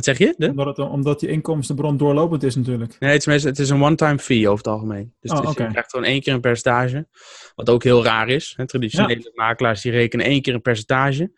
Wat 0.00 0.16
zeg 0.16 0.18
je? 0.28 0.34
De? 0.38 0.48
Omdat, 0.48 0.76
het, 0.76 0.88
omdat 0.88 1.20
die 1.20 1.28
inkomstenbron 1.28 1.96
doorlopend 1.96 2.42
is 2.42 2.54
natuurlijk. 2.56 2.96
Nee, 2.98 3.12
het 3.12 3.26
is, 3.26 3.44
het 3.44 3.58
is 3.58 3.70
een 3.70 3.82
one-time 3.82 4.18
fee 4.18 4.48
over 4.48 4.64
het 4.64 4.66
algemeen. 4.74 5.14
Dus 5.20 5.30
Oh, 5.30 5.36
het 5.36 5.46
is- 5.46 5.52
oké. 5.52 5.62
je 5.62 5.70
krijgt 5.70 5.90
gewoon 5.90 6.06
één 6.06 6.20
keer 6.20 6.32
een 6.34 6.40
percentage. 6.40 7.08
Wat 7.54 7.70
ook 7.70 7.82
heel 7.84 8.04
raar 8.04 8.28
is. 8.28 8.52
Hè? 8.56 8.66
Traditionele 8.66 9.30
makelaars 9.34 9.80
die 9.82 9.92
rekenen 9.92 10.26
één 10.26 10.42
keer 10.42 10.54
een 10.54 10.60
percentage. 10.62 11.32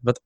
Wat, 0.00 0.22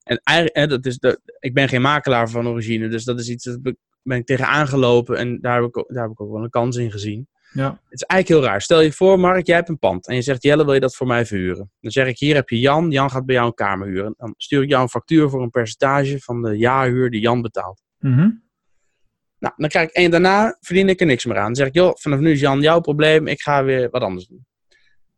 en 0.53 0.69
dat 0.69 0.87
is 0.87 0.99
de, 0.99 1.21
ik 1.39 1.55
ben 1.55 1.69
geen 1.69 1.81
makelaar 1.83 2.31
van 2.31 2.49
origine. 2.49 2.89
Dus 2.89 3.05
dat 3.05 3.19
is 3.19 3.29
iets 3.29 3.45
dat 3.45 3.63
ben 3.63 3.77
ben 4.03 4.19
ik 4.19 4.27
tegen 4.27 4.47
aangelopen. 4.47 5.17
En 5.17 5.41
daar 5.41 5.63
heb, 5.63 5.65
ik, 5.65 5.85
daar 5.89 6.03
heb 6.03 6.13
ik 6.13 6.21
ook 6.21 6.33
wel 6.33 6.43
een 6.43 6.51
kans 6.51 6.77
in 6.77 6.91
gezien. 6.91 7.29
Ja. 7.53 7.69
Het 7.69 8.01
is 8.01 8.03
eigenlijk 8.03 8.41
heel 8.41 8.51
raar. 8.51 8.61
Stel 8.61 8.81
je 8.81 8.93
voor, 8.93 9.19
Mark, 9.21 9.47
jij 9.47 9.57
hebt 9.57 9.69
een 9.69 9.79
pand. 9.79 10.09
En 10.09 10.15
je 10.15 10.23
zegt, 10.23 10.43
Jelle, 10.43 10.65
wil 10.65 10.75
je 10.75 10.81
dat 10.81 10.97
voor 10.97 11.07
mij 11.07 11.27
verhuren? 11.27 11.71
Dan 11.81 11.91
zeg 11.91 12.07
ik, 12.07 12.19
hier 12.19 12.35
heb 12.35 12.49
je 12.49 12.61
Jan. 12.61 12.91
Jan 12.91 13.11
gaat 13.11 13.27
bij 13.27 13.35
jou 13.35 13.47
een 13.47 13.55
kamer 13.55 13.87
huren. 13.87 14.15
Dan 14.17 14.35
stuur 14.37 14.63
ik 14.63 14.69
jou 14.69 14.83
een 14.83 14.89
factuur 14.89 15.29
voor 15.29 15.43
een 15.43 15.51
percentage 15.51 16.21
van 16.21 16.43
de 16.43 16.57
jaarhuur 16.57 17.11
die 17.11 17.21
Jan 17.21 17.43
betaalt. 17.43 17.83
Mhm. 17.99 18.31
Nou, 19.39 19.55
dan 19.57 19.69
krijg 19.69 19.89
ik, 19.89 19.95
en 19.95 20.11
daarna 20.11 20.57
verdien 20.61 20.89
ik 20.89 21.01
er 21.01 21.07
niks 21.07 21.25
meer 21.25 21.39
aan. 21.39 21.45
Dan 21.45 21.55
zeg 21.55 21.67
ik, 21.67 21.75
joh, 21.75 21.95
vanaf 21.95 22.19
nu 22.19 22.31
is 22.31 22.41
Jan 22.41 22.61
jouw 22.61 22.81
probleem. 22.81 23.27
Ik 23.27 23.43
ga 23.43 23.65
weer 23.65 23.91
wat 23.91 24.03
anders 24.03 24.27
doen. 24.27 24.47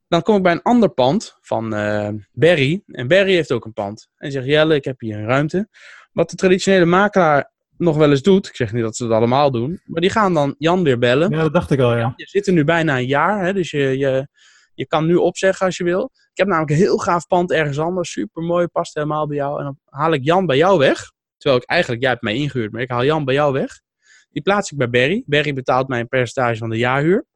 Dan 0.08 0.22
kom 0.22 0.36
ik 0.36 0.42
bij 0.42 0.52
een 0.52 0.62
ander 0.62 0.88
pand 0.88 1.36
van 1.40 1.74
eh 1.74 2.08
Barry. 2.32 2.82
En 2.86 3.08
Barry 3.08 3.34
heeft 3.34 3.52
ook 3.52 3.64
een 3.64 3.72
pand. 3.72 4.08
En 4.16 4.32
zegt, 4.32 4.46
Jelle, 4.46 4.74
ik 4.74 4.84
heb 4.84 5.00
hier 5.00 5.16
een 5.16 5.26
ruimte. 5.26 5.68
Wat 6.12 6.30
de 6.30 6.36
traditionele 6.36 6.84
makelaar 6.84 7.52
nog 7.76 7.96
wel 7.96 8.10
eens 8.10 8.22
doet, 8.22 8.46
ik 8.46 8.56
zeg 8.56 8.72
niet 8.72 8.82
dat 8.82 8.96
ze 8.96 9.04
het 9.04 9.12
allemaal 9.12 9.50
doen, 9.50 9.80
maar 9.84 10.00
die 10.00 10.10
gaan 10.10 10.34
dan 10.34 10.54
Jan 10.58 10.82
weer 10.82 10.98
bellen. 10.98 11.30
Ja, 11.30 11.42
dat 11.42 11.52
dacht 11.52 11.70
ik 11.70 11.80
al, 11.80 11.96
ja. 11.96 12.12
Je 12.16 12.26
zit 12.26 12.46
er 12.46 12.52
nu 12.52 12.64
bijna 12.64 12.98
een 12.98 13.06
jaar, 13.06 13.44
hè, 13.44 13.52
dus 13.52 13.70
je, 13.70 13.98
je, 13.98 14.28
je 14.74 14.86
kan 14.86 15.06
nu 15.06 15.14
opzeggen 15.14 15.66
als 15.66 15.76
je 15.76 15.84
wil. 15.84 16.10
Ik 16.12 16.38
heb 16.38 16.46
namelijk 16.46 16.72
een 16.72 16.76
heel 16.76 16.98
gaaf 16.98 17.26
pand 17.26 17.52
ergens 17.52 17.78
anders, 17.78 18.10
super 18.10 18.42
mooi, 18.42 18.66
past 18.66 18.94
helemaal 18.94 19.26
bij 19.26 19.36
jou. 19.36 19.58
En 19.58 19.64
dan 19.64 19.78
haal 19.84 20.12
ik 20.12 20.24
Jan 20.24 20.46
bij 20.46 20.56
jou 20.56 20.78
weg, 20.78 21.12
terwijl 21.36 21.62
ik 21.62 21.68
eigenlijk, 21.68 22.02
jij 22.02 22.10
hebt 22.10 22.22
mij 22.22 22.34
ingehuurd, 22.34 22.72
maar 22.72 22.82
ik 22.82 22.90
haal 22.90 23.04
Jan 23.04 23.24
bij 23.24 23.34
jou 23.34 23.52
weg. 23.52 23.82
Die 24.30 24.42
plaats 24.42 24.70
ik 24.70 24.78
bij 24.78 24.90
Barry. 24.90 25.22
Barry 25.26 25.52
betaalt 25.52 25.88
mij 25.88 26.00
een 26.00 26.08
percentage 26.08 26.58
van 26.58 26.70
de 26.70 26.76
jaarhuur. 26.76 27.26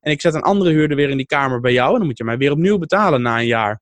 En 0.00 0.10
ik 0.10 0.20
zet 0.20 0.34
een 0.34 0.42
andere 0.42 0.70
huurder 0.70 0.96
weer 0.96 1.10
in 1.10 1.16
die 1.16 1.26
kamer 1.26 1.60
bij 1.60 1.72
jou. 1.72 1.92
En 1.92 1.98
dan 1.98 2.06
moet 2.06 2.18
je 2.18 2.24
mij 2.24 2.36
weer 2.36 2.50
opnieuw 2.50 2.78
betalen 2.78 3.22
na 3.22 3.38
een 3.38 3.46
jaar. 3.46 3.80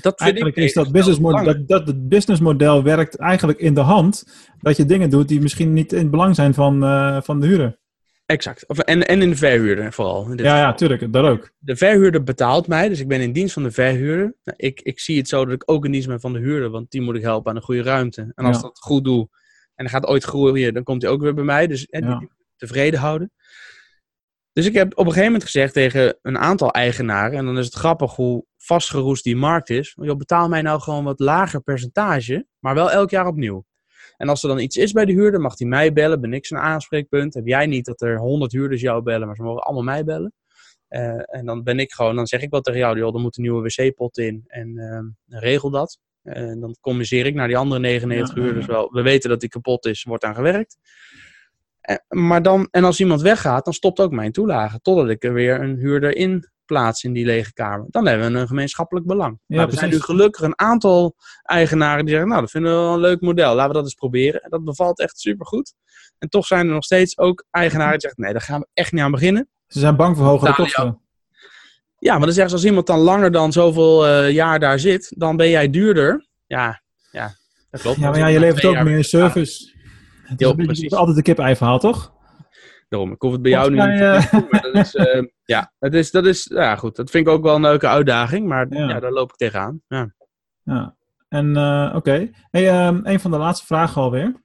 Dat 0.00 0.20
eigenlijk 0.20 0.56
is 0.56 0.72
dat 0.72 0.92
businessmodel, 0.92 1.44
dat, 1.44 1.68
dat 1.68 1.86
het 1.86 2.08
businessmodel 2.08 2.82
werkt 2.82 3.16
eigenlijk 3.16 3.58
in 3.58 3.74
de 3.74 3.80
hand. 3.80 4.24
Dat 4.60 4.76
je 4.76 4.84
dingen 4.84 5.10
doet 5.10 5.28
die 5.28 5.40
misschien 5.40 5.72
niet 5.72 5.92
in 5.92 5.98
het 5.98 6.10
belang 6.10 6.34
zijn 6.34 6.54
van, 6.54 6.84
uh, 6.84 7.20
van 7.22 7.40
de 7.40 7.46
huurder. 7.46 7.78
Exact. 8.26 8.68
Of, 8.68 8.78
en, 8.78 9.06
en 9.06 9.22
in 9.22 9.30
de 9.30 9.36
verhuurder 9.36 9.92
vooral. 9.92 10.30
In 10.30 10.36
ja, 10.36 10.58
ja, 10.58 10.74
tuurlijk. 10.74 11.12
Dat 11.12 11.24
ook. 11.24 11.50
De 11.58 11.76
verhuurder 11.76 12.22
betaalt 12.22 12.66
mij, 12.66 12.88
dus 12.88 13.00
ik 13.00 13.08
ben 13.08 13.20
in 13.20 13.32
dienst 13.32 13.54
van 13.54 13.62
de 13.62 13.70
verhuurder. 13.70 14.34
Nou, 14.44 14.56
ik, 14.56 14.80
ik 14.80 15.00
zie 15.00 15.16
het 15.16 15.28
zo 15.28 15.44
dat 15.44 15.54
ik 15.54 15.62
ook 15.66 15.84
in 15.84 15.90
dienst 15.90 16.08
ben 16.08 16.20
van 16.20 16.32
de 16.32 16.38
huurder, 16.38 16.70
want 16.70 16.90
die 16.90 17.00
moet 17.00 17.16
ik 17.16 17.22
helpen 17.22 17.50
aan 17.50 17.56
een 17.56 17.62
goede 17.62 17.82
ruimte. 17.82 18.32
En 18.34 18.44
als 18.44 18.56
ja. 18.56 18.62
dat 18.62 18.78
goed 18.78 19.04
doe, 19.04 19.28
en 19.74 19.88
gaat 19.88 20.06
ooit 20.06 20.24
groeien, 20.24 20.74
dan 20.74 20.82
komt 20.82 21.02
hij 21.02 21.10
ook 21.10 21.20
weer 21.20 21.34
bij 21.34 21.44
mij. 21.44 21.66
Dus 21.66 21.86
ja. 21.90 22.28
tevreden 22.56 23.00
houden. 23.00 23.32
Dus 24.52 24.66
ik 24.66 24.74
heb 24.74 24.92
op 24.92 24.98
een 24.98 25.04
gegeven 25.04 25.24
moment 25.24 25.44
gezegd 25.44 25.72
tegen 25.72 26.18
een 26.22 26.38
aantal 26.38 26.70
eigenaren, 26.70 27.38
en 27.38 27.44
dan 27.44 27.58
is 27.58 27.64
het 27.64 27.74
grappig 27.74 28.14
hoe 28.14 28.44
vastgeroest 28.64 29.24
die 29.24 29.36
markt 29.36 29.70
is. 29.70 29.96
Je 30.00 30.16
betaal 30.16 30.48
mij 30.48 30.62
nou 30.62 30.80
gewoon 30.80 31.04
wat 31.04 31.20
lager 31.20 31.60
percentage, 31.60 32.46
maar 32.58 32.74
wel 32.74 32.90
elk 32.90 33.10
jaar 33.10 33.26
opnieuw. 33.26 33.64
En 34.16 34.28
als 34.28 34.42
er 34.42 34.48
dan 34.48 34.58
iets 34.58 34.76
is 34.76 34.92
bij 34.92 35.04
de 35.04 35.12
huurder, 35.12 35.40
mag 35.40 35.58
hij 35.58 35.68
mij 35.68 35.92
bellen, 35.92 36.20
ben 36.20 36.32
ik 36.32 36.46
zijn 36.46 36.60
aanspreekpunt. 36.60 37.34
Heb 37.34 37.46
jij 37.46 37.66
niet 37.66 37.84
dat 37.84 38.00
er 38.00 38.18
honderd 38.18 38.52
huurders 38.52 38.80
jou 38.80 39.02
bellen, 39.02 39.26
maar 39.26 39.36
ze 39.36 39.42
mogen 39.42 39.62
allemaal 39.62 39.82
mij 39.82 40.04
bellen. 40.04 40.32
Uh, 40.88 41.34
en 41.34 41.46
dan 41.46 41.62
ben 41.62 41.78
ik 41.78 41.92
gewoon, 41.92 42.16
dan 42.16 42.26
zeg 42.26 42.40
ik 42.40 42.50
wel 42.50 42.60
tegen 42.60 42.80
jou, 42.80 42.98
joh, 42.98 43.14
er 43.14 43.20
moet 43.20 43.36
een 43.36 43.42
nieuwe 43.42 43.62
wc-pot 43.62 44.18
in 44.18 44.44
en 44.46 44.68
uh, 45.28 45.40
regel 45.40 45.70
dat. 45.70 45.98
En 46.22 46.60
dan 46.60 46.76
communiceer 46.80 47.26
ik 47.26 47.34
naar 47.34 47.46
die 47.46 47.56
andere 47.56 47.80
99 47.80 48.36
uur. 48.36 48.54
Dus 48.54 48.66
wel, 48.66 48.92
we 48.92 49.02
weten 49.02 49.30
dat 49.30 49.40
die 49.40 49.48
kapot 49.48 49.86
is, 49.86 50.02
wordt 50.02 50.24
aan 50.24 50.34
gewerkt. 50.34 50.76
En, 51.80 52.04
maar 52.08 52.42
dan, 52.42 52.68
en 52.70 52.84
als 52.84 53.00
iemand 53.00 53.22
weggaat, 53.22 53.64
dan 53.64 53.74
stopt 53.74 54.00
ook 54.00 54.12
mijn 54.12 54.32
toelage. 54.32 54.80
Totdat 54.80 55.08
ik 55.08 55.24
er 55.24 55.32
weer 55.32 55.60
een 55.60 55.76
huurder 55.76 56.16
in 56.16 56.52
plaats 56.66 57.04
in 57.04 57.12
die 57.12 57.24
lege 57.24 57.52
kamer. 57.52 57.86
Dan 57.90 58.06
hebben 58.06 58.32
we 58.32 58.38
een 58.38 58.46
gemeenschappelijk 58.46 59.06
belang. 59.06 59.38
Ja, 59.46 59.56
maar 59.56 59.68
er 59.68 59.78
zijn 59.78 59.90
nu 59.90 60.00
gelukkig 60.00 60.42
een 60.42 60.58
aantal 60.58 61.16
eigenaren 61.42 62.04
die 62.04 62.10
zeggen, 62.10 62.28
nou, 62.28 62.40
dat 62.40 62.50
vinden 62.50 62.70
we 62.70 62.78
wel 62.78 62.94
een 62.94 63.00
leuk 63.00 63.20
model. 63.20 63.54
Laten 63.54 63.68
we 63.68 63.74
dat 63.74 63.84
eens 63.84 63.94
proberen. 63.94 64.42
En 64.42 64.50
dat 64.50 64.64
bevalt 64.64 65.00
echt 65.00 65.18
supergoed. 65.18 65.74
En 66.18 66.28
toch 66.28 66.46
zijn 66.46 66.66
er 66.66 66.72
nog 66.72 66.84
steeds 66.84 67.18
ook 67.18 67.44
eigenaren 67.50 67.92
die 67.92 68.00
zeggen, 68.00 68.22
nee, 68.22 68.32
daar 68.32 68.42
gaan 68.42 68.60
we 68.60 68.66
echt 68.74 68.92
niet 68.92 69.02
aan 69.02 69.10
beginnen. 69.10 69.48
Ze 69.66 69.78
zijn 69.78 69.96
bang 69.96 70.16
voor 70.16 70.26
hogere 70.26 70.54
kosten. 70.54 70.98
Ja, 71.98 72.12
maar 72.12 72.26
dan 72.26 72.32
zeggen 72.32 72.48
ze 72.48 72.56
als 72.56 72.64
iemand 72.64 72.86
dan 72.86 72.98
langer 72.98 73.30
dan 73.30 73.52
zoveel 73.52 74.06
uh, 74.06 74.30
jaar 74.30 74.60
daar 74.60 74.78
zit, 74.78 75.12
dan 75.16 75.36
ben 75.36 75.48
jij 75.48 75.70
duurder. 75.70 76.26
Ja, 76.46 76.82
ja 77.10 77.34
dat 77.70 77.80
klopt. 77.80 77.98
Ja, 77.98 78.10
maar 78.10 78.18
ja, 78.18 78.26
je 78.26 78.38
levert 78.38 78.64
ook 78.64 78.82
meer 78.82 79.04
service. 79.04 79.72
Het 80.22 80.40
is, 80.40 80.54
beetje, 80.54 80.72
het 80.72 80.82
is 80.82 80.92
altijd 80.92 81.16
de 81.16 81.22
kip-ei 81.22 81.56
verhaal, 81.56 81.78
toch? 81.78 82.13
Daarom, 82.88 83.12
ik 83.12 83.22
hoef 83.22 83.32
het 83.32 83.42
bij 83.42 83.50
jou 83.50 83.70
nu 83.70 83.76
niet 83.76 83.98
te 83.98 84.28
doen, 84.30 84.46
maar 84.50 84.62
dat 84.62 84.74
is, 84.74 84.94
uh, 84.94 85.22
ja, 85.54 85.72
dat 85.78 85.94
is, 85.94 86.10
dat 86.10 86.26
is, 86.26 86.50
ja 86.54 86.76
goed, 86.76 86.96
dat 86.96 87.10
vind 87.10 87.26
ik 87.26 87.32
ook 87.32 87.42
wel 87.42 87.54
een 87.54 87.60
leuke 87.60 87.88
uitdaging, 87.88 88.46
maar 88.46 88.66
ja, 88.70 88.88
ja 88.88 89.00
daar 89.00 89.12
loop 89.12 89.30
ik 89.30 89.36
tegenaan. 89.36 89.82
Ja, 89.88 90.14
ja. 90.62 90.96
en 91.28 91.46
uh, 91.56 91.86
oké. 91.86 91.96
Okay. 91.96 92.34
Hey, 92.50 92.86
um, 92.86 93.00
een 93.02 93.20
van 93.20 93.30
de 93.30 93.38
laatste 93.38 93.66
vragen 93.66 94.02
alweer. 94.02 94.42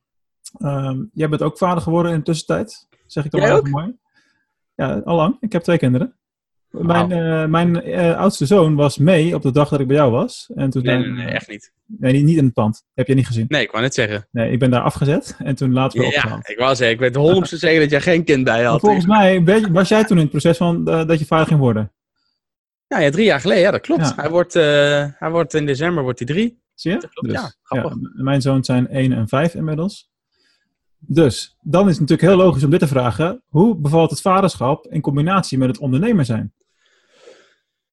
Um, 0.60 1.10
jij 1.14 1.30
bent 1.30 1.42
ook 1.42 1.58
vader 1.58 1.84
geworden 1.84 2.12
in 2.12 2.18
de 2.18 2.24
tussentijd, 2.24 2.88
zeg 3.06 3.26
ik 3.26 3.32
dan 3.32 3.42
maar 3.42 3.52
even 3.52 3.70
mooi. 3.70 3.98
Ja, 4.76 5.02
al 5.04 5.16
lang. 5.16 5.38
Ik 5.40 5.52
heb 5.52 5.62
twee 5.62 5.78
kinderen. 5.78 6.19
Mijn, 6.72 7.12
uh, 7.12 7.46
mijn 7.46 7.88
uh, 7.90 8.18
oudste 8.18 8.46
zoon 8.46 8.76
was 8.76 8.98
mee 8.98 9.36
op 9.36 9.42
de 9.42 9.52
dag 9.52 9.70
dat 9.70 9.80
ik 9.80 9.88
bij 9.88 9.96
jou 9.96 10.12
was. 10.12 10.52
En 10.56 10.70
toen 10.70 10.84
nee, 10.84 10.98
nee, 10.98 11.10
nee, 11.10 11.26
echt 11.26 11.48
niet. 11.48 11.72
Nee, 11.86 12.24
niet, 12.24 12.38
in 12.38 12.46
het 12.46 12.54
pand. 12.54 12.84
Heb 12.94 13.08
je 13.08 13.14
niet 13.14 13.28
gezien? 13.28 13.46
Nee, 13.48 13.62
ik 13.62 13.72
wou 13.72 13.84
net 13.84 13.94
zeggen. 13.94 14.28
Nee, 14.32 14.52
ik 14.52 14.60
ben 14.60 14.72
daar 14.72 14.82
afgezet 14.82 15.36
en 15.38 15.56
toen 15.56 15.74
later 15.74 16.00
weer 16.00 16.10
ja, 16.10 16.16
opgehaald. 16.16 16.48
Ja, 16.48 16.54
ik 16.54 16.60
wou 16.60 16.76
zeggen, 16.76 16.96
ik 16.96 17.02
weet 17.02 17.16
honderd 17.16 17.50
zeker 17.50 17.80
dat 17.80 17.90
jij 17.90 18.02
geen 18.02 18.24
kind 18.24 18.44
bij 18.44 18.64
had. 18.64 18.72
Maar 18.72 18.80
volgens 18.80 19.06
mij 19.06 19.44
was 19.72 19.90
jij 19.90 20.04
toen 20.04 20.18
in 20.18 20.24
het 20.24 20.32
proces 20.32 20.58
van 20.58 20.90
uh, 20.90 21.06
dat 21.06 21.20
je 21.20 21.26
vader 21.26 21.48
ging 21.48 21.60
worden. 21.60 21.92
Ja, 22.88 23.00
ja, 23.00 23.10
drie 23.10 23.26
jaar 23.26 23.40
geleden, 23.40 23.64
ja, 23.64 23.72
dat 23.72 23.82
klopt. 23.82 24.02
Ja. 24.02 24.14
Hij, 24.16 24.30
wordt, 24.30 24.54
hij 24.54 25.30
wordt 25.32 25.54
in 25.54 25.66
december 25.66 26.04
wordt 26.04 26.20
hij 26.20 26.28
drie. 26.28 26.62
Zie 26.74 26.92
je? 26.92 27.00
Dat 27.00 27.10
klopt, 27.10 27.28
dus, 27.28 27.42
ja, 27.42 27.54
grappig. 27.64 27.98
mijn 28.14 28.42
zoons 28.42 28.66
zijn 28.66 28.88
één 28.88 29.14
en 29.14 29.28
vijf 29.28 29.54
inmiddels. 29.54 30.10
Dus, 31.00 31.58
dan 31.62 31.90
is 31.90 31.92
het 31.92 32.00
natuurlijk 32.00 32.30
heel 32.30 32.46
logisch 32.46 32.64
om 32.64 32.70
dit 32.70 32.80
te 32.80 32.88
vragen. 32.88 33.44
Hoe 33.48 33.76
bevalt 33.76 34.10
het 34.10 34.22
vaderschap 34.22 34.88
in 34.88 35.02
combinatie 35.02 35.58
met 35.58 35.68
het 35.68 35.78
ondernemer 35.78 36.26
zijn? 36.26 36.54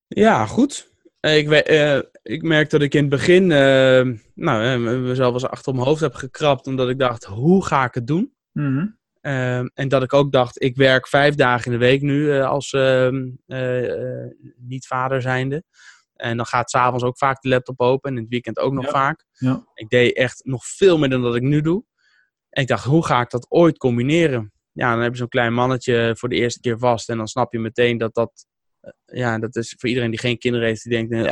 Ja, 0.09 0.47
goed. 0.47 0.95
Ik, 1.21 1.69
uh, 1.71 1.99
ik 2.23 2.42
merk 2.42 2.71
dat 2.71 2.83
ik 2.83 2.95
in 2.95 3.01
het 3.01 3.09
begin 3.09 3.42
uh, 3.42 4.19
nou, 4.35 4.79
mezelf 4.79 5.33
eens 5.33 5.47
achter 5.47 5.75
mijn 5.75 5.87
hoofd 5.87 6.01
heb 6.01 6.14
gekrapt. 6.14 6.66
Omdat 6.66 6.88
ik 6.88 6.99
dacht, 6.99 7.25
hoe 7.25 7.64
ga 7.64 7.85
ik 7.85 7.95
het 7.95 8.07
doen? 8.07 8.33
Mm 8.53 8.77
-hmm. 8.77 8.99
uh, 9.23 9.59
en 9.59 9.88
dat 9.88 10.03
ik 10.03 10.12
ook 10.12 10.33
dacht, 10.33 10.62
ik 10.62 10.77
werk 10.77 11.09
vijf 11.09 11.35
dagen 11.35 11.73
in 11.73 11.79
de 11.79 11.85
week 11.85 12.03
nu 12.03 12.40
als 12.40 12.73
ehm, 12.73 13.31
niet-vader 14.57 15.23
zijnde. 15.23 15.64
En 16.16 16.37
dan 16.37 16.47
gaat 16.47 16.71
s'avonds 16.71 17.05
ook 17.05 17.19
vaak 17.19 17.40
de 17.42 17.49
laptop 17.49 17.81
open. 17.81 18.11
En 18.11 18.16
in 18.16 18.23
het 18.23 18.33
weekend 18.33 18.59
ook 18.59 18.73
nog 18.73 18.85
ja. 18.85 18.90
vaak. 18.90 19.25
Ja. 19.33 19.66
Ik 19.75 19.88
deed 19.88 20.16
echt 20.16 20.45
nog 20.45 20.66
veel 20.66 20.99
meer 20.99 21.09
dan 21.09 21.23
dat 21.23 21.37
ik 21.37 21.42
nu 21.42 21.61
doe. 21.61 21.85
En 22.51 22.62
ik 22.62 22.69
dacht, 22.69 22.85
hoe 22.85 23.05
ga 23.05 23.21
ik 23.21 23.31
dat 23.31 23.47
ooit 23.49 23.79
combineren? 23.79 24.53
Ja, 24.73 24.92
dan 24.95 25.03
heb 25.03 25.12
je 25.12 25.19
zo'n 25.19 25.29
klein 25.29 25.55
mannetje 25.55 26.14
voor 26.19 26.29
de 26.29 26.35
eerste 26.35 26.61
keer 26.61 26.79
vast. 26.79 27.09
En 27.09 27.16
dan 27.16 27.29
snap 27.29 27.53
je 27.53 27.59
meteen 27.59 27.99
dat 27.99 28.14
dat 28.14 28.47
ja, 29.05 29.38
dat 29.38 29.57
is 29.57 29.75
voor 29.79 29.88
iedereen 29.88 30.11
die 30.11 30.18
geen 30.18 30.38
kinderen 30.38 30.66
heeft, 30.66 30.83
die 30.83 30.92
denkt, 30.92 31.12
uh, 31.12 31.22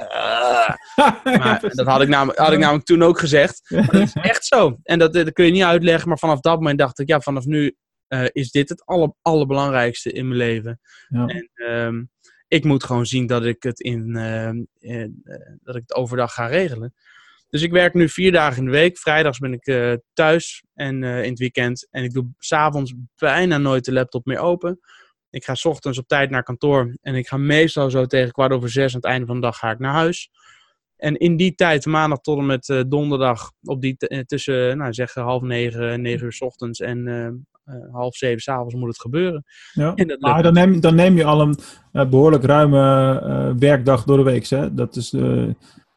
maar 1.38 1.60
dat 1.74 1.86
had 1.86 2.02
ik, 2.02 2.08
namelijk, 2.08 2.38
had 2.38 2.52
ik 2.52 2.58
namelijk 2.58 2.84
toen 2.84 3.02
ook 3.02 3.18
gezegd. 3.18 3.70
Maar 3.70 3.90
dat 3.90 4.02
is 4.02 4.12
echt 4.12 4.44
zo. 4.44 4.78
En 4.82 4.98
dat, 4.98 5.12
dat 5.12 5.32
kun 5.32 5.44
je 5.44 5.50
niet 5.50 5.62
uitleggen, 5.62 6.08
maar 6.08 6.18
vanaf 6.18 6.40
dat 6.40 6.58
moment 6.58 6.78
dacht 6.78 6.98
ik, 6.98 7.08
ja, 7.08 7.20
vanaf 7.20 7.44
nu 7.44 7.76
uh, 8.08 8.24
is 8.32 8.50
dit 8.50 8.68
het 8.68 8.86
aller, 8.86 9.14
allerbelangrijkste 9.22 10.12
in 10.12 10.26
mijn 10.26 10.38
leven. 10.38 10.80
Ja. 11.08 11.26
En 11.26 11.50
um, 11.70 12.10
ik 12.48 12.64
moet 12.64 12.84
gewoon 12.84 13.06
zien 13.06 13.26
dat 13.26 13.44
ik 13.44 13.62
het 13.62 13.80
in, 13.80 14.16
uh, 14.16 15.06
dat 15.62 15.76
ik 15.76 15.82
het 15.86 15.94
overdag 15.94 16.34
ga 16.34 16.46
regelen. 16.46 16.94
Dus 17.48 17.62
ik 17.62 17.72
werk 17.72 17.94
nu 17.94 18.08
vier 18.08 18.32
dagen 18.32 18.58
in 18.58 18.64
de 18.64 18.70
week. 18.70 18.98
Vrijdags 18.98 19.38
ben 19.38 19.52
ik 19.52 19.98
thuis 20.12 20.64
en 20.74 21.02
in 21.02 21.30
het 21.30 21.38
weekend. 21.38 21.88
En 21.90 22.04
ik 22.04 22.12
doe 22.12 22.30
s'avonds 22.38 22.94
bijna 23.16 23.58
nooit 23.58 23.84
de 23.84 23.92
laptop 23.92 24.24
meer 24.24 24.38
open. 24.38 24.80
Ik 25.34 25.44
ga 25.44 25.54
s 25.54 25.64
ochtends 25.64 25.98
op 25.98 26.08
tijd 26.08 26.30
naar 26.30 26.42
kantoor 26.42 26.96
en 27.02 27.14
ik 27.14 27.28
ga 27.28 27.36
meestal 27.36 27.90
zo 27.90 28.06
tegen 28.06 28.32
kwart 28.32 28.52
over 28.52 28.70
zes 28.70 28.94
aan 28.94 29.00
het 29.00 29.10
einde 29.10 29.26
van 29.26 29.34
de 29.34 29.40
dag 29.40 29.58
ga 29.58 29.70
ik 29.70 29.78
naar 29.78 29.92
huis. 29.92 30.30
En 30.96 31.16
in 31.16 31.36
die 31.36 31.54
tijd, 31.54 31.86
maandag 31.86 32.20
tot 32.20 32.38
en 32.38 32.46
met 32.46 32.68
uh, 32.68 32.80
donderdag, 32.86 33.52
op 33.62 33.80
die 33.80 33.96
uh, 33.98 34.20
tussen 34.20 34.78
nou, 34.78 34.92
zeg 34.92 35.14
half 35.14 35.42
negen, 35.42 36.02
negen 36.02 36.24
uur 36.24 36.32
s 36.32 36.40
ochtends 36.40 36.80
en 36.80 37.06
uh, 37.06 37.28
half 37.92 38.16
zeven 38.16 38.40
s'avonds 38.40 38.74
moet 38.74 38.88
het 38.88 39.00
gebeuren. 39.00 39.44
Ja. 39.72 39.94
Maar 40.18 40.42
dan 40.42 40.52
neem, 40.52 40.80
dan 40.80 40.94
neem 40.94 41.16
je 41.16 41.24
al 41.24 41.40
een 41.40 41.56
behoorlijk 42.10 42.44
ruime 42.44 43.54
werkdag 43.58 44.04
door 44.04 44.16
de 44.16 44.22
week, 44.22 44.46
hè? 44.46 44.74
Dat 44.74 44.96
is 44.96 45.12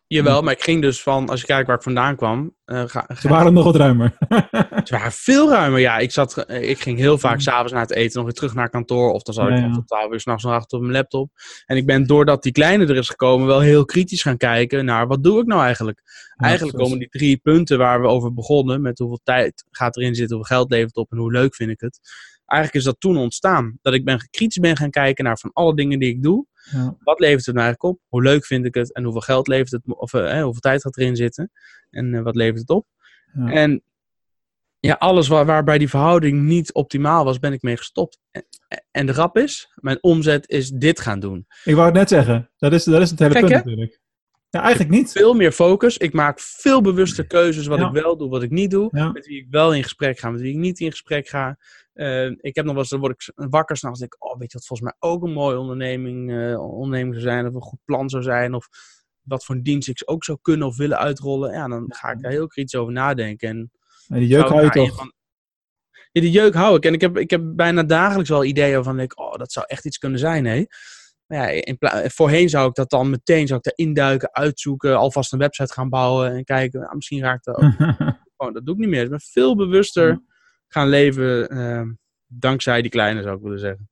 Jawel, 0.07 0.41
maar 0.41 0.53
ik 0.53 0.63
ging 0.63 0.81
dus 0.81 1.01
van, 1.01 1.29
als 1.29 1.39
je 1.39 1.45
kijkt 1.45 1.67
waar 1.67 1.75
ik 1.75 1.83
vandaan 1.83 2.15
kwam... 2.15 2.55
Uh, 2.65 2.83
ga, 2.85 3.05
ga, 3.07 3.15
Ze 3.15 3.27
waren 3.27 3.53
nog 3.53 3.63
wat 3.63 3.75
ruimer. 3.75 4.17
ze 4.83 4.87
waren 4.89 5.11
veel 5.11 5.49
ruimer, 5.49 5.79
ja. 5.79 5.97
Ik, 5.97 6.11
zat, 6.11 6.45
ik 6.47 6.79
ging 6.79 6.97
heel 6.97 7.17
vaak 7.17 7.39
s'avonds 7.39 7.73
na 7.73 7.79
het 7.79 7.91
eten 7.91 8.15
nog 8.15 8.23
weer 8.23 8.33
terug 8.33 8.53
naar 8.53 8.69
kantoor. 8.69 9.11
Of 9.11 9.21
dan 9.23 9.33
zat 9.33 9.47
Ja, 9.47 9.53
ik 9.53 9.59
ja. 9.59 9.65
nog 9.65 9.75
tot 9.75 9.87
twaalf 9.87 10.11
uur 10.11 10.19
s'nachts 10.19 10.43
nog 10.43 10.53
achter 10.53 10.77
op 10.77 10.83
mijn 10.83 10.95
laptop. 10.95 11.31
En 11.65 11.77
ik 11.77 11.85
ben, 11.85 12.07
doordat 12.07 12.43
die 12.43 12.51
kleine 12.51 12.85
er 12.85 12.95
is 12.95 13.09
gekomen, 13.09 13.47
wel 13.47 13.59
heel 13.59 13.85
kritisch 13.85 14.21
gaan 14.21 14.37
kijken 14.37 14.85
naar... 14.85 15.07
Wat 15.07 15.23
doe 15.23 15.39
ik 15.39 15.45
nou 15.45 15.63
eigenlijk? 15.63 16.01
eigenlijk 16.35 16.77
komen 16.77 16.99
die 16.99 17.09
drie 17.09 17.37
punten 17.37 17.77
waar 17.77 18.01
we 18.01 18.07
over 18.07 18.33
begonnen... 18.33 18.81
met 18.81 18.99
hoeveel 18.99 19.21
tijd 19.23 19.65
gaat 19.71 19.97
erin 19.97 20.15
zitten, 20.15 20.35
hoeveel 20.37 20.57
geld 20.57 20.71
levert 20.71 20.95
het 20.95 20.97
op 20.97 21.11
en 21.11 21.17
hoe 21.17 21.31
leuk 21.31 21.55
vind 21.55 21.69
ik 21.69 21.79
het... 21.79 21.99
Eigenlijk 22.47 22.73
is 22.73 22.91
dat 22.91 22.99
toen 22.99 23.17
ontstaan. 23.17 23.77
Dat 23.81 23.93
ik 23.93 24.05
ben, 24.05 24.29
kritisch 24.29 24.61
ben 24.61 24.77
gaan 24.77 24.89
kijken 24.89 25.23
naar 25.23 25.37
van 25.37 25.49
alle 25.53 25.75
dingen 25.75 25.99
die 25.99 26.09
ik 26.09 26.23
doe. 26.23 26.45
Ja. 26.71 26.95
Wat 26.99 27.19
levert 27.19 27.45
het 27.45 27.55
nou 27.55 27.67
eigenlijk 27.67 27.95
op? 27.95 28.01
Hoe 28.07 28.23
leuk 28.23 28.45
vind 28.45 28.65
ik 28.65 28.73
het? 28.73 28.93
En 28.93 29.03
hoeveel 29.03 29.21
geld 29.21 29.47
levert 29.47 29.71
het? 29.71 29.81
Of 29.85 30.13
uh, 30.13 30.41
hoeveel 30.41 30.61
tijd 30.61 30.81
gaat 30.81 30.97
erin 30.97 31.15
zitten? 31.15 31.51
En 31.89 32.13
uh, 32.13 32.21
wat 32.21 32.35
levert 32.35 32.59
het 32.59 32.69
op? 32.69 32.85
Ja. 33.33 33.51
En 33.51 33.83
ja, 34.79 34.93
alles 34.93 35.27
waar, 35.27 35.45
waarbij 35.45 35.77
die 35.77 35.89
verhouding 35.89 36.41
niet 36.41 36.73
optimaal 36.73 37.23
was, 37.23 37.39
ben 37.39 37.53
ik 37.53 37.61
mee 37.61 37.77
gestopt. 37.77 38.19
En, 38.31 38.45
en 38.91 39.05
de 39.05 39.13
grap 39.13 39.37
is, 39.37 39.71
mijn 39.75 40.03
omzet 40.03 40.49
is 40.49 40.69
dit 40.69 40.99
gaan 40.99 41.19
doen. 41.19 41.45
Ik 41.63 41.73
wou 41.73 41.85
het 41.85 41.95
net 41.95 42.09
zeggen. 42.09 42.49
Dat 42.57 42.73
is, 42.73 42.83
dat 42.83 43.01
is 43.01 43.09
het 43.09 43.19
hele 43.19 43.33
punt 43.33 43.49
hè? 43.49 43.55
natuurlijk. 43.55 43.99
Ja, 44.49 44.61
eigenlijk 44.61 44.91
niet. 44.91 45.11
Veel 45.11 45.33
meer 45.33 45.51
focus. 45.51 45.97
Ik 45.97 46.13
maak 46.13 46.39
veel 46.39 46.81
bewuster 46.81 47.27
keuzes 47.27 47.67
wat 47.67 47.79
Ja. 47.79 47.87
ik 47.87 47.93
wel 47.93 48.17
doe, 48.17 48.29
wat 48.29 48.43
ik 48.43 48.49
niet 48.49 48.71
doe. 48.71 48.89
Ja. 48.91 49.11
Met 49.11 49.25
wie 49.27 49.37
ik 49.37 49.47
wel 49.49 49.73
in 49.73 49.83
gesprek 49.83 50.19
ga, 50.19 50.29
met 50.29 50.41
wie 50.41 50.51
ik 50.51 50.57
niet 50.57 50.79
in 50.79 50.91
gesprek 50.91 51.27
ga. 51.27 51.57
Uh, 51.93 52.25
ik 52.25 52.55
heb 52.55 52.65
nog 52.65 52.73
wel 52.73 52.77
eens, 52.77 52.89
dan 52.89 52.99
word 52.99 53.11
ik 53.11 53.33
wakker 53.49 53.77
s'nachts 53.77 53.99
en 54.01 54.07
denk 54.09 54.21
ik, 54.23 54.31
oh, 54.31 54.39
weet 54.39 54.51
je 54.51 54.57
wat 54.57 54.67
volgens 54.67 54.89
mij 54.89 55.09
ook 55.11 55.23
een 55.23 55.33
mooie 55.33 55.57
onderneming, 55.57 56.31
uh, 56.31 56.73
onderneming 56.73 57.13
zou 57.13 57.25
zijn, 57.27 57.47
of 57.47 57.53
een 57.53 57.61
goed 57.61 57.79
plan 57.85 58.09
zou 58.09 58.23
zijn, 58.23 58.53
of 58.53 58.67
wat 59.21 59.45
voor 59.45 59.55
een 59.55 59.63
dienst 59.63 59.87
ik 59.89 60.01
ook 60.05 60.23
zou 60.23 60.37
kunnen 60.41 60.67
of 60.67 60.77
willen 60.77 60.97
uitrollen. 60.97 61.51
Ja, 61.53 61.67
dan 61.67 61.85
ga 61.87 62.11
ik 62.11 62.21
daar 62.21 62.31
heel 62.31 62.47
kritisch 62.47 62.79
over 62.79 62.93
nadenken. 62.93 63.71
En 64.07 64.19
die 64.19 64.27
jeuk 64.27 64.47
hou 64.47 64.63
je 64.63 64.69
toch. 64.69 64.89
een 64.89 64.95
van- 64.95 65.13
Ja, 66.11 66.21
die 66.21 66.31
jeuk 66.31 66.53
hou 66.53 66.75
ik. 66.75 66.85
En 66.85 66.93
ik 66.93 67.01
heb, 67.01 67.17
ik 67.17 67.29
heb 67.29 67.41
bijna 67.45 67.83
dagelijks 67.83 68.29
wel 68.29 68.43
ideeën 68.43 68.83
van, 68.83 68.99
ik, 68.99 69.19
oh, 69.19 69.35
dat 69.35 69.51
zou 69.51 69.65
echt 69.69 69.85
iets 69.85 69.97
kunnen 69.97 70.19
zijn, 70.19 70.45
hè. 70.45 70.65
Maar 71.27 71.37
ja, 71.37 71.47
in 71.65 71.77
voorheen 72.11 72.49
zou 72.49 72.67
ik 72.69 72.75
dat 72.75 72.89
dan 72.89 73.09
meteen 73.09 73.47
zou 73.47 73.59
ik 73.59 73.63
daar 73.65 73.87
induiken, 73.87 74.33
uitzoeken, 74.33 74.97
alvast 74.97 75.33
een 75.33 75.39
website 75.39 75.73
gaan 75.73 75.89
bouwen 75.89 76.31
en 76.31 76.43
kijken, 76.43 76.79
nou, 76.79 76.95
misschien 76.95 77.21
raakt 77.21 77.45
dat 77.45 77.55
ook. 77.55 77.71
Dat 78.53 78.65
doe 78.65 78.73
ik 78.75 78.79
niet 78.79 78.89
meer. 78.89 79.03
Ik 79.03 79.09
ben 79.09 79.19
veel 79.21 79.55
bewuster 79.55 80.21
gaan 80.67 80.87
leven, 80.87 81.49
eh, 81.49 81.81
dankzij 82.27 82.81
die 82.81 82.91
kleine, 82.91 83.21
zou 83.21 83.35
ik 83.35 83.41
willen 83.41 83.59
zeggen. 83.59 83.89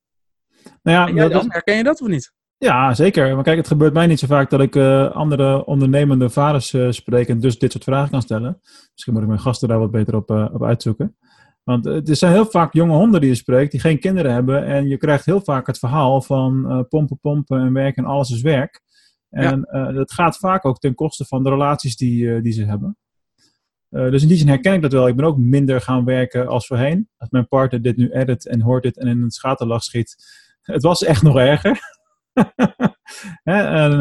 nou 0.84 1.16
ja, 1.16 1.22
dat- 1.22 1.32
dan? 1.32 1.52
Herken 1.52 1.78
je 1.78 1.84
dat 1.84 2.02
of 2.02 2.08
niet? 2.08 2.34
Ja, 2.58 2.94
zeker. 2.94 3.36
Maar 3.36 3.44
kijk, 3.44 3.58
het 3.58 3.68
gebeurt 3.68 3.94
mij 3.94 4.08
niet 4.08 4.20
zo 4.20 4.28
vaak 4.28 4.50
dat 4.50 4.60
ik 4.62 4.76
eh, 4.76 5.12
andere 5.12 5.66
ondernemende 5.66 6.30
vaders 6.30 6.74
eh, 6.74 6.92
spreek 6.92 7.28
en 7.28 7.40
dus 7.40 7.60
dit 7.60 7.72
soort 7.72 7.84
vragen 7.84 8.10
kan 8.10 8.22
stellen. 8.22 8.60
Misschien 8.92 9.14
moet 9.14 9.22
ik 9.22 9.28
mijn 9.28 9.40
gasten 9.40 9.68
daar 9.68 9.80
wat 9.80 9.92
beter 9.92 10.16
op, 10.16 10.30
eh, 10.32 10.50
op 10.54 10.64
uitzoeken. 10.64 11.18
Want 11.66 11.86
er 11.86 12.16
zijn 12.16 12.32
heel 12.32 12.46
vaak 12.46 12.74
jonge 12.74 12.96
honden 12.96 13.22
die 13.22 13.30
je 13.30 13.36
spreekt, 13.36 13.72
die 13.72 13.80
geen 13.80 14.00
kinderen 14.00 14.34
hebben. 14.34 14.66
En 14.66 14.88
je 14.88 14.98
krijgt 14.98 15.26
heel 15.26 15.42
vaak 15.42 15.68
het 15.68 15.80
verhaal 15.80 16.22
van 16.22 16.70
eh, 16.70 16.80
pompen, 16.90 17.20
pompen 17.20 17.60
en 17.60 17.74
werk 17.74 17.96
en 17.96 18.06
alles 18.06 18.30
is 18.30 18.42
werk. 18.42 18.82
En 19.30 19.64
eh, 19.64 19.94
dat 19.94 20.12
gaat 20.12 20.38
vaak 20.38 20.66
ook 20.66 20.80
ten 20.80 20.96
koste 20.96 21.26
van 21.26 21.44
de 21.44 21.50
relaties 21.50 21.96
die, 21.96 22.34
eh, 22.34 22.42
die 22.42 22.52
ze 22.54 22.66
hebben. 22.66 22.98
Dus 23.90 24.22
in 24.22 24.28
die 24.28 24.38
zin 24.38 24.48
herken 24.48 24.74
ik 24.74 24.82
dat 24.82 24.92
wel. 24.92 25.08
Ik 25.08 25.16
ben 25.16 25.26
ook 25.26 25.38
minder 25.38 25.82
gaan 25.82 26.06
werken 26.06 26.48
als 26.48 26.68
voorheen. 26.68 27.10
Als 27.18 27.30
mijn 27.30 27.48
partner 27.48 27.82
dit 27.82 27.98
nu 27.98 28.12
edit 28.12 28.48
en 28.48 28.62
hoort 28.62 28.84
dit 28.84 28.98
en 28.98 29.08
in 29.08 29.22
een 29.22 29.32
schaterlach 29.32 29.84
schiet. 29.84 30.16
Het 30.62 30.82
was 30.82 31.04
echt 31.04 31.22
nog 31.22 31.38
erger. 31.38 31.80
Hè, 33.44 33.64
en, 33.64 34.00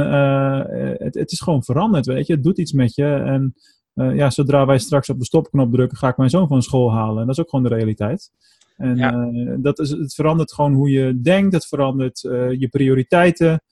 het, 1.04 1.14
het 1.14 1.32
is 1.32 1.40
gewoon 1.40 1.64
veranderd, 1.64 2.06
weet 2.06 2.26
je. 2.26 2.32
Het 2.32 2.42
doet 2.42 2.58
iets 2.58 2.72
met 2.72 2.94
je. 2.94 3.14
En 3.14 3.54
eh, 3.94 4.14
ja, 4.14 4.30
zodra 4.30 4.66
wij 4.66 4.78
straks 4.78 5.08
op 5.08 5.18
de 5.18 5.24
stopknop 5.24 5.72
drukken, 5.72 5.98
ga 5.98 6.08
ik 6.08 6.16
mijn 6.16 6.30
zoon 6.30 6.48
van 6.48 6.62
school 6.62 6.92
halen. 6.92 7.20
En 7.20 7.26
dat 7.26 7.36
is 7.36 7.42
ook 7.42 7.50
gewoon 7.50 7.64
de 7.64 7.74
realiteit. 7.74 8.30
En 8.76 8.96
Ja. 8.96 9.12
eh, 9.12 9.54
dat 9.58 9.78
is, 9.78 9.90
het 9.90 10.14
verandert 10.14 10.52
gewoon 10.52 10.72
hoe 10.74 10.90
je 10.90 11.20
denkt. 11.20 11.52
Het 11.52 11.66
verandert 11.66 12.24
eh, 12.24 12.50
je 12.60 12.68
prioriteiten. 12.68 13.62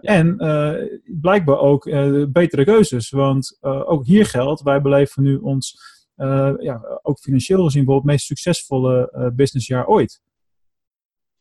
En 0.00 0.36
blijkbaar 1.20 1.58
ook 1.58 1.84
betere 2.32 2.64
keuzes. 2.64 3.10
Want 3.10 3.58
ook 3.60 4.06
hier 4.06 4.26
geldt, 4.26 4.62
wij 4.62 4.80
beleven 4.80 5.22
nu 5.22 5.36
ons, 5.36 5.78
ja, 6.58 6.98
ook 7.02 7.18
financieel 7.18 7.64
gezien, 7.64 7.84
bijvoorbeeld 7.84 8.02
het 8.02 8.04
meest 8.04 8.26
succesvolle 8.26 9.32
businessjaar 9.36 9.86
ooit. 9.86 10.22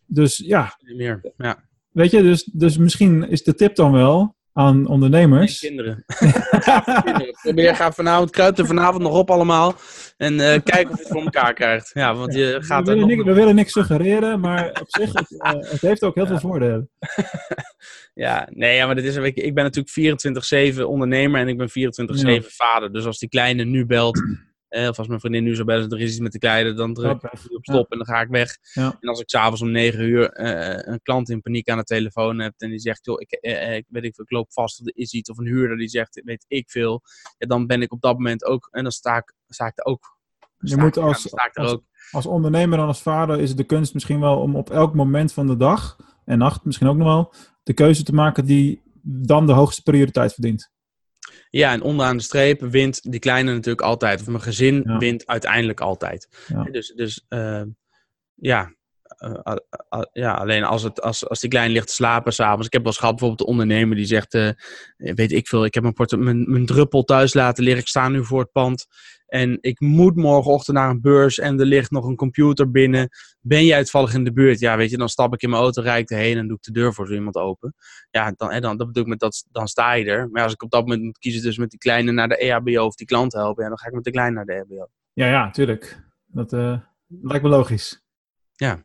Dus 0.05 0.37
ja, 0.37 0.77
Niet 0.79 0.97
meer. 0.97 1.33
Ja. 1.37 1.63
Weet 1.91 2.11
je, 2.11 2.21
dus, 2.21 2.43
dus 2.43 2.77
misschien 2.77 3.29
is 3.29 3.43
de 3.43 3.55
tip 3.55 3.75
dan 3.75 3.91
wel 3.91 4.35
aan 4.53 4.87
ondernemers. 4.87 5.59
Kinderen. 5.59 6.03
Kinderen. 7.03 7.37
Probeer, 7.41 7.75
ga 7.75 7.91
vanavond, 7.91 8.29
kruip 8.29 8.57
er 8.57 8.65
vanavond 8.65 9.03
nog 9.03 9.17
op 9.17 9.31
allemaal. 9.31 9.75
En 10.17 10.39
eh, 10.39 10.61
kijk 10.63 10.89
of 10.89 10.97
je 10.97 11.03
het 11.03 11.11
voor 11.11 11.21
elkaar 11.21 11.53
krijgt. 11.53 11.91
Ja, 11.93 12.15
want 12.15 12.33
je 12.33 12.57
we, 12.59 12.65
gaat 12.65 12.87
er 12.87 12.93
willen 12.93 13.07
niks, 13.07 13.23
we 13.23 13.33
willen 13.33 13.55
niks 13.55 13.71
suggereren, 13.71 14.39
maar 14.39 14.69
op 14.69 14.85
zich, 14.87 15.13
het, 15.13 15.41
eh, 15.41 15.51
het 15.51 15.81
heeft 15.81 16.03
ook 16.03 16.15
heel 16.15 16.27
veel 16.27 16.39
voordelen. 16.39 16.89
Ja, 18.15 18.47
nee, 18.51 18.75
ja, 18.75 18.85
maar 18.85 18.95
dit 18.95 19.03
is, 19.03 19.15
je, 19.15 19.33
ik 19.33 19.53
ben 19.53 19.63
natuurlijk 19.63 20.77
24-7 20.77 20.81
ondernemer 20.81 21.41
en 21.41 21.47
ik 21.47 21.57
ben 21.57 21.69
24-7 22.41 22.45
vader. 22.45 22.91
Dus 22.91 23.05
als 23.05 23.19
die 23.19 23.29
kleine 23.29 23.63
nu 23.63 23.85
belt, 23.85 24.23
eh, 24.73 24.87
of 24.89 24.97
als 24.97 25.07
mijn 25.07 25.19
vriendin 25.19 25.43
nu 25.43 25.53
zou 25.55 25.67
bellen, 25.67 25.89
er 25.89 25.99
is 26.01 26.09
iets 26.09 26.19
met 26.19 26.31
de 26.31 26.39
kleine, 26.39 26.73
dan 26.73 26.93
druk 26.93 27.11
ik 27.23 27.55
op 27.55 27.63
stop 27.65 27.91
en 27.91 27.97
dan 27.97 28.07
ga 28.07 28.21
ik 28.21 28.27
weg. 28.29 28.57
En 29.01 29.09
als 29.09 29.19
ik 29.19 29.29
s'avonds 29.29 29.61
om 29.61 29.71
9 29.71 29.99
uur 30.03 30.29
eh, 30.29 30.93
een 30.93 31.01
klant 31.01 31.29
in 31.29 31.41
paniek 31.41 31.69
aan 31.69 31.77
de 31.77 31.83
telefoon 31.83 32.39
heb 32.39 32.53
en 32.57 32.69
die 32.69 32.79
zegt, 32.79 33.05
joh, 33.05 33.21
ik, 33.21 33.31
eh, 33.31 33.67
eh, 33.69 33.75
ik 33.75 33.85
weet 33.87 34.03
ik, 34.03 34.13
loop 34.31 34.53
vast 34.53 34.79
of 34.79 34.85
er 34.87 34.91
is 34.95 35.13
iets, 35.13 35.29
of 35.29 35.37
een 35.37 35.45
huurder 35.45 35.77
die 35.77 35.87
zegt, 35.87 36.21
weet 36.25 36.45
ik 36.47 36.69
veel, 36.71 37.01
ja, 37.37 37.47
dan 37.47 37.67
ben 37.67 37.81
ik 37.81 37.91
op 37.91 38.01
dat 38.01 38.13
moment 38.13 38.45
ook, 38.45 38.67
en 38.71 38.83
dan 38.83 38.91
sta 38.91 39.17
ik, 39.17 39.33
sta 39.47 39.65
ik 39.65 39.77
er 39.79 39.85
ook. 39.85 40.17
Je 40.57 40.77
moet 40.77 40.97
als- 40.97 41.23
dan 41.23 41.31
sta 41.31 41.45
ik 41.45 41.55
er 41.57 41.61
als- 41.63 41.71
ook. 41.71 41.83
Als 42.11 42.25
ondernemer 42.25 42.79
en 42.79 42.85
als 42.85 43.01
vader 43.01 43.39
is 43.39 43.49
het 43.49 43.57
de 43.57 43.63
kunst 43.63 43.93
misschien 43.93 44.19
wel 44.19 44.39
om 44.39 44.55
op 44.55 44.69
elk 44.69 44.93
moment 44.95 45.33
van 45.33 45.47
de 45.47 45.57
dag 45.57 45.97
en 46.25 46.37
nacht 46.37 46.65
misschien 46.65 46.87
ook 46.87 46.97
nog 46.97 47.07
wel, 47.07 47.33
de 47.63 47.73
keuze 47.73 48.03
te 48.03 48.13
maken 48.13 48.45
die 48.45 48.81
dan 49.01 49.45
de 49.47 49.53
hoogste 49.53 49.81
prioriteit 49.83 50.33
verdient. 50.33 50.71
Ja, 51.59 51.71
en 51.71 51.81
onderaan 51.81 52.17
de 52.17 52.23
streep 52.23 52.61
wint 52.61 53.11
die 53.11 53.19
kleine 53.19 53.51
natuurlijk 53.53 53.81
altijd. 53.81 54.19
Of 54.21 54.27
mijn 54.27 54.41
gezin 54.41 54.83
Ja. 54.85 54.97
wint 54.97 55.27
uiteindelijk 55.27 55.79
altijd. 55.81 56.27
Ja. 56.47 56.63
Dus, 56.63 56.93
dus 56.95 57.25
eh, 57.27 57.63
ja. 58.33 58.75
Eh, 59.43 60.01
ja, 60.13 60.33
alleen 60.33 60.63
als, 60.63 60.83
het, 60.83 61.01
als, 61.01 61.29
als 61.29 61.39
die 61.39 61.49
kleine 61.49 61.73
ligt 61.73 61.87
te 61.87 61.93
slapen 61.93 62.33
s'avonds. 62.33 62.65
Ik 62.65 62.73
heb 62.73 62.81
wel 62.81 62.91
eens 62.91 62.99
gehad 62.99 63.15
bijvoorbeeld 63.15 63.47
de 63.47 63.53
ondernemer 63.53 63.95
die 63.95 64.05
zegt, 64.05 64.33
eh, 64.33 64.49
weet 64.97 65.31
ik 65.31 65.47
veel, 65.47 65.65
ik 65.65 65.73
heb 65.73 65.83
mijn, 65.83 66.23
mijn, 66.23 66.51
mijn 66.51 66.65
druppel 66.65 67.03
thuis 67.03 67.33
laten 67.33 67.63
liggen. 67.63 67.81
Ik 67.81 67.87
sta 67.87 68.09
nu 68.09 68.25
voor 68.25 68.39
het 68.39 68.51
pand 68.51 68.85
en 69.33 69.57
ik 69.61 69.79
moet 69.79 70.15
morgenochtend 70.15 70.77
naar 70.77 70.89
een 70.89 71.01
beurs 71.01 71.39
en 71.39 71.59
er 71.59 71.65
ligt 71.65 71.91
nog 71.91 72.05
een 72.05 72.15
computer 72.15 72.71
binnen. 72.71 73.09
Ben 73.39 73.65
jij 73.65 73.81
toevallig 73.81 74.13
in 74.13 74.23
de 74.23 74.33
buurt? 74.33 74.59
Ja, 74.59 74.77
weet 74.77 74.89
je, 74.89 74.97
dan 74.97 75.09
stap 75.09 75.33
ik 75.33 75.41
in 75.41 75.49
mijn 75.49 75.61
auto, 75.61 75.81
rijd 75.81 76.11
ik 76.11 76.17
erheen 76.17 76.37
en 76.37 76.47
doe 76.47 76.57
ik 76.57 76.63
de 76.63 76.71
deur 76.71 76.93
voor 76.93 77.07
zo 77.07 77.13
iemand 77.13 77.35
open. 77.35 77.75
Ja, 78.09 78.33
dan, 78.35 78.51
en 78.51 78.61
dan, 78.61 78.77
dat 78.77 78.87
bedoel 78.87 79.03
ik 79.03 79.09
met 79.09 79.19
dat, 79.19 79.45
dan 79.51 79.67
sta 79.67 79.93
je 79.93 80.05
er. 80.05 80.29
Maar 80.29 80.43
als 80.43 80.53
ik 80.53 80.63
op 80.63 80.71
dat 80.71 80.81
moment 80.81 81.01
moet 81.03 81.17
kiezen 81.17 81.41
dus 81.41 81.57
met 81.57 81.69
die 81.69 81.79
kleine 81.79 82.11
naar 82.11 82.27
de 82.27 82.37
EHBO 82.37 82.85
of 82.85 82.95
die 82.95 83.07
klant 83.07 83.33
helpen, 83.33 83.63
ja, 83.63 83.69
dan 83.69 83.79
ga 83.79 83.87
ik 83.87 83.93
met 83.93 84.03
de 84.03 84.11
kleine 84.11 84.35
naar 84.35 84.45
de 84.45 84.53
EHBO. 84.53 84.87
Ja, 85.13 85.27
ja, 85.27 85.49
tuurlijk. 85.49 86.03
Dat 86.25 86.53
eh, 86.53 86.79
lijkt 87.07 87.43
me 87.43 87.49
logisch. 87.49 88.03
Ja. 88.53 88.83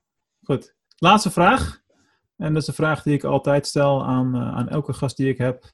Goed. 0.50 0.74
Laatste 0.98 1.30
vraag. 1.30 1.80
En 2.36 2.52
dat 2.52 2.62
is 2.62 2.68
een 2.68 2.74
vraag 2.74 3.02
die 3.02 3.14
ik 3.14 3.24
altijd 3.24 3.66
stel 3.66 4.04
aan, 4.04 4.34
eh, 4.34 4.56
aan 4.56 4.68
elke 4.68 4.92
gast 4.92 5.16
die 5.16 5.28
ik 5.28 5.38
heb. 5.38 5.72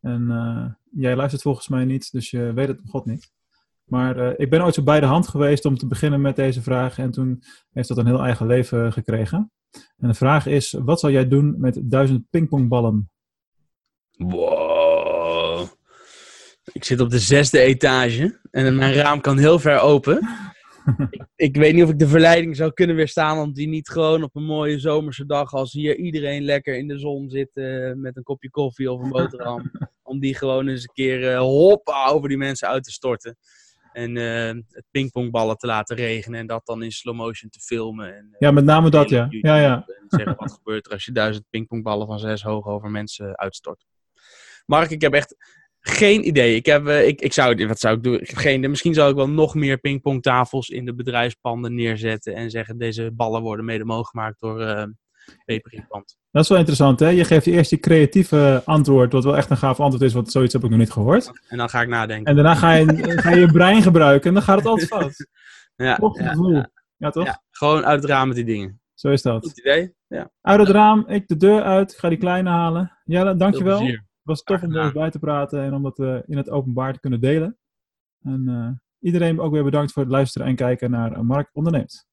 En 0.00 0.30
eh, 0.30 0.66
jij 1.02 1.16
luistert 1.16 1.42
volgens 1.42 1.68
mij 1.68 1.84
niet, 1.84 2.12
dus 2.12 2.30
je 2.30 2.52
weet 2.52 2.68
het 2.68 2.80
God 2.88 3.06
niet. 3.06 3.32
Maar 3.84 4.18
eh, 4.18 4.32
ik 4.36 4.50
ben 4.50 4.62
ooit 4.62 4.74
zo 4.74 4.82
bij 4.82 5.00
de 5.00 5.06
hand 5.06 5.28
geweest 5.28 5.64
om 5.64 5.76
te 5.76 5.86
beginnen 5.86 6.20
met 6.20 6.36
deze 6.36 6.62
vraag. 6.62 6.98
En 6.98 7.10
toen 7.10 7.42
heeft 7.72 7.88
dat 7.88 7.98
een 7.98 8.06
heel 8.06 8.22
eigen 8.22 8.46
leven 8.46 8.92
gekregen. 8.92 9.52
En 9.96 10.08
de 10.08 10.14
vraag 10.14 10.46
is, 10.46 10.72
wat 10.72 11.00
zal 11.00 11.10
jij 11.10 11.28
doen 11.28 11.54
met 11.58 11.80
duizend 11.82 12.30
pingpongballen? 12.30 13.10
Wow. 14.10 15.68
Ik 16.72 16.84
zit 16.84 17.00
op 17.00 17.10
de 17.10 17.18
zesde 17.18 17.58
etage 17.58 18.40
en 18.50 18.76
mijn 18.76 18.94
raam 18.94 19.20
kan 19.20 19.38
heel 19.38 19.58
ver 19.58 19.80
open. 19.80 20.28
Ik, 21.10 21.26
ik 21.36 21.56
weet 21.56 21.74
niet 21.74 21.82
of 21.82 21.90
ik 21.90 21.98
de 21.98 22.08
verleiding 22.08 22.56
zou 22.56 22.72
kunnen 22.72 22.96
weerstaan 22.96 23.38
om 23.38 23.52
die 23.52 23.68
niet 23.68 23.88
gewoon 23.88 24.22
op 24.22 24.36
een 24.36 24.44
mooie 24.44 24.78
zomerse 24.78 25.26
dag 25.26 25.52
als 25.52 25.72
hier 25.72 25.96
iedereen 25.96 26.42
lekker 26.42 26.76
in 26.76 26.88
de 26.88 26.98
zon 26.98 27.30
zit 27.30 27.56
eh, 27.56 27.92
met 27.92 28.16
een 28.16 28.22
kopje 28.22 28.50
koffie 28.50 28.92
of 28.92 29.02
een 29.02 29.10
boterham. 29.10 29.70
om 30.14 30.20
die 30.20 30.34
gewoon 30.34 30.68
eens 30.68 30.82
een 30.82 30.94
keer 30.94 31.32
eh, 31.32 31.38
hoppa 31.38 32.06
over 32.06 32.28
die 32.28 32.38
mensen 32.38 32.68
uit 32.68 32.84
te 32.84 32.92
storten. 32.92 33.36
En 33.92 34.16
eh, 34.16 34.62
het 34.70 34.84
pingpongballen 34.90 35.56
te 35.56 35.66
laten 35.66 35.96
regenen 35.96 36.40
en 36.40 36.46
dat 36.46 36.66
dan 36.66 36.82
in 36.82 36.92
slow 36.92 37.14
motion 37.14 37.50
te 37.50 37.60
filmen. 37.60 38.16
En, 38.16 38.36
Ja, 38.38 38.50
met 38.50 38.64
name 38.64 38.90
dat, 38.90 39.08
ja. 39.08 39.26
Ja, 39.30 39.56
ja. 39.56 39.84
En 39.86 40.04
zeggen 40.08 40.36
wat 40.36 40.52
gebeurt 40.52 40.86
er 40.86 40.92
als 40.92 41.04
je 41.04 41.12
duizend 41.12 41.44
pingpongballen 41.50 42.06
van 42.06 42.18
zes 42.18 42.42
hoog 42.42 42.66
over 42.66 42.90
mensen 42.90 43.36
uitstort. 43.36 43.86
Mark, 44.66 44.90
ik 44.90 45.00
heb 45.00 45.12
echt 45.12 45.36
geen 45.86 46.26
idee. 46.26 46.54
Ik, 46.54 46.66
heb, 46.66 46.86
eh, 46.86 47.06
ik, 47.06 47.20
ik 47.20 47.32
zou, 47.32 47.66
wat 47.66 47.80
zou 47.80 47.96
ik 47.96 48.02
doen? 48.02 48.20
Ik 48.20 48.28
heb 48.28 48.36
geen. 48.38 48.60
Misschien 48.70 48.94
zou 48.94 49.10
ik 49.10 49.16
wel 49.16 49.28
nog 49.28 49.54
meer 49.54 49.78
pingpongtafels 49.78 50.68
in 50.68 50.84
de 50.84 50.94
bedrijfspanden 50.94 51.74
neerzetten. 51.74 52.34
En 52.34 52.50
zeggen 52.50 52.78
deze 52.78 53.10
ballen 53.12 53.42
worden 53.42 53.64
mede 53.64 53.84
mogelijk 53.84 54.08
gemaakt 54.10 54.40
door 54.40 54.60
eh 54.60 54.84
Peperipand. 55.44 56.16
Dat 56.30 56.42
is 56.42 56.48
wel 56.48 56.58
interessant, 56.58 57.00
hè? 57.00 57.08
Je 57.08 57.24
geeft 57.24 57.46
eerst 57.46 57.70
je 57.70 57.78
creatieve 57.78 58.62
antwoord, 58.64 59.12
wat 59.12 59.24
wel 59.24 59.36
echt 59.36 59.50
een 59.50 59.56
gaaf 59.56 59.80
antwoord 59.80 60.02
is, 60.04 60.12
want 60.12 60.30
zoiets 60.30 60.52
heb 60.52 60.64
ik 60.64 60.70
nog 60.70 60.78
niet 60.78 60.90
gehoord. 60.90 61.30
En 61.48 61.58
dan 61.58 61.68
ga 61.68 61.80
ik 61.80 61.88
nadenken. 61.88 62.24
En 62.26 62.34
daarna 62.34 62.54
ga 62.54 62.72
je, 62.72 62.86
ga 63.22 63.30
je 63.30 63.40
je 63.40 63.52
brein 63.52 63.82
gebruiken 63.82 64.28
en 64.28 64.34
dan 64.34 64.42
gaat 64.42 64.56
het 64.56 64.66
altijd 64.66 64.88
fout. 64.88 65.26
ja, 65.76 65.96
Toch? 65.96 66.18
ja, 66.18 66.28
gevoel. 66.28 66.52
ja, 66.52 66.70
Ja, 66.96 67.10
toch? 67.10 67.24
ja. 67.24 67.42
Gewoon 67.50 67.84
uit 67.84 68.02
het 68.02 68.10
raam 68.10 68.26
met 68.26 68.36
die 68.36 68.44
dingen. 68.44 68.80
Zo 68.94 69.08
is 69.10 69.22
dat. 69.22 69.44
Goed 69.44 69.58
idee. 69.58 69.94
Ja, 70.06 70.30
Uit 70.40 70.60
het 70.60 70.68
raam, 70.68 71.04
ik 71.08 71.28
de 71.28 71.36
deur 71.36 71.62
uit, 71.62 71.92
ik 71.92 71.98
ga 71.98 72.08
die 72.08 72.18
kleine 72.18 72.50
halen. 72.50 72.92
Jelle, 73.04 73.36
dankjewel. 73.36 73.80
Was 74.24 74.42
tof 74.42 74.62
om 74.62 74.76
er 74.76 74.92
bij 74.92 75.10
te 75.10 75.18
praten 75.18 75.62
en 75.62 75.74
om 75.74 75.82
dat 75.82 75.98
eh, 75.98 76.18
in 76.26 76.36
het 76.36 76.50
openbaar 76.50 76.92
te 76.92 77.00
kunnen 77.00 77.20
delen. 77.20 77.58
En 78.22 78.48
eh, 78.48 78.70
iedereen 78.98 79.40
ook 79.40 79.52
weer 79.52 79.64
bedankt 79.64 79.92
voor 79.92 80.02
het 80.02 80.12
luisteren 80.12 80.46
en 80.46 80.56
kijken 80.56 80.90
naar 80.90 81.24
Mark 81.24 81.50
Onderneemt. 81.52 82.06